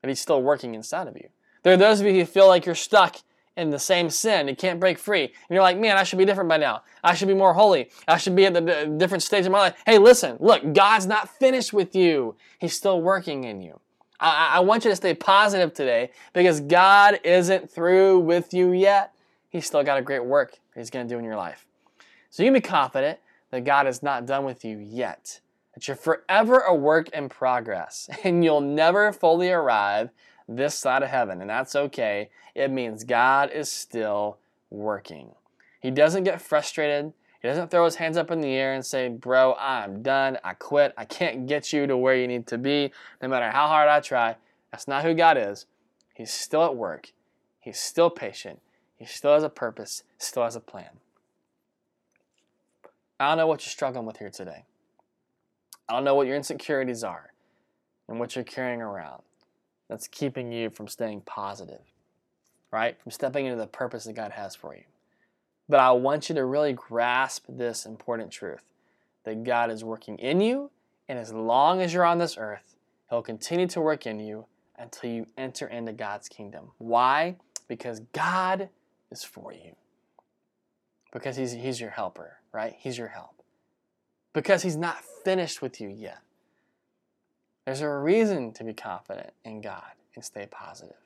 that 0.02 0.08
He's 0.08 0.20
still 0.20 0.42
working 0.42 0.74
inside 0.74 1.08
of 1.08 1.16
you. 1.16 1.28
There 1.62 1.72
are 1.72 1.78
those 1.78 2.00
of 2.00 2.06
you 2.06 2.12
who 2.14 2.24
feel 2.24 2.46
like 2.46 2.66
you're 2.66 2.74
stuck 2.74 3.16
in 3.56 3.70
the 3.70 3.78
same 3.78 4.10
sin. 4.10 4.48
You 4.48 4.56
can't 4.56 4.80
break 4.80 4.98
free. 4.98 5.22
And 5.22 5.32
you're 5.50 5.62
like, 5.62 5.78
man, 5.78 5.96
I 5.96 6.02
should 6.02 6.18
be 6.18 6.24
different 6.24 6.48
by 6.48 6.56
now. 6.56 6.82
I 7.02 7.14
should 7.14 7.28
be 7.28 7.34
more 7.34 7.54
holy. 7.54 7.90
I 8.08 8.16
should 8.18 8.34
be 8.36 8.46
at 8.46 8.54
the 8.54 8.94
different 8.98 9.22
stage 9.22 9.46
of 9.46 9.52
my 9.52 9.58
life. 9.58 9.82
Hey, 9.86 9.98
listen, 9.98 10.36
look, 10.40 10.74
God's 10.74 11.06
not 11.06 11.28
finished 11.28 11.72
with 11.72 11.94
you. 11.94 12.36
He's 12.58 12.74
still 12.74 13.00
working 13.00 13.44
in 13.44 13.60
you. 13.62 13.80
I, 14.20 14.54
I 14.54 14.60
want 14.60 14.84
you 14.84 14.90
to 14.90 14.96
stay 14.96 15.14
positive 15.14 15.72
today 15.72 16.10
because 16.32 16.60
God 16.60 17.20
isn't 17.24 17.70
through 17.70 18.20
with 18.20 18.52
you 18.52 18.72
yet. 18.72 19.13
He's 19.54 19.66
still 19.66 19.84
got 19.84 19.98
a 19.98 20.02
great 20.02 20.24
work 20.24 20.58
He's 20.74 20.90
going 20.90 21.06
to 21.06 21.14
do 21.14 21.16
in 21.16 21.24
your 21.24 21.36
life. 21.36 21.64
So 22.28 22.42
you 22.42 22.48
can 22.48 22.54
be 22.54 22.60
confident 22.60 23.20
that 23.52 23.62
God 23.62 23.86
is 23.86 24.02
not 24.02 24.26
done 24.26 24.44
with 24.44 24.64
you 24.64 24.78
yet, 24.78 25.38
that 25.74 25.86
you're 25.86 25.96
forever 25.96 26.58
a 26.58 26.74
work 26.74 27.08
in 27.10 27.28
progress, 27.28 28.10
and 28.24 28.42
you'll 28.42 28.60
never 28.60 29.12
fully 29.12 29.52
arrive 29.52 30.10
this 30.48 30.74
side 30.74 31.04
of 31.04 31.10
heaven, 31.10 31.40
and 31.40 31.48
that's 31.48 31.76
okay. 31.76 32.30
It 32.56 32.72
means 32.72 33.04
God 33.04 33.52
is 33.52 33.70
still 33.70 34.38
working. 34.70 35.30
He 35.78 35.92
doesn't 35.92 36.24
get 36.24 36.42
frustrated. 36.42 37.12
He 37.40 37.46
doesn't 37.46 37.70
throw 37.70 37.84
his 37.84 37.94
hands 37.94 38.16
up 38.16 38.32
in 38.32 38.40
the 38.40 38.54
air 38.54 38.74
and 38.74 38.84
say, 38.84 39.08
Bro, 39.08 39.54
I'm 39.54 40.02
done. 40.02 40.36
I 40.42 40.54
quit. 40.54 40.94
I 40.96 41.04
can't 41.04 41.46
get 41.46 41.72
you 41.72 41.86
to 41.86 41.96
where 41.96 42.16
you 42.16 42.26
need 42.26 42.48
to 42.48 42.58
be, 42.58 42.90
no 43.22 43.28
matter 43.28 43.52
how 43.52 43.68
hard 43.68 43.88
I 43.88 44.00
try. 44.00 44.34
That's 44.72 44.88
not 44.88 45.04
who 45.04 45.14
God 45.14 45.38
is. 45.38 45.66
He's 46.12 46.32
still 46.32 46.64
at 46.64 46.74
work. 46.74 47.12
He's 47.60 47.78
still 47.78 48.10
patient. 48.10 48.60
Still 49.04 49.34
has 49.34 49.42
a 49.42 49.48
purpose, 49.48 50.02
still 50.18 50.44
has 50.44 50.56
a 50.56 50.60
plan. 50.60 50.90
I 53.18 53.28
don't 53.28 53.38
know 53.38 53.46
what 53.46 53.64
you're 53.64 53.70
struggling 53.70 54.06
with 54.06 54.18
here 54.18 54.30
today. 54.30 54.64
I 55.88 55.92
don't 55.94 56.04
know 56.04 56.14
what 56.14 56.26
your 56.26 56.36
insecurities 56.36 57.04
are 57.04 57.32
and 58.08 58.18
what 58.18 58.34
you're 58.34 58.44
carrying 58.44 58.80
around 58.80 59.22
that's 59.88 60.08
keeping 60.08 60.50
you 60.50 60.70
from 60.70 60.88
staying 60.88 61.22
positive, 61.22 61.82
right? 62.70 63.00
From 63.02 63.12
stepping 63.12 63.46
into 63.46 63.58
the 63.58 63.66
purpose 63.66 64.04
that 64.04 64.14
God 64.14 64.32
has 64.32 64.54
for 64.54 64.74
you. 64.74 64.84
But 65.68 65.80
I 65.80 65.92
want 65.92 66.28
you 66.28 66.34
to 66.34 66.44
really 66.44 66.72
grasp 66.72 67.44
this 67.48 67.86
important 67.86 68.30
truth 68.30 68.62
that 69.24 69.44
God 69.44 69.70
is 69.70 69.82
working 69.84 70.18
in 70.18 70.40
you, 70.40 70.70
and 71.08 71.18
as 71.18 71.32
long 71.32 71.80
as 71.80 71.94
you're 71.94 72.04
on 72.04 72.18
this 72.18 72.36
earth, 72.36 72.76
He'll 73.08 73.22
continue 73.22 73.66
to 73.68 73.80
work 73.80 74.06
in 74.06 74.20
you 74.20 74.46
until 74.78 75.10
you 75.10 75.26
enter 75.38 75.66
into 75.66 75.92
God's 75.92 76.28
kingdom. 76.28 76.72
Why? 76.78 77.36
Because 77.68 78.00
God 78.12 78.68
is 79.14 79.24
for 79.24 79.52
you. 79.52 79.76
Because 81.12 81.36
he's, 81.36 81.52
he's 81.52 81.80
your 81.80 81.90
helper, 81.90 82.38
right? 82.52 82.74
He's 82.78 82.98
your 82.98 83.08
help. 83.08 83.34
Because 84.34 84.62
He's 84.62 84.76
not 84.76 84.98
finished 85.24 85.62
with 85.62 85.80
you 85.80 85.88
yet. 85.88 86.18
There's 87.64 87.80
a 87.80 87.88
reason 87.88 88.52
to 88.54 88.64
be 88.64 88.74
confident 88.74 89.30
in 89.44 89.62
God 89.62 89.92
and 90.14 90.22
stay 90.22 90.46
positive. 90.50 90.96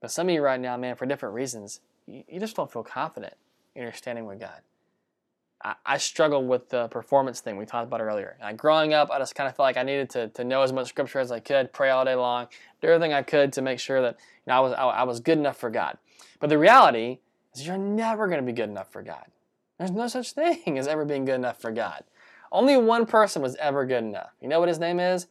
But 0.00 0.10
some 0.10 0.28
of 0.28 0.34
you 0.34 0.40
right 0.40 0.60
now, 0.60 0.76
man, 0.76 0.94
for 0.94 1.04
different 1.04 1.34
reasons, 1.34 1.80
you, 2.06 2.22
you 2.28 2.40
just 2.40 2.56
don't 2.56 2.72
feel 2.72 2.84
confident 2.84 3.34
in 3.74 3.82
your 3.82 3.92
standing 3.92 4.24
with 4.24 4.40
God. 4.40 4.60
I, 5.62 5.74
I 5.84 5.98
struggle 5.98 6.44
with 6.44 6.68
the 6.68 6.88
performance 6.88 7.40
thing 7.40 7.56
we 7.56 7.66
talked 7.66 7.86
about 7.86 8.00
earlier. 8.00 8.36
Growing 8.56 8.94
up, 8.94 9.10
I 9.10 9.18
just 9.18 9.34
kind 9.34 9.48
of 9.48 9.56
felt 9.56 9.64
like 9.64 9.76
I 9.76 9.82
needed 9.82 10.10
to, 10.10 10.28
to 10.28 10.44
know 10.44 10.62
as 10.62 10.72
much 10.72 10.88
scripture 10.88 11.18
as 11.18 11.32
I 11.32 11.40
could, 11.40 11.72
pray 11.72 11.90
all 11.90 12.04
day 12.04 12.14
long, 12.14 12.46
do 12.80 12.88
everything 12.88 13.12
I 13.12 13.22
could 13.22 13.52
to 13.54 13.62
make 13.62 13.80
sure 13.80 14.00
that 14.02 14.16
you 14.46 14.50
know, 14.52 14.54
I, 14.54 14.60
was, 14.60 14.72
I 14.72 15.02
was 15.02 15.20
good 15.20 15.38
enough 15.38 15.56
for 15.56 15.70
God. 15.70 15.98
But 16.40 16.50
the 16.50 16.58
reality 16.58 17.18
is 17.54 17.66
you're 17.66 17.78
never 17.78 18.26
going 18.28 18.40
to 18.40 18.46
be 18.46 18.52
good 18.52 18.68
enough 18.68 18.92
for 18.92 19.02
God. 19.02 19.26
There's 19.78 19.90
no 19.90 20.08
such 20.08 20.32
thing 20.32 20.78
as 20.78 20.86
ever 20.86 21.04
being 21.04 21.24
good 21.24 21.34
enough 21.34 21.60
for 21.60 21.70
God. 21.70 22.04
Only 22.50 22.76
one 22.76 23.06
person 23.06 23.42
was 23.42 23.56
ever 23.56 23.84
good 23.84 24.04
enough. 24.04 24.30
You 24.40 24.48
know 24.48 24.60
what 24.60 24.68
his 24.68 24.78
name 24.78 25.00
is? 25.00 25.26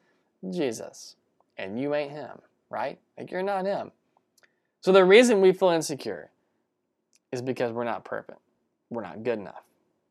Jesus. 0.49 1.15
And 1.57 1.79
you 1.79 1.95
ain't 1.95 2.11
him, 2.11 2.39
right? 2.69 2.99
Like 3.17 3.31
you're 3.31 3.43
not 3.43 3.65
him. 3.65 3.91
So 4.81 4.91
the 4.91 5.03
reason 5.03 5.41
we 5.41 5.51
feel 5.51 5.69
insecure 5.69 6.29
is 7.31 7.41
because 7.41 7.71
we're 7.71 7.83
not 7.83 8.05
perfect. 8.05 8.39
We're 8.89 9.01
not 9.01 9.23
good 9.23 9.39
enough. 9.39 9.63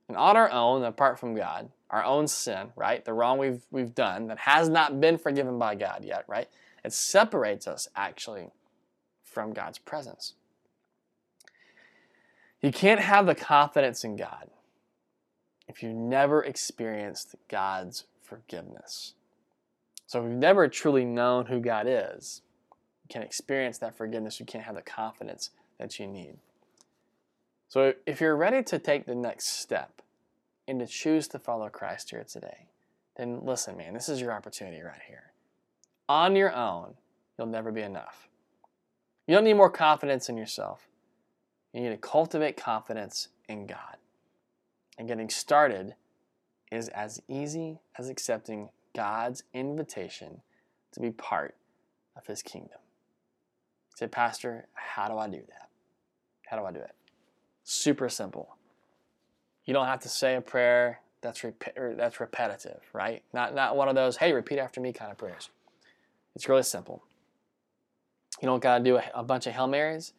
And 0.09 0.17
on 0.17 0.37
our 0.37 0.51
own, 0.51 0.85
apart 0.85 1.19
from 1.19 1.35
God, 1.35 1.71
our 1.91 2.05
own 2.05 2.29
sin, 2.29 2.69
right? 2.77 3.05
The 3.05 3.13
wrong 3.13 3.39
we've, 3.39 3.67
we've 3.71 3.95
done 3.95 4.29
that 4.29 4.39
has 4.39 4.69
not 4.69 5.01
been 5.01 5.19
forgiven 5.19 5.59
by 5.59 5.75
God 5.75 6.05
yet, 6.05 6.25
right? 6.29 6.49
It 6.85 6.93
separates 6.93 7.67
us 7.67 7.89
actually 7.97 8.49
from 9.25 9.53
God's 9.53 9.79
presence. 9.79 10.35
You 12.61 12.73
can't 12.73 13.01
have 13.01 13.27
the 13.27 13.35
confidence 13.35 14.05
in 14.05 14.17
God 14.17 14.51
if 15.69 15.83
you've 15.83 15.97
never 15.97 16.43
experienced 16.43 17.35
God's 17.49 18.05
forgiveness. 18.23 19.15
So 20.07 20.21
if 20.21 20.25
you've 20.25 20.39
never 20.39 20.69
truly 20.69 21.05
known 21.05 21.47
who 21.47 21.61
God 21.61 21.87
is, 21.89 22.43
you 23.05 23.09
can't 23.09 23.25
experience 23.25 23.79
that 23.79 23.97
forgiveness. 23.97 24.41
You 24.41 24.47
can't 24.47 24.65
have 24.65 24.77
the 24.77 24.83
confidence 24.83 25.51
that 25.79 25.99
you 25.99 26.07
need. 26.07 26.37
So 27.69 27.95
if 28.07 28.21
you're 28.21 28.37
ready 28.37 28.63
to 28.65 28.79
take 28.79 29.07
the 29.07 29.15
next 29.15 29.61
step 29.61 30.03
and 30.69 30.79
to 30.81 30.87
choose 30.87 31.29
to 31.29 31.39
follow 31.39 31.69
Christ 31.69 32.11
here 32.11 32.25
today, 32.25 32.69
then 33.17 33.41
listen, 33.45 33.77
man, 33.77 33.95
this 33.95 34.09
is 34.09 34.21
your 34.21 34.33
opportunity 34.33 34.81
right 34.83 35.01
here. 35.09 35.33
On 36.09 36.37
your 36.37 36.55
own, 36.55 36.95
you'll 37.37 37.49
never 37.49 37.73
be 37.73 37.83
enough. 37.83 38.29
You 39.27 39.35
don't 39.35 39.45
need 39.45 39.55
more 39.55 39.71
confidence 39.71 40.29
in 40.29 40.37
yourself. 40.37 40.87
You 41.73 41.83
need 41.83 41.91
to 41.91 41.97
cultivate 41.97 42.57
confidence 42.57 43.29
in 43.49 43.67
God. 43.67 43.97
And 44.99 45.09
getting 45.09 45.29
started 45.29 45.95
is 46.71 46.89
as 46.91 47.21
easy 47.29 47.81
as 47.99 48.09
accepting 48.09 48.71
God's 48.95 49.43
invitation 49.53 50.43
to 50.93 51.01
be 51.01 51.11
part 51.11 51.55
of 52.17 52.27
His 52.27 52.43
kingdom. 52.43 52.79
say, 53.97 54.07
Pastor, 54.07 54.67
how 54.73 55.09
do 55.09 55.19
I 55.19 55.29
do 55.29 55.43
that? 55.49 55.69
How 56.47 56.59
do 56.59 56.65
I 56.65 56.73
do 56.73 56.81
it? 56.81 56.95
Super 57.69 58.09
simple. 58.09 58.57
You 59.65 59.75
don't 59.75 59.87
have 59.87 59.99
to 60.01 60.09
say 60.09 60.37
a 60.37 60.41
prayer 60.41 61.01
that's 61.21 61.43
rep- 61.43 61.75
that's 61.97 62.21
repetitive, 62.21 62.81
right? 62.93 63.25
Not 63.35 63.57
not 63.57 63.77
one 63.77 63.89
of 63.89 63.97
those 63.97 64.17
hey 64.19 64.33
repeat 64.33 64.61
after 64.61 64.81
me 64.81 64.93
kind 64.93 65.11
of 65.11 65.19
prayers. 65.19 65.51
It's 66.37 66.49
really 66.49 66.63
simple. 66.63 67.03
You 68.41 68.47
don't 68.47 68.63
got 68.63 68.79
to 68.79 68.85
do 68.85 68.99
a, 68.99 69.03
a 69.15 69.25
bunch 69.25 69.49
of 69.49 69.55
hail 69.55 69.67
marys. 69.67 70.13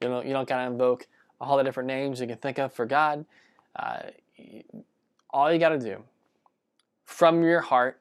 You 0.00 0.10
don't, 0.10 0.26
you 0.26 0.32
don't 0.32 0.48
got 0.48 0.58
to 0.58 0.70
invoke 0.70 1.08
all 1.40 1.56
the 1.56 1.64
different 1.64 1.88
names 1.88 2.20
you 2.20 2.28
can 2.28 2.36
think 2.36 2.58
of 2.58 2.72
for 2.72 2.86
God. 2.86 3.24
Uh, 3.74 4.02
all 5.30 5.52
you 5.52 5.58
got 5.58 5.70
to 5.70 5.78
do 5.78 6.04
from 7.04 7.42
your 7.42 7.62
heart, 7.62 7.98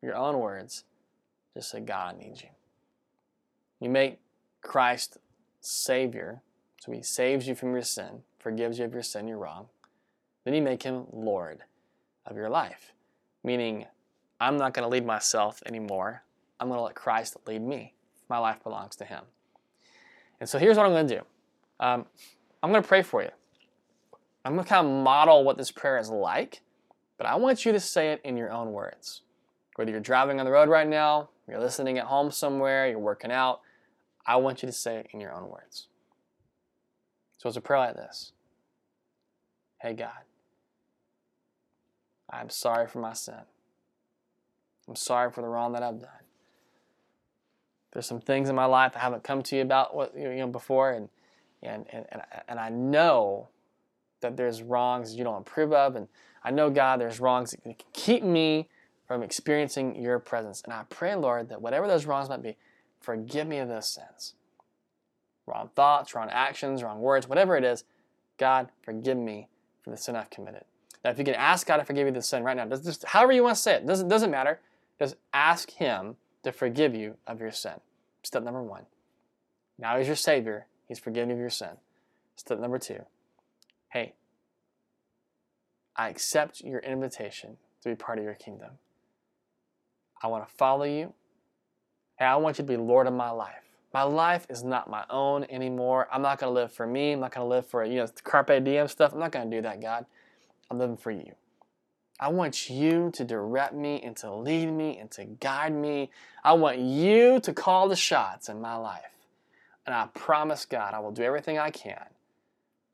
your 0.00 0.16
own 0.16 0.40
words, 0.40 0.84
just 1.54 1.70
say, 1.70 1.80
God, 1.80 2.16
I 2.16 2.18
need 2.18 2.40
you. 2.40 2.48
You 3.78 3.90
make 3.90 4.18
Christ 4.60 5.18
Savior, 5.60 6.40
so 6.82 6.90
He 6.90 7.00
saves 7.00 7.46
you 7.46 7.54
from 7.54 7.70
your 7.70 7.82
sin, 7.82 8.24
forgives 8.40 8.80
you 8.80 8.84
of 8.84 8.92
your 8.92 9.04
sin, 9.04 9.28
you're 9.28 9.38
wrong. 9.38 9.66
Then 10.44 10.52
you 10.52 10.60
make 10.60 10.82
Him 10.82 11.04
Lord 11.12 11.60
of 12.26 12.36
your 12.36 12.50
life, 12.50 12.92
meaning 13.44 13.86
I'm 14.40 14.56
not 14.56 14.74
going 14.74 14.82
to 14.82 14.88
lead 14.88 15.06
myself 15.06 15.62
anymore. 15.64 16.24
I'm 16.58 16.66
going 16.66 16.78
to 16.78 16.82
let 16.82 16.96
Christ 16.96 17.36
lead 17.46 17.62
me. 17.62 17.94
My 18.28 18.38
life 18.38 18.64
belongs 18.64 18.96
to 18.96 19.04
Him. 19.04 19.22
And 20.40 20.48
so 20.48 20.58
here's 20.58 20.76
what 20.76 20.84
I'm 20.84 20.90
going 20.90 21.06
to 21.06 21.18
do. 21.18 21.22
Um, 21.78 22.04
I'm 22.64 22.72
going 22.72 22.82
to 22.82 22.88
pray 22.88 23.02
for 23.02 23.22
you. 23.22 23.30
I'm 24.44 24.54
going 24.54 24.64
to 24.64 24.68
kind 24.68 24.84
of 24.84 24.92
model 25.04 25.44
what 25.44 25.56
this 25.56 25.70
prayer 25.70 25.98
is 25.98 26.10
like, 26.10 26.62
but 27.16 27.28
I 27.28 27.36
want 27.36 27.64
you 27.64 27.70
to 27.70 27.78
say 27.78 28.10
it 28.10 28.20
in 28.24 28.36
your 28.36 28.50
own 28.50 28.72
words. 28.72 29.22
Whether 29.76 29.92
you're 29.92 30.00
driving 30.00 30.40
on 30.40 30.46
the 30.46 30.50
road 30.50 30.68
right 30.68 30.88
now, 30.88 31.28
you're 31.48 31.60
listening 31.60 31.98
at 31.98 32.06
home 32.06 32.32
somewhere, 32.32 32.88
you're 32.88 32.98
working 32.98 33.30
out, 33.30 33.60
I 34.26 34.34
want 34.34 34.64
you 34.64 34.66
to 34.66 34.72
say 34.72 34.96
it 34.96 35.06
in 35.12 35.20
your 35.20 35.32
own 35.32 35.48
words. 35.48 35.86
So 37.42 37.48
it's 37.48 37.56
a 37.58 37.60
prayer 37.60 37.80
like 37.80 37.96
this 37.96 38.30
Hey, 39.80 39.94
God, 39.94 40.22
I'm 42.30 42.48
sorry 42.50 42.86
for 42.86 43.00
my 43.00 43.14
sin. 43.14 43.34
I'm 44.86 44.94
sorry 44.94 45.32
for 45.32 45.40
the 45.40 45.48
wrong 45.48 45.72
that 45.72 45.82
I've 45.82 45.98
done. 45.98 46.10
There's 47.92 48.06
some 48.06 48.20
things 48.20 48.48
in 48.48 48.54
my 48.54 48.66
life 48.66 48.92
I 48.94 49.00
haven't 49.00 49.24
come 49.24 49.42
to 49.42 49.56
you 49.56 49.62
about 49.62 49.92
what 49.92 50.16
you 50.16 50.32
know 50.36 50.46
before, 50.46 50.92
and 50.92 51.08
and 51.64 51.84
and 51.90 52.06
and 52.46 52.60
I 52.60 52.68
know 52.68 53.48
that 54.20 54.36
there's 54.36 54.62
wrongs 54.62 55.16
you 55.16 55.24
don't 55.24 55.40
approve 55.40 55.72
of, 55.72 55.96
and 55.96 56.06
I 56.44 56.52
know 56.52 56.70
God, 56.70 57.00
there's 57.00 57.18
wrongs 57.18 57.50
that 57.50 57.64
can 57.64 57.74
keep 57.92 58.22
me 58.22 58.68
from 59.08 59.24
experiencing 59.24 60.00
Your 60.00 60.20
presence. 60.20 60.62
And 60.62 60.72
I 60.72 60.84
pray, 60.88 61.16
Lord, 61.16 61.48
that 61.48 61.60
whatever 61.60 61.88
those 61.88 62.06
wrongs 62.06 62.28
might 62.28 62.40
be, 62.40 62.56
forgive 63.00 63.48
me 63.48 63.58
of 63.58 63.66
those 63.66 63.88
sins, 63.88 64.34
wrong 65.46 65.70
thoughts, 65.74 66.14
wrong 66.14 66.28
actions, 66.30 66.82
wrong 66.82 67.00
words, 67.00 67.28
whatever 67.28 67.56
it 67.56 67.64
is. 67.64 67.84
God, 68.38 68.70
forgive 68.82 69.16
me 69.16 69.48
for 69.82 69.90
the 69.90 69.96
sin 69.96 70.16
I've 70.16 70.30
committed. 70.30 70.64
Now, 71.04 71.10
if 71.10 71.18
you 71.18 71.24
can 71.24 71.34
ask 71.34 71.66
God 71.66 71.78
to 71.78 71.84
forgive 71.84 72.06
you 72.06 72.12
the 72.12 72.22
sin 72.22 72.44
right 72.44 72.56
now, 72.56 72.66
just, 72.66 73.04
however 73.04 73.32
you 73.32 73.42
want 73.42 73.56
to 73.56 73.62
say 73.62 73.74
it, 73.74 73.86
doesn't 73.86 74.08
doesn't 74.08 74.30
matter. 74.30 74.60
Just 74.98 75.16
ask 75.32 75.70
Him 75.70 76.16
to 76.44 76.52
forgive 76.52 76.94
you 76.94 77.16
of 77.26 77.40
your 77.40 77.50
sin. 77.50 77.80
Step 78.22 78.42
number 78.42 78.62
one. 78.62 78.86
Now 79.78 79.98
He's 79.98 80.06
your 80.06 80.16
Savior. 80.16 80.66
He's 80.86 80.98
forgiven 80.98 81.30
you 81.30 81.34
of 81.34 81.40
your 81.40 81.50
sin. 81.50 81.76
Step 82.36 82.60
number 82.60 82.78
two. 82.78 83.04
Hey, 83.88 84.14
I 85.96 86.08
accept 86.08 86.60
your 86.60 86.80
invitation 86.80 87.56
to 87.82 87.88
be 87.88 87.94
part 87.94 88.18
of 88.18 88.24
your 88.24 88.34
kingdom. 88.34 88.70
I 90.22 90.28
want 90.28 90.48
to 90.48 90.54
follow 90.54 90.84
you. 90.84 91.14
Hey, 92.18 92.26
I 92.26 92.36
want 92.36 92.58
you 92.58 92.64
to 92.64 92.68
be 92.68 92.76
Lord 92.76 93.06
of 93.06 93.12
my 93.12 93.30
life. 93.30 93.61
My 93.92 94.02
life 94.02 94.46
is 94.48 94.64
not 94.64 94.88
my 94.88 95.04
own 95.10 95.44
anymore. 95.50 96.08
I'm 96.10 96.22
not 96.22 96.38
going 96.38 96.50
to 96.50 96.54
live 96.54 96.72
for 96.72 96.86
me. 96.86 97.12
I'm 97.12 97.20
not 97.20 97.34
going 97.34 97.44
to 97.44 97.48
live 97.48 97.66
for, 97.66 97.84
you 97.84 97.96
know, 97.96 98.08
carpe 98.24 98.64
diem 98.64 98.88
stuff. 98.88 99.12
I'm 99.12 99.20
not 99.20 99.32
going 99.32 99.50
to 99.50 99.56
do 99.56 99.62
that, 99.62 99.80
God. 99.80 100.06
I'm 100.70 100.78
living 100.78 100.96
for 100.96 101.10
you. 101.10 101.34
I 102.18 102.28
want 102.28 102.70
you 102.70 103.10
to 103.14 103.24
direct 103.24 103.74
me 103.74 104.00
and 104.00 104.16
to 104.18 104.32
lead 104.32 104.66
me 104.66 104.96
and 104.98 105.10
to 105.12 105.24
guide 105.24 105.74
me. 105.74 106.10
I 106.44 106.52
want 106.52 106.78
you 106.78 107.40
to 107.40 107.52
call 107.52 107.88
the 107.88 107.96
shots 107.96 108.48
in 108.48 108.60
my 108.60 108.76
life. 108.76 109.02
And 109.84 109.94
I 109.94 110.06
promise 110.14 110.64
God 110.64 110.94
I 110.94 111.00
will 111.00 111.10
do 111.10 111.22
everything 111.22 111.58
I 111.58 111.70
can 111.70 112.04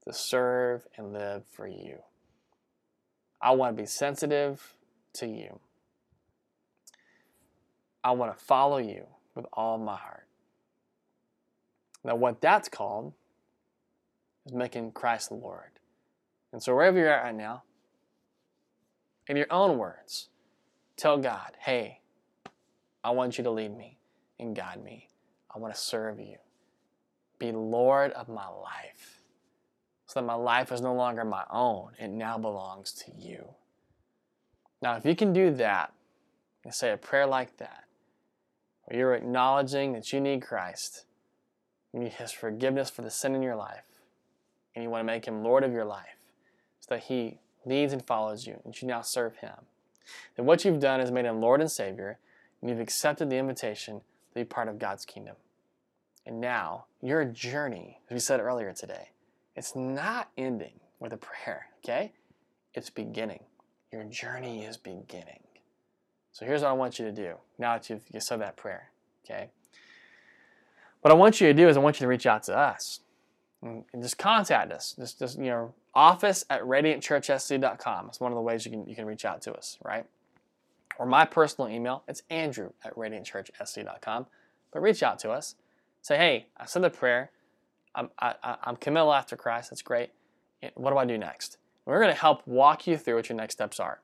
to 0.05 0.13
serve 0.13 0.87
and 0.97 1.13
live 1.13 1.45
for 1.53 1.67
you. 1.67 1.99
I 3.41 3.53
want 3.53 3.77
to 3.77 3.83
be 3.83 3.87
sensitive 3.87 4.75
to 5.15 5.27
you. 5.27 5.61
I 8.03 8.13
want 8.13 8.37
to 8.37 8.45
follow 8.45 8.79
you 8.79 9.05
with 9.35 9.45
all 9.53 9.77
my 9.79 9.97
heart. 9.97 10.28
Now, 12.09 12.17
what 12.17 12.41
that's 12.41 12.71
called 12.71 13.13
is 14.47 14.55
making 14.55 14.93
Christ 14.93 15.29
the 15.29 15.35
Lord. 15.35 15.79
And 16.55 16.63
so, 16.63 16.75
wherever 16.75 16.97
you're 16.97 17.13
at 17.13 17.23
right 17.23 17.35
now, 17.35 17.65
in 19.27 19.37
your 19.37 19.53
own 19.53 19.77
words, 19.77 20.31
tell 20.97 21.19
God, 21.19 21.53
hey, 21.59 22.01
I 23.05 23.11
want 23.11 23.37
you 23.37 23.45
to 23.45 23.51
lead 23.51 23.77
me 23.77 23.99
and 24.41 24.57
guide 24.57 24.83
me. 24.83 25.09
I 25.55 25.59
want 25.59 25.75
to 25.75 25.79
serve 25.79 26.19
you 26.19 26.37
be 27.39 27.53
Lord 27.53 28.13
of 28.13 28.27
my 28.27 28.49
life, 28.49 29.21
so 30.07 30.19
that 30.19 30.27
my 30.27 30.35
life 30.35 30.73
is 30.73 30.81
no 30.81 30.95
longer 30.95 31.27
my 31.27 31.45
own. 31.51 31.93
It 31.99 32.09
now 32.09 32.39
belongs 32.39 32.91
to 33.05 33.13
you. 33.15 33.51
Now, 34.81 34.97
if 34.97 35.05
you 35.05 35.15
can 35.15 35.35
do 35.35 35.51
that 35.57 35.93
and 36.65 36.73
say 36.73 36.91
a 36.91 36.97
prayer 36.97 37.27
like 37.27 37.59
that, 37.59 37.85
where 38.85 38.99
you're 38.99 39.15
acknowledging 39.15 39.93
that 39.93 40.11
you 40.11 40.23
need 40.23 40.41
Christ, 40.41 41.05
you 41.93 42.01
need 42.01 42.13
His 42.13 42.33
forgiveness 42.33 42.91
for 42.91 43.03
the 43.03 43.11
sin 43.11 43.35
in 43.35 43.43
your 43.43 43.57
life, 43.57 43.85
and 44.75 44.83
you 44.83 44.91
want 44.91 45.01
to 45.01 45.07
make 45.07 45.27
Him 45.27 45.43
Lord 45.43 45.65
of 45.65 45.73
your 45.73 45.85
life, 45.85 46.17
so 46.81 46.95
that 46.95 47.05
He 47.05 47.39
leads 47.65 47.93
and 47.93 48.07
follows 48.07 48.47
you, 48.47 48.61
and 48.65 48.81
you 48.81 48.89
now 48.89 49.03
serve 49.03 49.37
Him, 49.37 49.55
then 50.37 50.47
what 50.47 50.65
you've 50.65 50.81
done 50.81 51.01
is 51.01 51.11
made 51.11 51.25
Him 51.25 51.41
Lord 51.41 51.61
and 51.61 51.71
Savior, 51.71 52.19
and 52.61 52.71
you've 52.71 52.81
accepted 52.81 53.31
the 53.31 53.37
invitation 53.37 54.01
to 54.01 54.35
be 54.35 54.45
part 54.45 54.69
of 54.69 54.79
God's 54.79 55.05
kingdom. 55.05 55.37
And 56.27 56.41
now, 56.41 56.87
your 57.01 57.25
journey, 57.25 58.01
as 58.09 58.15
we 58.15 58.21
said 58.21 58.41
earlier 58.41 58.73
today, 58.73 59.11
it's 59.57 59.75
not 59.75 60.31
ending 60.37 60.81
with 61.01 61.13
a 61.13 61.17
prayer, 61.17 61.67
okay? 61.85 62.13
It's 62.75 62.91
beginning. 62.91 63.45
Your 63.93 64.05
journey 64.05 64.65
is 64.65 64.77
beginning. 64.77 65.41
So 66.33 66.45
here's 66.45 66.63
what 66.63 66.69
I 66.69 66.75
want 66.75 66.99
you 66.99 67.07
to 67.07 67.13
do 67.13 67.35
now 67.59 67.79
that 67.79 67.89
you've 67.89 68.23
said 68.23 68.41
that 68.41 68.57
prayer, 68.57 68.91
okay? 69.25 69.51
What 71.01 71.13
I 71.13 71.15
want 71.15 71.41
you 71.41 71.47
to 71.47 71.55
do 71.55 71.69
is 71.69 71.77
I 71.77 71.81
want 71.81 72.01
you 72.01 72.05
to 72.05 72.09
reach 72.09 72.27
out 72.27 72.43
to 72.45 72.57
us 72.57 73.01
and 73.63 73.85
just 74.01 74.19
contact 74.19 74.73
us. 74.73 74.95
Just, 74.99 75.19
just 75.19 75.39
you 75.39 75.47
know, 75.47 75.75
office 75.95 76.45
at 76.51 76.63
radiantchurchsc.com. 76.63 78.07
It's 78.09 78.21
one 78.21 78.33
of 78.33 78.37
the 78.37 78.43
ways 78.43 78.65
you 78.65 78.71
can 78.71 78.87
you 78.87 78.95
can 78.95 79.07
reach 79.07 79.25
out 79.25 79.43
to 79.43 79.53
us, 79.55 79.79
right? 79.85 80.05
Or 80.99 81.07
my 81.07 81.25
personal 81.25 81.71
email, 81.71 82.03
it's 82.09 82.23
andrew 82.29 82.71
at 82.85 82.95
radiantchurchsc.com. 82.97 84.27
But 84.73 84.83
reach 84.83 85.03
out 85.03 85.19
to 85.21 85.31
us. 85.31 85.55
Say, 86.03 86.17
hey, 86.17 86.47
I 86.57 86.67
said 86.67 86.83
the 86.83 86.91
prayer. 86.91 87.31
I'm, 87.95 88.11
I, 88.19 88.35
I'm 88.63 88.77
committed 88.77 89.09
after 89.09 89.37
Christ. 89.37 89.71
That's 89.71 89.83
great. 89.83 90.11
What 90.75 90.91
do 90.91 90.99
I 90.99 91.05
do 91.05 91.17
next? 91.17 91.57
We're 91.85 92.01
going 92.01 92.13
to 92.13 92.21
help 92.21 92.47
walk 92.47 92.87
you 92.87 92.97
through 92.97 93.17
what 93.17 93.29
your 93.29 93.37
next 93.37 93.55
steps 93.55 93.81
are. 93.81 94.01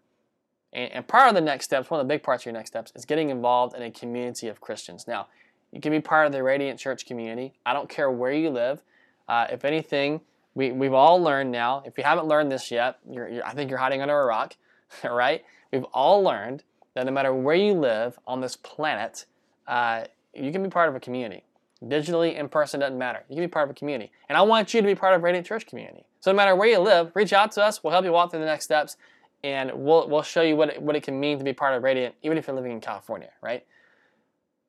And, 0.73 0.91
and 0.93 1.07
part 1.07 1.29
of 1.29 1.35
the 1.35 1.41
next 1.41 1.67
steps, 1.67 1.91
one 1.91 2.01
of 2.01 2.07
the 2.07 2.13
big 2.13 2.23
parts 2.23 2.43
of 2.43 2.47
your 2.47 2.55
next 2.55 2.71
steps, 2.71 2.93
is 2.95 3.05
getting 3.05 3.31
involved 3.31 3.77
in 3.77 3.83
a 3.83 3.91
community 3.91 4.49
of 4.49 4.61
Christians. 4.61 5.07
Now, 5.07 5.29
you 5.75 5.81
can 5.81 5.91
be 5.91 6.01
part 6.01 6.27
of 6.27 6.33
the 6.33 6.41
Radiant 6.41 6.79
Church 6.79 7.05
community. 7.05 7.53
I 7.67 7.73
don't 7.73 7.89
care 7.89 8.09
where 8.09 8.33
you 8.33 8.49
live. 8.49 8.81
Uh, 9.29 9.49
if 9.51 9.65
anything, 9.65 10.21
we, 10.55 10.71
we've 10.71 10.93
all 10.93 11.21
learned 11.21 11.51
now. 11.51 11.83
If 11.85 11.99
you 11.99 12.05
haven't 12.05 12.27
learned 12.27 12.53
this 12.53 12.71
yet, 12.71 13.01
you're, 13.11 13.29
you're, 13.29 13.45
I 13.45 13.55
think 13.55 13.71
you're 13.71 13.81
hiding 13.81 14.01
under 14.01 14.19
a 14.19 14.25
rock, 14.25 14.55
right? 15.05 15.45
We've 15.73 15.85
all 15.93 16.23
learned 16.23 16.63
that 16.95 17.07
no 17.07 17.11
matter 17.11 17.35
where 17.35 17.57
you 17.57 17.75
live 17.75 18.17
on 18.25 18.41
this 18.41 18.55
planet, 18.55 19.27
uh, 19.67 20.05
you 20.33 20.53
can 20.53 20.63
be 20.63 20.69
part 20.69 20.89
of 20.89 20.95
a 20.95 21.01
community. 21.01 21.43
Digitally, 21.83 22.37
in 22.37 22.49
person, 22.49 22.79
doesn't 22.79 22.97
matter. 22.97 23.25
You 23.29 23.35
can 23.35 23.45
be 23.45 23.49
part 23.49 23.69
of 23.69 23.71
a 23.73 23.79
community. 23.79 24.13
And 24.29 24.39
I 24.39 24.43
want 24.43 24.73
you 24.75 24.81
to 24.81 24.87
be 24.87 24.95
part 24.95 25.15
of 25.15 25.25
Radiant 25.25 25.45
Church 25.45 25.67
community. 25.67 26.05
So 26.21 26.31
no 26.31 26.37
matter 26.37 26.55
where 26.55 26.69
you 26.69 26.79
live, 26.79 27.11
reach 27.15 27.33
out 27.33 27.51
to 27.53 27.65
us. 27.65 27.83
We'll 27.83 27.91
help 27.93 28.05
you 28.05 28.13
walk 28.13 28.31
through 28.31 28.41
the 28.41 28.47
next 28.47 28.65
steps, 28.65 28.97
and 29.43 29.73
we'll, 29.75 30.09
we'll 30.09 30.23
show 30.23 30.43
you 30.43 30.55
what 30.55 30.71
it, 30.71 30.81
what 30.81 30.95
it 30.95 31.03
can 31.03 31.19
mean 31.19 31.39
to 31.39 31.45
be 31.45 31.53
part 31.53 31.75
of 31.75 31.83
Radiant, 31.83 32.15
even 32.23 32.39
if 32.39 32.47
you're 32.47 32.55
living 32.55 32.71
in 32.71 32.81
California, 32.81 33.31
right? 33.43 33.67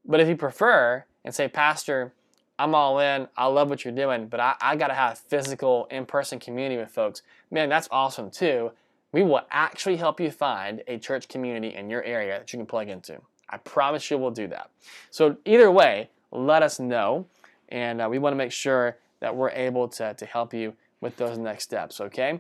But 0.06 0.20
if 0.20 0.28
you 0.28 0.36
prefer 0.36 1.06
and 1.24 1.34
say, 1.34 1.47
Pastor, 1.47 2.14
I'm 2.58 2.74
all 2.74 2.99
in, 2.99 3.28
I 3.36 3.47
love 3.47 3.70
what 3.70 3.84
you're 3.84 3.93
doing, 3.93 4.28
but 4.28 4.39
I, 4.39 4.56
I 4.62 4.76
got 4.76 4.88
to 4.88 4.93
have 4.93 5.18
physical, 5.18 5.88
in 5.91 6.06
person 6.06 6.39
community 6.39 6.78
with 6.78 6.89
folks, 6.89 7.22
man, 7.51 7.70
that's 7.70 7.88
awesome 7.91 8.30
too. 8.30 8.72
We 9.12 9.24
will 9.24 9.41
actually 9.51 9.97
help 9.97 10.20
you 10.20 10.32
find 10.32 10.82
a 10.88 10.97
church 10.97 11.28
community 11.28 11.76
in 11.76 11.89
your 11.89 12.03
area 12.03 12.39
that 12.39 12.51
you 12.53 12.60
can 12.60 12.66
plug 12.66 12.89
into. 12.89 13.20
I 13.49 13.58
promise 13.58 14.10
you 14.10 14.18
we'll 14.18 14.32
do 14.32 14.47
that. 14.47 14.70
So, 15.12 15.38
either 15.45 15.72
way, 15.72 16.10
let 16.32 16.64
us 16.64 16.80
know, 16.80 17.28
and 17.70 18.01
uh, 18.01 18.08
we 18.10 18.20
want 18.20 18.34
to 18.34 18.38
make 18.38 18.51
sure 18.51 18.97
that 19.20 19.36
we're 19.36 19.51
able 19.51 19.88
to, 19.88 20.14
to 20.14 20.26
help 20.26 20.53
you 20.53 20.74
with 21.01 21.18
those 21.18 21.38
next 21.38 21.64
steps, 21.64 22.01
okay? 22.01 22.39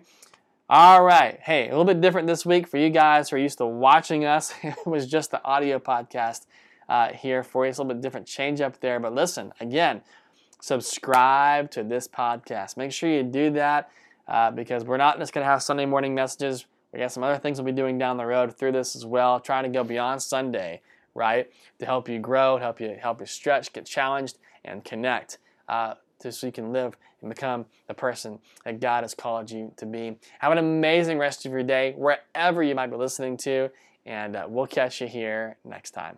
All 0.67 1.03
right. 1.03 1.39
Hey, 1.41 1.67
a 1.67 1.69
little 1.69 1.85
bit 1.85 2.01
different 2.01 2.27
this 2.27 2.45
week 2.45 2.67
for 2.67 2.77
you 2.77 2.89
guys 2.89 3.29
who 3.29 3.35
are 3.35 3.39
used 3.39 3.59
to 3.59 3.67
watching 3.67 4.25
us. 4.25 4.53
it 4.63 4.75
was 4.85 5.05
just 5.07 5.29
the 5.29 5.43
audio 5.43 5.77
podcast 5.77 6.47
uh, 6.89 7.13
here 7.13 7.43
for 7.43 7.65
you. 7.65 7.69
It's 7.69 7.77
a 7.77 7.81
little 7.81 7.95
bit 7.95 8.01
different 8.01 8.27
change 8.27 8.61
up 8.61 8.79
there. 8.79 8.99
But 8.99 9.13
listen, 9.13 9.53
again, 9.59 10.01
subscribe 10.61 11.71
to 11.71 11.83
this 11.83 12.07
podcast. 12.07 12.77
Make 12.77 12.91
sure 12.91 13.09
you 13.09 13.23
do 13.23 13.51
that 13.51 13.89
uh, 14.27 14.51
because 14.51 14.83
we're 14.83 14.97
not 14.97 15.19
just 15.19 15.33
going 15.33 15.43
to 15.43 15.49
have 15.49 15.63
Sunday 15.63 15.85
morning 15.85 16.15
messages. 16.15 16.65
We 16.91 16.99
got 16.99 17.11
some 17.11 17.23
other 17.23 17.37
things 17.37 17.59
we'll 17.59 17.65
be 17.65 17.71
doing 17.71 17.97
down 17.97 18.17
the 18.17 18.25
road 18.25 18.55
through 18.55 18.71
this 18.71 18.95
as 18.95 19.05
well, 19.05 19.39
trying 19.39 19.63
to 19.63 19.69
go 19.69 19.83
beyond 19.83 20.21
Sunday, 20.21 20.81
right? 21.13 21.49
To 21.79 21.85
help 21.85 22.07
you 22.07 22.19
grow, 22.19 22.57
help 22.57 22.79
you 22.79 22.95
help 22.99 23.19
you 23.19 23.25
stretch, 23.25 23.73
get 23.73 23.85
challenged, 23.85 24.37
and 24.63 24.83
connect. 24.83 25.37
Uh, 25.67 25.95
so 26.29 26.47
you 26.47 26.53
can 26.53 26.71
live 26.71 26.97
and 27.21 27.29
become 27.29 27.65
the 27.87 27.93
person 27.93 28.39
that 28.63 28.79
God 28.79 29.03
has 29.03 29.13
called 29.13 29.51
you 29.51 29.71
to 29.77 29.85
be. 29.85 30.17
Have 30.39 30.51
an 30.51 30.57
amazing 30.57 31.19
rest 31.19 31.45
of 31.45 31.51
your 31.51 31.63
day, 31.63 31.93
wherever 31.97 32.63
you 32.63 32.73
might 32.75 32.87
be 32.87 32.95
listening 32.95 33.37
to, 33.37 33.69
and 34.05 34.35
uh, 34.35 34.45
we'll 34.47 34.67
catch 34.67 35.01
you 35.01 35.07
here 35.07 35.57
next 35.63 35.91
time. 35.91 36.17